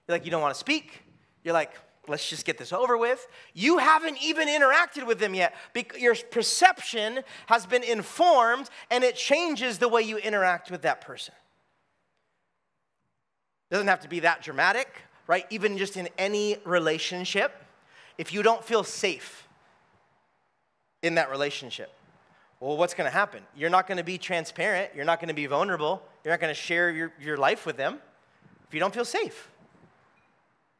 You're 0.07 0.15
like, 0.15 0.25
you 0.25 0.31
don't 0.31 0.41
wanna 0.41 0.53
speak. 0.55 1.01
You're 1.43 1.53
like, 1.53 1.71
let's 2.07 2.29
just 2.29 2.45
get 2.45 2.57
this 2.57 2.73
over 2.73 2.97
with. 2.97 3.27
You 3.53 3.77
haven't 3.77 4.17
even 4.21 4.47
interacted 4.47 5.07
with 5.07 5.19
them 5.19 5.33
yet. 5.33 5.55
Your 5.97 6.15
perception 6.15 7.21
has 7.47 7.65
been 7.65 7.83
informed 7.83 8.69
and 8.91 9.03
it 9.03 9.15
changes 9.15 9.77
the 9.77 9.87
way 9.87 10.01
you 10.01 10.17
interact 10.17 10.69
with 10.69 10.81
that 10.81 11.01
person. 11.01 11.33
It 13.69 13.75
Doesn't 13.75 13.87
have 13.87 14.01
to 14.01 14.09
be 14.09 14.19
that 14.21 14.41
dramatic, 14.41 14.89
right? 15.27 15.45
Even 15.49 15.77
just 15.77 15.97
in 15.97 16.09
any 16.17 16.57
relationship, 16.65 17.53
if 18.17 18.33
you 18.33 18.43
don't 18.43 18.63
feel 18.63 18.83
safe 18.83 19.47
in 21.01 21.15
that 21.15 21.31
relationship, 21.31 21.91
well, 22.63 22.77
what's 22.77 22.93
going 22.93 23.09
to 23.09 23.15
happen? 23.15 23.43
You're 23.55 23.69
not 23.69 23.87
going 23.87 23.97
to 23.97 24.03
be 24.03 24.17
transparent. 24.17 24.91
You're 24.95 25.05
not 25.05 25.19
going 25.19 25.29
to 25.29 25.33
be 25.33 25.45
vulnerable. 25.45 26.01
You're 26.23 26.33
not 26.33 26.39
going 26.39 26.53
to 26.53 26.59
share 26.59 26.91
your, 26.91 27.11
your 27.19 27.37
life 27.37 27.65
with 27.65 27.77
them 27.77 27.99
if 28.67 28.73
you 28.73 28.79
don't 28.79 28.93
feel 28.93 29.05
safe 29.05 29.49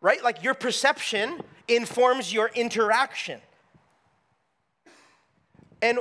right? 0.04 0.22
Like 0.22 0.44
your 0.44 0.54
perception 0.54 1.42
informs 1.68 2.32
your 2.32 2.52
interaction. 2.54 3.42
And 5.82 5.98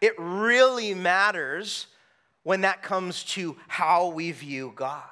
it 0.00 0.14
really 0.18 0.94
matters 0.94 1.86
when 2.42 2.62
that 2.62 2.82
comes 2.82 3.22
to 3.22 3.56
how 3.68 4.08
we 4.08 4.32
view 4.32 4.72
God. 4.74 5.02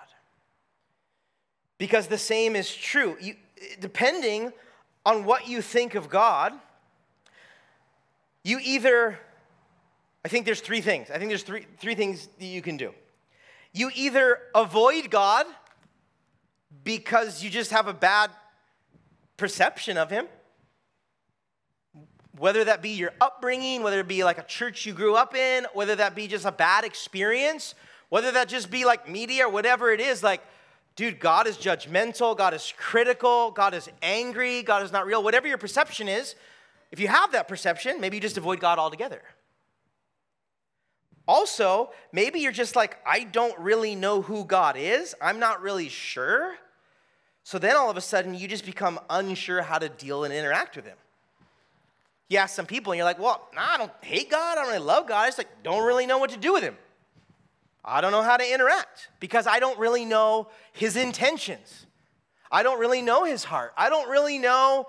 Because 1.79 2.09
the 2.09 2.19
same 2.19 2.57
is 2.57 2.75
true. 2.75 3.17
You, 3.21 3.37
depending 3.79 4.53
on 5.07 5.25
what 5.25 5.47
you 5.47 5.63
think 5.63 5.95
of 5.95 6.09
God, 6.09 6.55
you 8.43 8.59
either, 8.63 9.19
I 10.25 10.29
think 10.29 10.45
there's 10.45 10.61
three 10.61 10.81
things. 10.81 11.11
I 11.11 11.19
think 11.19 11.31
there's 11.31 11.43
three, 11.43 11.67
three 11.79 11.95
things 11.95 12.29
that 12.39 12.45
you 12.45 12.63
can 12.63 12.77
do. 12.77 12.93
You 13.73 13.91
either 13.95 14.39
avoid 14.55 15.11
God 15.11 15.47
because 16.85 17.43
you 17.43 17.51
just 17.51 17.71
have 17.71 17.87
a 17.87 17.95
bad 17.95 18.31
perception 19.37 19.97
of 19.97 20.11
him. 20.11 20.27
Whether 22.37 22.65
that 22.65 22.83
be 22.83 22.91
your 22.91 23.13
upbringing, 23.21 23.83
whether 23.83 24.01
it 24.01 24.09
be 24.09 24.25
like 24.25 24.39
a 24.39 24.45
church 24.45 24.87
you 24.87 24.93
grew 24.93 25.15
up 25.15 25.35
in, 25.35 25.67
whether 25.75 25.97
that 25.97 26.15
be 26.15 26.27
just 26.27 26.45
a 26.45 26.53
bad 26.53 26.85
experience, 26.85 27.75
whether 28.09 28.33
that 28.33 28.49
just 28.49 28.71
be 28.71 28.85
like 28.85 29.09
media 29.09 29.47
or 29.47 29.51
whatever 29.51 29.93
it 29.93 30.01
is, 30.01 30.23
like, 30.23 30.43
dude, 30.97 31.21
God 31.21 31.47
is 31.47 31.57
judgmental, 31.57 32.37
God 32.37 32.55
is 32.55 32.73
critical, 32.77 33.51
God 33.51 33.75
is 33.75 33.89
angry, 34.03 34.63
God 34.63 34.83
is 34.83 34.93
not 34.93 35.07
real. 35.07 35.23
Whatever 35.23 35.49
your 35.49 35.59
perception 35.59 36.09
is, 36.09 36.35
if 36.91 36.99
you 36.99 37.09
have 37.09 37.33
that 37.33 37.47
perception, 37.47 38.01
maybe 38.01 38.17
you 38.17 38.21
just 38.21 38.39
avoid 38.39 38.61
God 38.61 38.79
altogether. 38.79 39.23
Also, 41.31 41.93
maybe 42.11 42.41
you're 42.41 42.51
just 42.51 42.75
like, 42.75 42.99
I 43.07 43.23
don't 43.23 43.57
really 43.61 43.95
know 43.95 44.21
who 44.21 44.45
God 44.45 44.77
is. 44.77 45.15
I'm 45.23 45.39
not 45.39 45.63
really 45.63 45.89
sure. 45.89 46.57
So 47.45 47.57
then 47.57 47.77
all 47.77 47.89
of 47.89 47.97
a 47.97 48.01
sudden, 48.01 48.35
you 48.35 48.49
just 48.49 48.67
become 48.67 48.99
unsure 49.09 49.63
how 49.63 49.79
to 49.79 49.89
deal 49.89 50.25
and 50.25 50.35
interact 50.35 50.75
with 50.75 50.87
Him. 50.87 50.97
You 52.29 52.39
ask 52.39 52.57
some 52.57 52.67
people, 52.67 52.91
and 52.91 52.97
you're 52.97 53.05
like, 53.05 53.21
well, 53.21 53.49
nah, 53.55 53.75
I 53.75 53.79
don't 53.79 53.93
hate 54.01 54.29
God. 54.29 54.59
I 54.59 54.61
don't 54.61 54.73
really 54.73 54.85
love 54.85 55.07
God. 55.07 55.21
I 55.23 55.29
just 55.29 55.39
like, 55.39 55.63
don't 55.63 55.87
really 55.87 56.05
know 56.05 56.19
what 56.19 56.31
to 56.31 56.37
do 56.37 56.53
with 56.53 56.65
Him. 56.65 56.77
I 57.85 58.01
don't 58.01 58.11
know 58.11 58.23
how 58.23 58.37
to 58.37 58.53
interact 58.53 59.11
because 59.21 59.47
I 59.47 59.61
don't 59.61 59.79
really 59.79 60.05
know 60.05 60.49
His 60.73 60.97
intentions. 60.97 61.87
I 62.51 62.65
don't 62.65 62.81
really 62.81 63.03
know 63.03 63.23
His 63.23 63.45
heart. 63.45 63.73
I 63.77 63.89
don't 63.89 64.11
really 64.11 64.39
know 64.39 64.89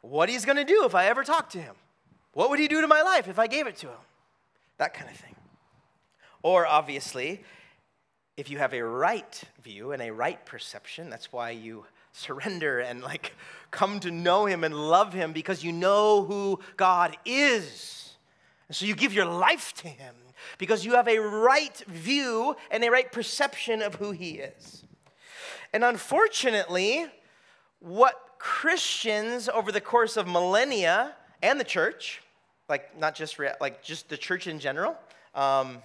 what 0.00 0.30
He's 0.30 0.46
going 0.46 0.56
to 0.56 0.64
do 0.64 0.86
if 0.86 0.94
I 0.94 1.04
ever 1.04 1.22
talk 1.22 1.50
to 1.50 1.58
Him. 1.58 1.74
What 2.32 2.48
would 2.48 2.58
He 2.58 2.66
do 2.66 2.80
to 2.80 2.88
my 2.88 3.02
life 3.02 3.28
if 3.28 3.38
I 3.38 3.46
gave 3.46 3.66
it 3.66 3.76
to 3.76 3.88
Him? 3.88 4.02
That 4.78 4.94
kind 4.94 5.10
of 5.10 5.16
thing. 5.18 5.34
Or 6.42 6.66
obviously, 6.66 7.42
if 8.36 8.50
you 8.50 8.58
have 8.58 8.72
a 8.72 8.82
right 8.82 9.42
view 9.62 9.92
and 9.92 10.00
a 10.00 10.10
right 10.10 10.44
perception, 10.46 11.10
that's 11.10 11.32
why 11.32 11.50
you 11.50 11.84
surrender 12.12 12.80
and 12.80 13.02
like 13.02 13.34
come 13.70 14.00
to 14.00 14.10
know 14.10 14.46
him 14.46 14.64
and 14.64 14.74
love 14.74 15.12
him 15.12 15.32
because 15.32 15.62
you 15.62 15.72
know 15.72 16.24
who 16.24 16.58
God 16.76 17.16
is. 17.24 18.16
And 18.68 18.76
so 18.76 18.86
you 18.86 18.94
give 18.94 19.12
your 19.12 19.26
life 19.26 19.72
to 19.74 19.88
him 19.88 20.14
because 20.58 20.84
you 20.84 20.94
have 20.94 21.08
a 21.08 21.18
right 21.18 21.76
view 21.86 22.56
and 22.70 22.82
a 22.82 22.90
right 22.90 23.10
perception 23.10 23.82
of 23.82 23.96
who 23.96 24.12
he 24.12 24.38
is. 24.38 24.84
And 25.72 25.84
unfortunately, 25.84 27.06
what 27.80 28.14
Christians 28.38 29.48
over 29.48 29.70
the 29.70 29.80
course 29.80 30.16
of 30.16 30.26
millennia 30.26 31.14
and 31.42 31.60
the 31.60 31.64
church, 31.64 32.22
like 32.68 32.98
not 32.98 33.14
just 33.14 33.38
like 33.60 33.82
just 33.82 34.08
the 34.08 34.16
church 34.16 34.46
in 34.46 34.58
general, 34.58 34.96
um, 35.34 35.78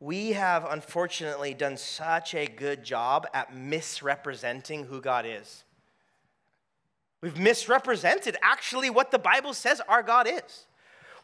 we 0.00 0.32
have 0.32 0.64
unfortunately 0.64 1.52
done 1.52 1.76
such 1.76 2.34
a 2.34 2.46
good 2.46 2.82
job 2.82 3.26
at 3.34 3.54
misrepresenting 3.54 4.84
who 4.84 5.00
God 5.00 5.26
is. 5.26 5.64
We've 7.20 7.38
misrepresented 7.38 8.38
actually 8.42 8.88
what 8.88 9.10
the 9.10 9.18
Bible 9.18 9.52
says 9.52 9.82
our 9.86 10.02
God 10.02 10.26
is. 10.26 10.64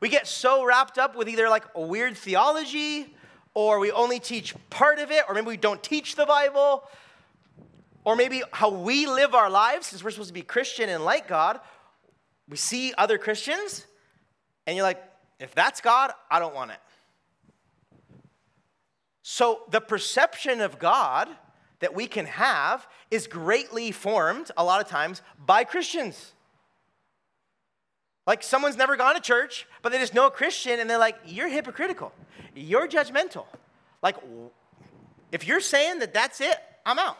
We 0.00 0.10
get 0.10 0.26
so 0.26 0.62
wrapped 0.62 0.98
up 0.98 1.16
with 1.16 1.26
either 1.26 1.48
like 1.48 1.64
a 1.74 1.80
weird 1.80 2.18
theology, 2.18 3.14
or 3.54 3.78
we 3.78 3.90
only 3.90 4.20
teach 4.20 4.54
part 4.68 4.98
of 4.98 5.10
it, 5.10 5.24
or 5.26 5.34
maybe 5.34 5.46
we 5.46 5.56
don't 5.56 5.82
teach 5.82 6.14
the 6.14 6.26
Bible, 6.26 6.84
or 8.04 8.14
maybe 8.14 8.42
how 8.52 8.68
we 8.68 9.06
live 9.06 9.34
our 9.34 9.48
lives, 9.48 9.86
since 9.86 10.04
we're 10.04 10.10
supposed 10.10 10.28
to 10.28 10.34
be 10.34 10.42
Christian 10.42 10.90
and 10.90 11.02
like 11.02 11.26
God. 11.26 11.60
We 12.46 12.58
see 12.58 12.92
other 12.98 13.16
Christians, 13.16 13.86
and 14.66 14.76
you're 14.76 14.84
like, 14.84 15.02
if 15.40 15.54
that's 15.54 15.80
God, 15.80 16.12
I 16.30 16.38
don't 16.38 16.54
want 16.54 16.72
it. 16.72 16.78
So 19.28 19.62
the 19.68 19.80
perception 19.80 20.60
of 20.60 20.78
God 20.78 21.28
that 21.80 21.92
we 21.92 22.06
can 22.06 22.26
have 22.26 22.86
is 23.10 23.26
greatly 23.26 23.90
formed 23.90 24.52
a 24.56 24.62
lot 24.62 24.80
of 24.80 24.86
times 24.86 25.20
by 25.44 25.64
Christians. 25.64 26.32
Like 28.24 28.44
someone's 28.44 28.76
never 28.76 28.96
gone 28.96 29.16
to 29.16 29.20
church, 29.20 29.66
but 29.82 29.90
they 29.90 29.98
just 29.98 30.14
know 30.14 30.28
a 30.28 30.30
Christian 30.30 30.78
and 30.78 30.88
they're 30.88 30.96
like, 30.96 31.16
you're 31.26 31.48
hypocritical. 31.48 32.12
You're 32.54 32.86
judgmental. 32.86 33.46
Like, 34.00 34.14
if 35.32 35.44
you're 35.44 35.58
saying 35.58 35.98
that 35.98 36.14
that's 36.14 36.40
it, 36.40 36.58
I'm 36.86 37.00
out. 37.00 37.18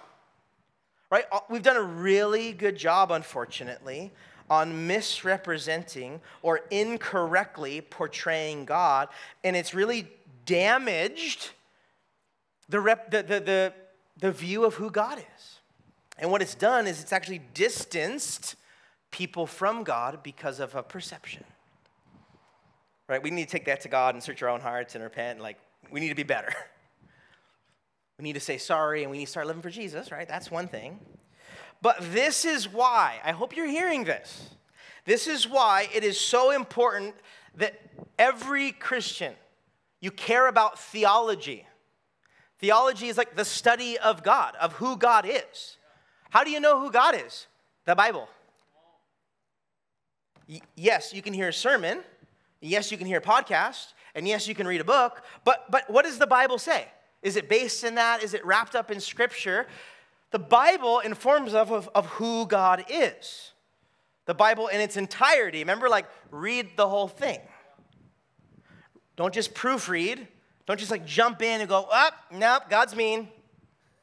Right? 1.11 1.25
Uh, 1.33 1.41
we've 1.51 1.65
done 1.65 1.77
a 1.77 1.83
really 1.83 2.53
good 2.53 2.77
job, 2.77 3.11
unfortunately, 3.11 4.13
on 4.49 4.87
misrepresenting 4.87 6.21
or 6.43 6.61
incorrectly 6.71 7.81
portraying 7.81 8.65
God, 8.65 9.09
and 9.43 9.57
it's 9.57 9.75
really 9.75 10.09
damaged 10.45 11.51
the, 12.69 12.81
rep, 12.81 13.11
the, 13.11 13.23
the, 13.23 13.41
the, 13.41 13.73
the 14.19 14.33
view 14.33 14.65
of 14.65 14.75
who 14.75 14.91
God 14.91 15.19
is. 15.19 15.61
And 16.19 16.31
what 16.31 16.43
it's 16.43 16.55
done 16.55 16.87
is 16.87 17.01
it's 17.01 17.13
actually 17.13 17.43
distanced 17.55 18.57
people 19.11 19.47
from 19.47 19.85
God 19.85 20.23
because 20.23 20.61
of 20.61 20.75
a 20.75 20.83
perception. 20.83 21.45
Right? 23.09 23.23
We 23.23 23.31
need 23.31 23.45
to 23.45 23.51
take 23.51 23.67
that 23.67 23.83
to 23.83 23.89
God 23.89 24.15
and 24.15 24.23
search 24.23 24.43
our 24.43 24.49
own 24.49 24.61
hearts 24.61 24.95
and 24.95 25.05
repent. 25.05 25.37
And 25.37 25.43
Like, 25.43 25.59
we 25.91 26.01
need 26.01 26.09
to 26.09 26.15
be 26.15 26.23
better. 26.23 26.53
We 28.19 28.23
need 28.23 28.33
to 28.33 28.41
say 28.41 28.57
sorry 28.57 29.03
and 29.03 29.11
we 29.11 29.19
need 29.19 29.27
to 29.27 29.31
start 29.31 29.47
living 29.47 29.61
for 29.61 29.71
Jesus, 29.71 30.11
right? 30.11 30.27
That's 30.27 30.51
one 30.51 30.69
thing. 30.69 30.99
But 31.83 31.99
this 32.13 32.45
is 32.45 32.67
why, 32.67 33.21
I 33.23 33.33
hope 33.33 33.55
you're 33.55 33.67
hearing 33.67 34.05
this. 34.05 34.51
This 35.05 35.27
is 35.27 35.47
why 35.47 35.89
it 35.95 36.03
is 36.03 36.19
so 36.19 36.51
important 36.51 37.15
that 37.57 37.79
every 38.19 38.73
Christian 38.73 39.35
you 40.01 40.11
care 40.11 40.49
about 40.49 40.79
theology. 40.79 41.67
Theology 42.59 43.09
is 43.09 43.19
like 43.19 43.37
the 43.37 43.45
study 43.45 43.99
of 43.99 44.23
God, 44.23 44.55
of 44.61 44.75
who 44.75 44.97
God 44.97 45.27
is. 45.29 45.77
How 46.31 46.45
do 46.45 46.51
you 46.51 46.61
know 46.61 46.81
who 46.81 46.91
God 46.91 47.15
is? 47.15 47.47
The 47.85 47.95
Bible. 47.95 48.29
Yes, 50.75 51.13
you 51.13 51.23
can 51.23 51.33
hear 51.33 51.49
a 51.49 51.53
sermon. 51.53 52.01
Yes, 52.61 52.91
you 52.91 52.99
can 52.99 53.07
hear 53.07 53.19
a 53.19 53.23
podcast. 53.23 53.93
And 54.15 54.27
yes, 54.27 54.49
you 54.49 54.55
can 54.55 54.67
read 54.67 54.81
a 54.81 54.85
book. 54.85 55.23
But, 55.45 55.71
but 55.71 55.91
what 55.91 56.05
does 56.05 56.19
the 56.19 56.27
Bible 56.27 56.59
say? 56.59 56.87
Is 57.23 57.37
it 57.37 57.49
based 57.49 57.85
in 57.85 57.97
that? 57.97 58.23
Is 58.23 58.35
it 58.35 58.45
wrapped 58.45 58.75
up 58.75 58.91
in 58.91 59.01
Scripture? 59.01 59.67
The 60.31 60.39
Bible 60.39 61.01
informs 61.01 61.55
us 61.55 61.71
of, 61.71 61.89
of 61.95 62.07
who 62.07 62.47
God 62.47 62.85
is. 62.89 63.53
The 64.27 64.35
Bible 64.35 64.69
in 64.69 64.81
its 64.81 64.97
entirety. 64.97 65.59
Remember, 65.59 65.89
like, 65.89 66.07
read 66.31 66.77
the 66.77 66.89
whole 66.89 67.09
thing. 67.09 67.41
Don't 69.17 69.33
just 69.33 69.55
proofread. 69.55 70.27
Don't 70.67 70.79
just 70.79 70.91
like 70.91 71.07
jump 71.07 71.43
in 71.43 71.61
and 71.61 71.69
go, 71.69 71.87
up, 71.93 72.15
oh, 72.33 72.37
nope, 72.37 72.65
God's 72.69 72.95
mean. 72.95 73.29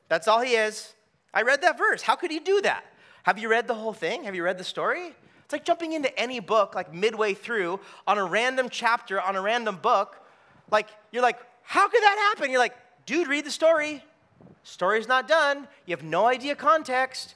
That's 0.08 0.28
all 0.28 0.42
he 0.42 0.54
is. 0.54 0.94
I 1.34 1.42
read 1.42 1.62
that 1.62 1.78
verse. 1.78 2.02
How 2.02 2.16
could 2.16 2.32
he 2.32 2.40
do 2.40 2.62
that? 2.62 2.86
Have 3.24 3.38
you 3.38 3.50
read 3.50 3.68
the 3.68 3.74
whole 3.74 3.94
thing? 3.94 4.24
Have 4.24 4.36
you 4.36 4.44
read 4.44 4.58
the 4.58 4.64
story? 4.64 5.14
It's 5.44 5.52
like 5.52 5.66
jumping 5.66 5.94
into 5.94 6.18
any 6.18 6.40
book, 6.40 6.76
like 6.76 6.94
midway 6.94 7.34
through, 7.34 7.80
on 8.08 8.18
a 8.18 8.24
random 8.24 8.70
chapter, 8.70 9.20
on 9.22 9.36
a 9.36 9.42
random 9.42 9.78
book. 9.78 10.16
Like, 10.72 10.88
you're 11.12 11.22
like, 11.22 11.40
how 11.64 11.88
could 11.88 12.02
that 12.02 12.34
happen? 12.34 12.50
You're 12.50 12.60
like, 12.60 12.76
dude, 13.06 13.28
read 13.28 13.46
the 13.46 13.52
story. 13.52 14.04
Story's 14.64 15.08
not 15.08 15.28
done. 15.28 15.68
You 15.86 15.96
have 15.96 16.04
no 16.04 16.26
idea 16.26 16.56
context. 16.56 17.36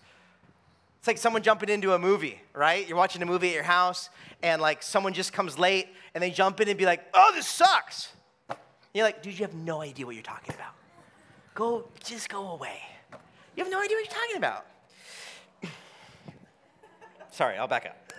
It's 0.99 1.07
like 1.07 1.17
someone 1.17 1.41
jumping 1.41 1.69
into 1.69 1.93
a 1.93 1.99
movie, 1.99 2.41
right? 2.53 2.88
You're 2.88 2.97
watching 2.97 3.21
a 3.21 3.25
movie 3.25 3.49
at 3.49 3.53
your 3.53 3.63
house, 3.63 4.09
and 4.41 4.61
like 4.61 4.84
someone 4.84 5.13
just 5.13 5.34
comes 5.34 5.59
late, 5.59 5.88
and 6.13 6.21
they 6.21 6.32
jump 6.32 6.61
in 6.61 6.69
and 6.69 6.78
be 6.78 6.86
like, 6.86 7.03
oh, 7.13 7.32
this 7.36 7.47
sucks. 7.47 8.09
You're 8.98 9.06
like, 9.06 9.22
dude, 9.22 9.38
you 9.38 9.45
have 9.45 9.54
no 9.54 9.84
idea 9.84 10.08
what 10.08 10.16
you're 10.16 10.24
talking 10.24 10.56
about. 10.56 10.74
Go, 11.54 11.88
just 12.04 12.30
go 12.30 12.54
away. 12.54 12.82
You 13.56 13.64
have 13.64 13.72
no 13.72 13.80
idea 13.80 13.95
what 13.95 14.04
you're 14.04 14.16
talking 14.16 14.38
about. 14.38 14.66
Sorry, 17.32 17.58
I'll 17.58 17.68
back 17.68 17.86
up. 17.86 18.12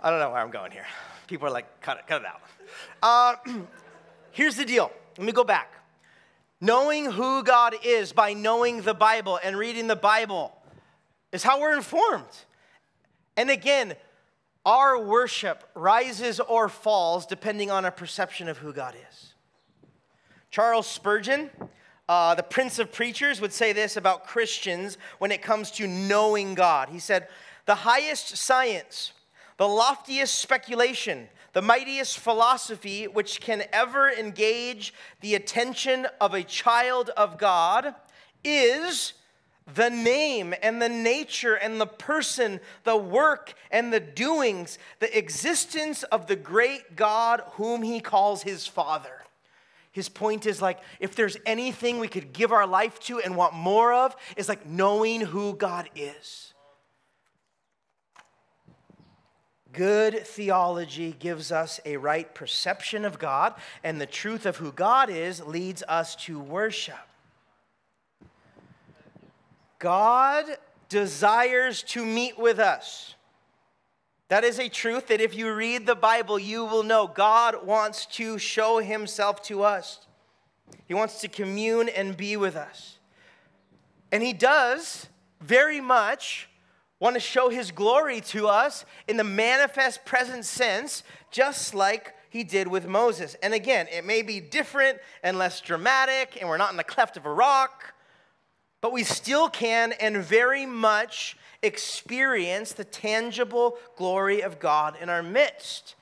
I 0.00 0.10
don't 0.10 0.18
know 0.18 0.30
where 0.30 0.40
I'm 0.40 0.50
going 0.50 0.72
here. 0.72 0.86
People 1.28 1.46
are 1.46 1.52
like, 1.52 1.80
cut 1.80 1.98
it, 1.98 2.08
cut 2.08 2.22
it 2.22 2.26
out. 2.26 2.40
Uh, 3.46 3.52
here's 4.32 4.56
the 4.56 4.64
deal. 4.64 4.90
Let 5.16 5.24
me 5.24 5.30
go 5.30 5.44
back. 5.44 5.72
Knowing 6.60 7.12
who 7.12 7.44
God 7.44 7.76
is 7.84 8.12
by 8.12 8.32
knowing 8.32 8.82
the 8.82 8.92
Bible 8.92 9.38
and 9.40 9.56
reading 9.56 9.86
the 9.86 9.94
Bible 9.94 10.52
is 11.30 11.44
how 11.44 11.60
we're 11.60 11.76
informed. 11.76 12.24
And 13.36 13.50
again, 13.50 13.94
our 14.64 15.00
worship 15.00 15.68
rises 15.74 16.40
or 16.40 16.68
falls 16.68 17.26
depending 17.26 17.70
on 17.70 17.84
our 17.84 17.90
perception 17.90 18.48
of 18.48 18.58
who 18.58 18.72
God 18.72 18.94
is. 19.10 19.34
Charles 20.50 20.86
Spurgeon, 20.86 21.50
uh, 22.08 22.34
the 22.34 22.42
prince 22.42 22.78
of 22.78 22.92
preachers, 22.92 23.40
would 23.40 23.52
say 23.52 23.72
this 23.72 23.96
about 23.96 24.26
Christians 24.26 24.98
when 25.18 25.30
it 25.30 25.42
comes 25.42 25.70
to 25.72 25.86
knowing 25.86 26.54
God. 26.54 26.88
He 26.88 26.98
said, 26.98 27.28
The 27.66 27.74
highest 27.74 28.36
science, 28.36 29.12
the 29.58 29.68
loftiest 29.68 30.34
speculation, 30.34 31.28
the 31.52 31.62
mightiest 31.62 32.18
philosophy 32.18 33.06
which 33.06 33.40
can 33.40 33.64
ever 33.72 34.10
engage 34.10 34.94
the 35.20 35.34
attention 35.34 36.06
of 36.20 36.34
a 36.34 36.42
child 36.42 37.10
of 37.16 37.38
God 37.38 37.94
is 38.44 39.14
the 39.74 39.90
name 39.90 40.54
and 40.62 40.80
the 40.80 40.88
nature 40.88 41.54
and 41.54 41.80
the 41.80 41.86
person, 41.86 42.60
the 42.84 42.96
work 42.96 43.54
and 43.70 43.92
the 43.92 44.00
doings, 44.00 44.78
the 44.98 45.16
existence 45.16 46.02
of 46.04 46.26
the 46.26 46.36
great 46.36 46.96
God 46.96 47.42
whom 47.52 47.82
he 47.82 48.00
calls 48.00 48.42
his 48.42 48.66
Father. 48.66 49.22
His 49.92 50.08
point 50.08 50.46
is 50.46 50.62
like, 50.62 50.78
if 51.00 51.14
there's 51.14 51.36
anything 51.44 51.98
we 51.98 52.08
could 52.08 52.32
give 52.32 52.52
our 52.52 52.66
life 52.66 53.00
to 53.00 53.20
and 53.20 53.36
want 53.36 53.54
more 53.54 53.92
of, 53.92 54.14
is 54.36 54.48
like 54.48 54.66
knowing 54.66 55.20
who 55.20 55.54
God 55.54 55.88
is. 55.96 56.52
Good 59.72 60.26
theology 60.26 61.14
gives 61.18 61.52
us 61.52 61.78
a 61.84 61.98
right 61.98 62.32
perception 62.34 63.04
of 63.04 63.18
God, 63.18 63.54
and 63.84 64.00
the 64.00 64.06
truth 64.06 64.46
of 64.46 64.56
who 64.56 64.72
God 64.72 65.10
is 65.10 65.44
leads 65.44 65.82
us 65.88 66.16
to 66.16 66.38
worship. 66.38 67.07
God 69.78 70.44
desires 70.88 71.82
to 71.84 72.04
meet 72.04 72.38
with 72.38 72.58
us. 72.58 73.14
That 74.28 74.44
is 74.44 74.58
a 74.58 74.68
truth 74.68 75.08
that 75.08 75.20
if 75.20 75.34
you 75.34 75.52
read 75.52 75.86
the 75.86 75.94
Bible, 75.94 76.38
you 76.38 76.64
will 76.64 76.82
know 76.82 77.06
God 77.06 77.66
wants 77.66 78.04
to 78.06 78.38
show 78.38 78.78
himself 78.78 79.42
to 79.44 79.62
us. 79.62 80.00
He 80.86 80.94
wants 80.94 81.20
to 81.20 81.28
commune 81.28 81.88
and 81.88 82.16
be 82.16 82.36
with 82.36 82.56
us. 82.56 82.98
And 84.12 84.22
he 84.22 84.32
does 84.32 85.06
very 85.40 85.80
much 85.80 86.48
want 87.00 87.14
to 87.14 87.20
show 87.20 87.48
his 87.48 87.70
glory 87.70 88.20
to 88.20 88.48
us 88.48 88.84
in 89.06 89.16
the 89.16 89.24
manifest 89.24 90.04
present 90.04 90.44
sense, 90.44 91.04
just 91.30 91.74
like 91.74 92.14
he 92.28 92.44
did 92.44 92.68
with 92.68 92.86
Moses. 92.86 93.36
And 93.42 93.54
again, 93.54 93.86
it 93.90 94.04
may 94.04 94.22
be 94.22 94.40
different 94.40 94.98
and 95.22 95.38
less 95.38 95.60
dramatic, 95.60 96.36
and 96.40 96.48
we're 96.48 96.56
not 96.56 96.70
in 96.70 96.76
the 96.76 96.84
cleft 96.84 97.16
of 97.16 97.24
a 97.24 97.32
rock, 97.32 97.94
but 98.80 98.92
we 98.92 99.02
still 99.02 99.48
can 99.48 99.92
and 99.92 100.18
very 100.18 100.66
much 100.66 101.36
experience 101.62 102.72
the 102.72 102.84
tangible 102.84 103.78
glory 103.96 104.42
of 104.42 104.58
God 104.58 104.96
in 105.00 105.08
our 105.08 105.22
midst. 105.22 105.94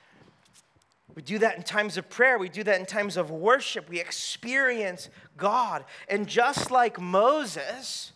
We 1.15 1.23
do 1.23 1.39
that 1.39 1.57
in 1.57 1.63
times 1.63 1.97
of 1.97 2.09
prayer. 2.11 2.37
We 2.37 2.47
do 2.47 2.63
that 2.63 2.79
in 2.79 2.85
times 2.85 3.17
of 3.17 3.31
worship. 3.31 3.89
We 3.89 3.99
experience 3.99 5.09
God. 5.35 5.83
And 6.07 6.27
just 6.27 6.69
like 6.69 7.01
Moses, 7.01 8.11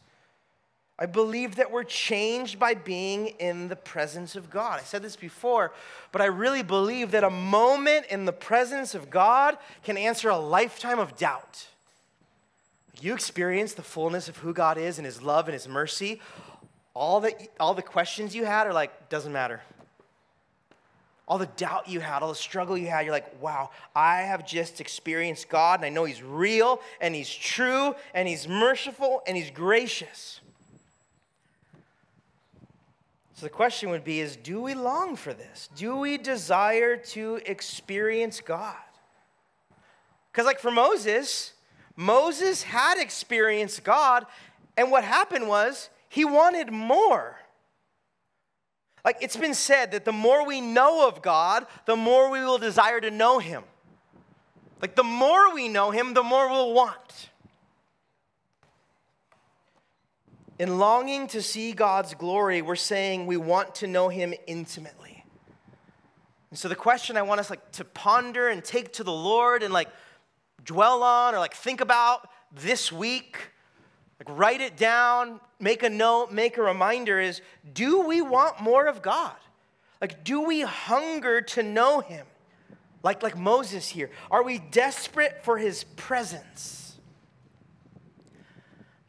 I 0.99 1.07
believe 1.07 1.55
that 1.55 1.72
we're 1.72 1.84
changed 1.84 2.59
by 2.59 2.76
being 2.76 3.30
in 3.39 3.70
the 3.70 3.76
presence 3.76 4.36
of 4.36 4.51
God. 4.51 4.80
I 4.80 4.84
said 4.84 5.01
this 5.01 5.16
before, 5.16 5.74
but 6.12 6.22
I 6.22 6.26
really 6.26 6.62
believe 6.62 7.09
that 7.09 7.24
a 7.24 7.32
moment 7.32 8.05
in 8.12 8.26
the 8.26 8.32
presence 8.32 8.93
of 8.93 9.09
God 9.09 9.57
can 9.84 9.97
answer 9.97 10.30
a 10.30 10.38
lifetime 10.38 10.99
of 10.99 11.18
doubt. 11.18 11.70
You 13.00 13.14
experience 13.14 13.74
the 13.74 13.84
fullness 13.84 14.28
of 14.28 14.38
who 14.38 14.54
God 14.54 14.78
is 14.78 14.98
and 14.98 15.06
His 15.06 15.22
love 15.22 15.48
and 15.48 15.54
His 15.54 15.68
mercy. 15.68 16.20
All 16.94 17.22
the, 17.22 17.34
all 17.60 17.74
the 17.74 17.82
questions 17.82 18.36
you 18.36 18.46
had 18.46 18.68
are 18.68 18.74
like, 18.74 19.10
doesn't 19.10 19.32
matter. 19.32 19.62
All 21.28 21.38
the 21.38 21.46
doubt 21.46 21.88
you 21.88 22.02
had, 22.02 22.22
all 22.22 22.30
the 22.30 22.36
struggle 22.36 22.78
you 22.78 22.88
had, 22.88 23.06
you're 23.06 23.14
like, 23.14 23.42
wow, 23.42 23.70
I 23.96 24.24
have 24.24 24.46
just 24.46 24.82
experienced 24.82 25.48
God 25.48 25.80
and 25.80 25.86
I 25.86 25.89
know 25.89 26.04
He's 26.04 26.22
real 26.22 26.82
and 27.00 27.16
He's 27.16 27.34
true 27.34 27.96
and 28.14 28.28
He's 28.28 28.48
merciful 28.48 29.22
and 29.26 29.38
He's 29.38 29.50
gracious. 29.50 30.42
So 33.42 33.46
the 33.48 33.50
question 33.50 33.89
would 33.89 34.04
be 34.04 34.20
is 34.20 34.36
do 34.36 34.62
we 34.62 34.76
long 34.76 35.16
for 35.16 35.34
this? 35.34 35.68
Do 35.76 35.96
we 35.96 36.20
desire 36.20 36.96
to 36.98 37.39
experience 37.46 38.39
God? 38.39 38.76
Cuz 40.34 40.46
like 40.46 40.60
for 40.60 40.70
Moses, 40.70 41.54
Moses 42.02 42.64
had 42.64 42.97
experienced 42.97 43.84
God 43.84 44.26
and 44.76 44.89
what 44.89 45.04
happened 45.04 45.47
was 45.47 45.89
he 46.10 46.26
wanted 46.26 46.72
more. 46.72 47.38
Like 49.06 49.18
it's 49.22 49.38
been 49.38 49.54
said 49.54 49.91
that 49.91 50.06
the 50.06 50.12
more 50.12 50.45
we 50.45 50.62
know 50.62 51.08
of 51.08 51.22
God, 51.22 51.68
the 51.86 51.95
more 51.95 52.32
we 52.32 52.39
will 52.39 52.58
desire 52.58 52.99
to 52.99 53.12
know 53.12 53.39
him. 53.39 53.64
Like 54.82 54.95
the 54.95 55.04
more 55.04 55.54
we 55.54 55.68
know 55.68 55.91
him, 55.91 56.16
the 56.16 56.24
more 56.24 56.49
we'll 56.49 56.74
want. 56.74 57.30
In 60.58 60.80
longing 60.80 61.28
to 61.30 61.41
see 61.41 61.72
God's 61.72 62.14
glory, 62.14 62.62
we're 62.62 62.76
saying 62.76 63.26
we 63.26 63.36
want 63.36 63.74
to 63.76 63.88
know 63.88 64.10
Him 64.10 64.32
intimately. 64.45 65.26
And 66.52 66.60
so 66.60 66.68
the 66.68 66.76
question 66.76 67.18
I 67.18 67.24
want 67.24 67.39
us 67.39 67.49
like 67.49 67.72
to 67.72 67.84
ponder 67.84 68.47
and 68.47 68.64
take 68.64 68.93
to 68.93 69.04
the 69.04 69.12
Lord 69.12 69.64
and 69.64 69.74
like 69.74 69.88
dwell 70.64 71.03
on 71.03 71.36
or 71.36 71.39
like 71.39 71.53
think 71.53 71.82
about 71.82 72.30
this 72.51 72.91
week, 72.91 73.38
like 74.20 74.38
write 74.38 74.62
it 74.62 74.78
down, 74.78 75.39
make 75.59 75.84
a 75.84 75.89
note, 75.89 76.32
make 76.32 76.57
a 76.57 76.62
reminder 76.62 77.20
is 77.20 77.41
do 77.74 78.01
we 78.01 78.22
want 78.22 78.59
more 78.62 78.88
of 78.88 79.01
God? 79.01 79.36
Like, 80.01 80.24
do 80.24 80.41
we 80.41 80.62
hunger 80.62 81.41
to 81.41 81.64
know 81.64 81.99
Him? 81.99 82.26
Like, 83.03 83.22
like 83.22 83.38
Moses 83.38 83.88
here. 83.88 84.09
Are 84.32 84.43
we 84.43 84.57
desperate 84.57 85.43
for 85.43 85.59
His 85.59 85.84
presence? 85.84 86.97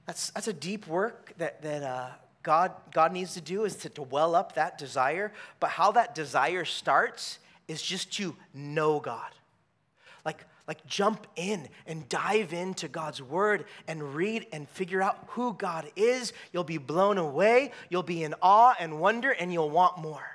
That's, 0.06 0.30
that's 0.30 0.48
a 0.48 0.52
deep 0.52 0.86
work 0.86 1.32
that, 1.38 1.62
that 1.62 1.82
uh, 1.82 2.08
God, 2.42 2.72
God 2.92 3.12
needs 3.12 3.34
to 3.34 3.40
do 3.40 3.64
is 3.64 3.76
to, 3.76 3.88
to 3.90 4.02
well 4.02 4.34
up 4.34 4.54
that 4.56 4.76
desire. 4.76 5.32
But 5.60 5.70
how 5.70 5.92
that 5.92 6.14
desire 6.14 6.66
starts 6.66 7.38
is 7.68 7.80
just 7.80 8.12
to 8.14 8.36
know 8.52 9.00
God. 9.00 9.30
Like, 10.26 10.44
like 10.66 10.86
jump 10.86 11.26
in 11.36 11.68
and 11.86 12.08
dive 12.08 12.52
into 12.52 12.88
God's 12.88 13.20
word 13.20 13.64
and 13.88 14.14
read 14.14 14.46
and 14.52 14.68
figure 14.68 15.02
out 15.02 15.24
who 15.28 15.54
God 15.54 15.90
is. 15.96 16.32
You'll 16.52 16.64
be 16.64 16.78
blown 16.78 17.18
away. 17.18 17.72
You'll 17.90 18.02
be 18.02 18.22
in 18.22 18.34
awe 18.40 18.74
and 18.78 19.00
wonder, 19.00 19.30
and 19.30 19.52
you'll 19.52 19.70
want 19.70 19.98
more. 19.98 20.26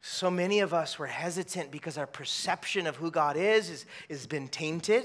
So 0.00 0.30
many 0.30 0.60
of 0.60 0.74
us 0.74 0.98
were 0.98 1.06
hesitant 1.06 1.70
because 1.70 1.96
our 1.96 2.08
perception 2.08 2.86
of 2.86 2.96
who 2.96 3.10
God 3.10 3.36
is 3.36 3.86
has 4.10 4.26
been 4.26 4.48
tainted. 4.48 5.04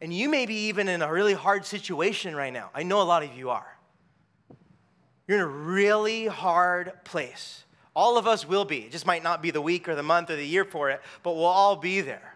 And 0.00 0.14
you 0.14 0.28
may 0.28 0.46
be 0.46 0.68
even 0.68 0.88
in 0.88 1.02
a 1.02 1.12
really 1.12 1.34
hard 1.34 1.66
situation 1.66 2.36
right 2.36 2.52
now. 2.52 2.70
I 2.74 2.84
know 2.84 3.02
a 3.02 3.04
lot 3.04 3.22
of 3.22 3.36
you 3.36 3.50
are. 3.50 3.76
You're 5.26 5.38
in 5.38 5.44
a 5.44 5.46
really 5.46 6.26
hard 6.26 6.92
place. 7.04 7.63
All 7.94 8.18
of 8.18 8.26
us 8.26 8.46
will 8.46 8.64
be. 8.64 8.78
It 8.78 8.92
just 8.92 9.06
might 9.06 9.22
not 9.22 9.40
be 9.42 9.50
the 9.50 9.60
week 9.60 9.88
or 9.88 9.94
the 9.94 10.02
month 10.02 10.30
or 10.30 10.36
the 10.36 10.46
year 10.46 10.64
for 10.64 10.90
it, 10.90 11.00
but 11.22 11.34
we'll 11.34 11.44
all 11.44 11.76
be 11.76 12.00
there. 12.00 12.34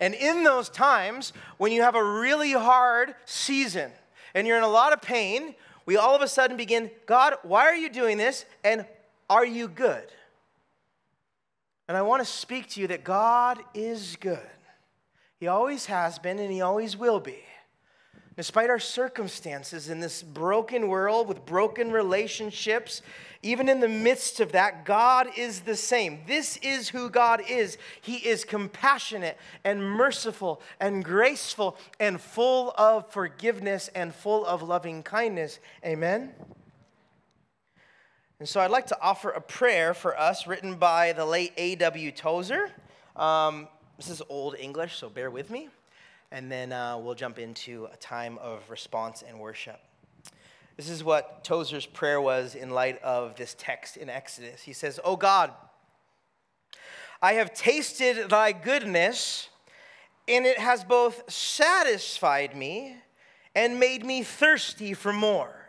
And 0.00 0.14
in 0.14 0.42
those 0.42 0.68
times, 0.68 1.32
when 1.56 1.72
you 1.72 1.82
have 1.82 1.94
a 1.94 2.04
really 2.04 2.52
hard 2.52 3.14
season 3.24 3.92
and 4.34 4.46
you're 4.46 4.58
in 4.58 4.64
a 4.64 4.68
lot 4.68 4.92
of 4.92 5.00
pain, 5.00 5.54
we 5.86 5.96
all 5.96 6.14
of 6.14 6.22
a 6.22 6.28
sudden 6.28 6.56
begin, 6.56 6.90
God, 7.06 7.34
why 7.42 7.62
are 7.62 7.76
you 7.76 7.88
doing 7.88 8.18
this? 8.18 8.44
And 8.64 8.84
are 9.30 9.44
you 9.44 9.68
good? 9.68 10.04
And 11.86 11.96
I 11.96 12.02
want 12.02 12.20
to 12.20 12.26
speak 12.26 12.68
to 12.70 12.80
you 12.80 12.88
that 12.88 13.04
God 13.04 13.58
is 13.74 14.16
good. 14.20 14.38
He 15.40 15.46
always 15.46 15.86
has 15.86 16.18
been 16.18 16.38
and 16.38 16.52
He 16.52 16.60
always 16.60 16.96
will 16.96 17.20
be. 17.20 17.38
Despite 18.38 18.70
our 18.70 18.78
circumstances 18.78 19.88
in 19.88 19.98
this 19.98 20.22
broken 20.22 20.86
world 20.86 21.26
with 21.26 21.44
broken 21.44 21.90
relationships, 21.90 23.02
even 23.42 23.68
in 23.68 23.80
the 23.80 23.88
midst 23.88 24.38
of 24.38 24.52
that, 24.52 24.84
God 24.84 25.26
is 25.36 25.62
the 25.62 25.74
same. 25.74 26.20
This 26.28 26.56
is 26.58 26.88
who 26.88 27.10
God 27.10 27.42
is. 27.48 27.78
He 28.00 28.18
is 28.18 28.44
compassionate 28.44 29.36
and 29.64 29.82
merciful 29.82 30.62
and 30.78 31.04
graceful 31.04 31.76
and 31.98 32.20
full 32.20 32.72
of 32.78 33.10
forgiveness 33.10 33.90
and 33.92 34.14
full 34.14 34.46
of 34.46 34.62
loving 34.62 35.02
kindness. 35.02 35.58
Amen. 35.84 36.32
And 38.38 38.48
so 38.48 38.60
I'd 38.60 38.70
like 38.70 38.86
to 38.86 39.02
offer 39.02 39.30
a 39.30 39.40
prayer 39.40 39.94
for 39.94 40.16
us 40.16 40.46
written 40.46 40.76
by 40.76 41.12
the 41.12 41.26
late 41.26 41.54
A.W. 41.56 42.12
Tozer. 42.12 42.70
Um, 43.16 43.66
this 43.96 44.08
is 44.08 44.22
Old 44.28 44.54
English, 44.56 44.94
so 44.94 45.08
bear 45.08 45.28
with 45.28 45.50
me. 45.50 45.70
And 46.30 46.52
then 46.52 46.72
uh, 46.72 46.98
we'll 46.98 47.14
jump 47.14 47.38
into 47.38 47.88
a 47.92 47.96
time 47.96 48.38
of 48.38 48.68
response 48.68 49.24
and 49.26 49.40
worship. 49.40 49.80
This 50.76 50.88
is 50.88 51.02
what 51.02 51.42
Tozer's 51.42 51.86
prayer 51.86 52.20
was 52.20 52.54
in 52.54 52.70
light 52.70 53.02
of 53.02 53.34
this 53.34 53.56
text 53.58 53.96
in 53.96 54.08
Exodus. 54.08 54.62
He 54.62 54.72
says, 54.72 55.00
Oh 55.02 55.16
God, 55.16 55.52
I 57.20 57.32
have 57.32 57.52
tasted 57.52 58.30
thy 58.30 58.52
goodness, 58.52 59.48
and 60.28 60.46
it 60.46 60.58
has 60.58 60.84
both 60.84 61.30
satisfied 61.32 62.54
me 62.54 62.96
and 63.56 63.80
made 63.80 64.04
me 64.04 64.22
thirsty 64.22 64.94
for 64.94 65.12
more. 65.12 65.66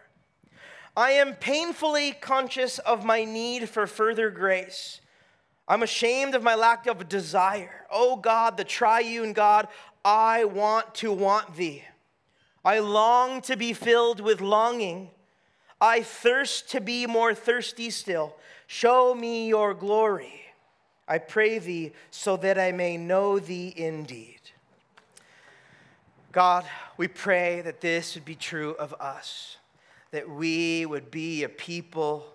I 0.95 1.11
am 1.11 1.33
painfully 1.33 2.11
conscious 2.11 2.77
of 2.77 3.03
my 3.03 3.23
need 3.23 3.69
for 3.69 3.87
further 3.87 4.29
grace. 4.29 5.01
I'm 5.67 5.83
ashamed 5.83 6.35
of 6.35 6.43
my 6.43 6.55
lack 6.55 6.87
of 6.87 7.07
desire. 7.07 7.85
Oh 7.91 8.15
God, 8.15 8.57
the 8.57 8.63
triune 8.63 9.33
God, 9.33 9.67
I 10.03 10.45
want 10.45 10.95
to 10.95 11.11
want 11.11 11.55
thee. 11.55 11.83
I 12.63 12.79
long 12.79 13.41
to 13.41 13.55
be 13.55 13.73
filled 13.73 14.19
with 14.19 14.41
longing. 14.41 15.09
I 15.81 16.01
thirst 16.01 16.69
to 16.71 16.81
be 16.81 17.05
more 17.05 17.33
thirsty 17.33 17.89
still. 17.89 18.35
Show 18.67 19.15
me 19.15 19.47
your 19.47 19.73
glory. 19.73 20.41
I 21.07 21.17
pray 21.17 21.59
thee 21.59 21.91
so 22.11 22.37
that 22.37 22.59
I 22.59 22.71
may 22.71 22.97
know 22.97 23.39
thee 23.39 23.73
indeed. 23.75 24.39
God, 26.31 26.65
we 26.97 27.07
pray 27.07 27.61
that 27.61 27.81
this 27.81 28.15
would 28.15 28.25
be 28.25 28.35
true 28.35 28.71
of 28.73 28.93
us 28.99 29.57
that 30.11 30.29
we 30.29 30.85
would 30.85 31.11
be 31.11 31.43
a 31.43 31.49
people 31.49 32.25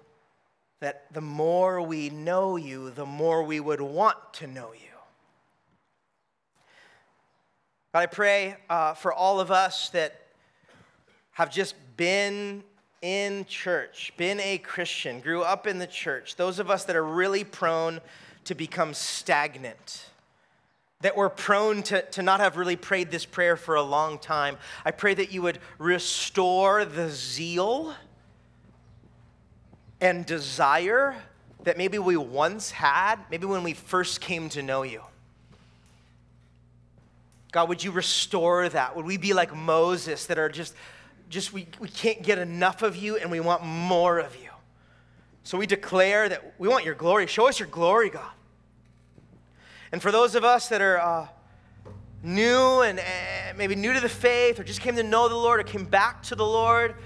that 0.81 1.07
the 1.12 1.21
more 1.21 1.81
we 1.83 2.11
know 2.11 2.57
you, 2.57 2.91
the 2.91 3.07
more 3.07 3.43
we 3.43 3.59
would 3.59 3.81
want 3.81 4.17
to 4.35 4.47
know 4.47 4.73
you. 4.73 4.93
God, 7.95 8.01
I 8.01 8.07
pray 8.07 8.57
uh, 8.68 8.95
for 8.95 9.12
all 9.12 9.38
of 9.38 9.53
us 9.53 9.90
that 9.90 10.20
have 11.30 11.49
just 11.49 11.76
been 11.97 12.64
in 13.03 13.45
church, 13.45 14.12
been 14.16 14.40
a 14.40 14.59
Christian, 14.59 15.20
grew 15.20 15.42
up 15.42 15.68
in 15.68 15.78
the 15.78 15.86
church, 15.86 16.34
those 16.34 16.59
of 16.59 16.70
us 16.70 16.86
that 16.86 16.97
are 16.97 17.05
really 17.05 17.45
prone 17.45 18.01
to 18.47 18.57
become 18.57 18.95
stagnant 18.95 20.07
that 21.03 21.16
we're 21.16 21.28
prone 21.28 21.84
to, 21.84 22.03
to 22.03 22.22
not 22.22 22.40
have 22.40 22.57
really 22.57 22.74
prayed 22.74 23.12
this 23.12 23.24
prayer 23.24 23.57
for 23.57 23.76
a 23.76 23.82
long 23.82 24.18
time. 24.18 24.57
I 24.84 24.90
pray 24.90 25.14
that 25.14 25.30
you 25.30 25.42
would 25.42 25.61
restore 25.78 26.84
the 26.84 27.11
zeal 27.11 27.95
and 30.01 30.26
desire 30.26 31.14
that 31.62 31.78
maybe 31.78 32.01
we 32.01 32.16
once 32.16 32.72
had, 32.72 33.20
maybe 33.30 33.47
when 33.47 33.62
we 33.62 33.74
first 33.74 34.20
came 34.20 34.49
to 34.49 34.62
know 34.62 34.82
you. 34.82 35.03
God, 37.55 37.69
would 37.69 37.85
you 37.85 37.93
restore 37.93 38.69
that? 38.69 38.97
Would 38.97 39.07
we 39.07 39.17
be 39.17 39.33
like 39.33 39.55
Moses 39.55 40.27
that 40.27 40.41
are 40.41 40.49
just, 40.49 40.75
just 41.29 41.53
we, 41.53 41.69
we 41.79 41.89
can't 41.89 42.21
get 42.21 42.37
enough 42.37 42.83
of 42.83 42.97
you 42.97 43.17
and 43.17 43.31
we 43.31 43.39
want 43.39 43.63
more 43.63 44.19
of 44.19 44.35
you? 44.35 44.51
So 45.45 45.57
we 45.57 45.65
declare 45.65 46.29
that 46.29 46.55
we 46.59 46.67
want 46.67 46.85
your 46.85 46.97
glory. 46.97 47.29
Show 47.29 47.47
us 47.47 47.61
your 47.61 47.69
glory, 47.69 48.11
God. 48.11 48.33
And 49.93 50.03
for 50.03 50.11
those 50.11 50.35
of 50.35 50.43
us 50.43 50.69
that 50.71 50.83
are 50.83 50.99
uh, 50.99 51.29
new 52.25 52.81
and 52.81 52.99
uh, 52.99 53.03
maybe 53.57 53.77
new 53.77 53.93
to 53.93 54.01
the 54.01 54.09
faith 54.09 54.59
or 54.59 54.65
just 54.65 54.81
came 54.81 54.97
to 54.97 55.05
know 55.05 55.29
the 55.29 55.37
Lord 55.37 55.61
or 55.61 55.63
came 55.63 55.85
back 55.85 56.25
to 56.25 56.35
the 56.35 56.45
Lord 56.45 56.97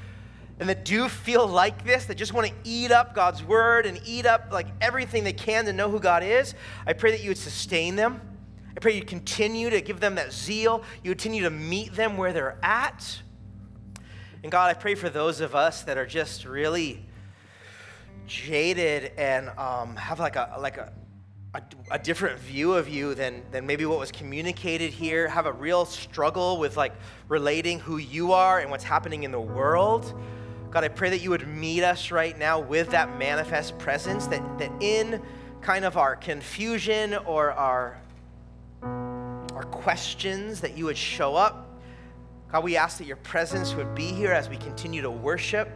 and 0.59 0.67
that 0.71 0.83
do 0.83 1.11
feel 1.11 1.47
like 1.47 1.85
this, 1.85 2.07
that 2.07 2.15
just 2.15 2.33
want 2.33 2.47
to 2.47 2.55
eat 2.65 2.91
up 2.91 3.15
God's 3.15 3.45
word 3.45 3.85
and 3.85 4.01
eat 4.07 4.25
up 4.25 4.49
like 4.51 4.69
everything 4.81 5.25
they 5.25 5.35
can 5.35 5.67
to 5.67 5.75
know 5.75 5.91
who 5.91 6.01
God 6.01 6.23
is, 6.23 6.55
I 6.87 6.95
pray 6.95 7.11
that 7.11 7.23
you 7.23 7.29
would 7.29 7.37
sustain 7.37 7.97
them. 7.97 8.23
I 8.79 8.81
pray 8.81 8.95
you 8.95 9.03
continue 9.03 9.71
to 9.71 9.81
give 9.81 9.99
them 9.99 10.15
that 10.15 10.33
zeal. 10.33 10.85
You 11.03 11.11
continue 11.11 11.43
to 11.43 11.51
meet 11.51 11.95
them 11.95 12.17
where 12.17 12.33
they're 12.33 12.57
at. 12.63 13.21
And 14.45 14.53
God, 14.53 14.71
I 14.71 14.75
pray 14.75 14.95
for 14.95 15.11
those 15.11 15.41
of 15.41 15.57
us 15.57 15.83
that 15.83 15.99
are 15.99 16.07
just 16.07 16.45
really 16.45 17.05
jaded 18.29 19.11
and 19.19 19.49
um, 19.59 19.97
have 19.97 20.21
like 20.21 20.37
a 20.37 20.55
like 20.61 20.77
a 20.77 20.93
a, 21.55 21.63
a, 21.91 21.99
different 21.99 22.39
view 22.39 22.75
of 22.75 22.89
you 22.89 23.17
than, 23.17 23.43
than 23.51 23.67
maybe 23.67 23.85
what 23.85 23.99
was 23.99 24.13
communicated 24.13 24.93
here, 24.93 25.27
have 25.27 25.47
a 25.47 25.53
real 25.53 25.85
struggle 25.85 26.59
with 26.59 26.77
like 26.77 26.93
relating 27.27 27.81
who 27.81 27.97
you 27.97 28.31
are 28.31 28.61
and 28.61 28.71
what's 28.71 28.85
happening 28.85 29.25
in 29.25 29.33
the 29.33 29.41
world. 29.41 30.15
God, 30.71 30.85
I 30.85 30.89
pray 30.89 31.11
that 31.11 31.21
you 31.21 31.31
would 31.31 31.49
meet 31.49 31.83
us 31.83 32.13
right 32.13 32.39
now 32.39 32.61
with 32.61 32.91
that 32.91 33.19
manifest 33.19 33.77
presence, 33.79 34.29
that, 34.29 34.59
that 34.61 34.71
in 34.81 35.21
kind 35.63 35.85
of 35.85 35.97
our 35.97 36.15
confusion 36.15 37.15
or 37.15 37.51
our, 37.51 38.01
our 39.59 39.65
questions, 39.65 40.61
that 40.61 40.79
you 40.79 40.85
would 40.85 40.97
show 40.97 41.35
up. 41.35 41.81
God, 42.53 42.63
we 42.63 42.77
ask 42.77 42.97
that 42.99 43.09
your 43.09 43.17
presence 43.17 43.75
would 43.75 43.93
be 43.93 44.07
here 44.07 44.31
as 44.31 44.49
we 44.49 44.57
continue 44.57 45.03
to 45.03 45.11
worship. 45.11 45.69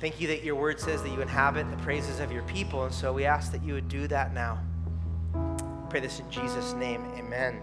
Thank 0.00 0.20
you 0.20 0.28
that 0.28 0.44
your 0.44 0.54
word 0.54 0.78
says 0.78 1.02
that 1.02 1.08
you 1.08 1.20
inhabit 1.20 1.68
the 1.72 1.76
praises 1.78 2.20
of 2.20 2.30
your 2.30 2.44
people. 2.44 2.84
And 2.84 2.94
so 2.94 3.12
we 3.12 3.24
ask 3.24 3.50
that 3.50 3.64
you 3.64 3.74
would 3.74 3.88
do 3.88 4.06
that 4.06 4.32
now. 4.32 4.60
Pray 5.90 5.98
this 5.98 6.20
in 6.20 6.30
Jesus' 6.30 6.72
name. 6.74 7.04
Amen. 7.16 7.60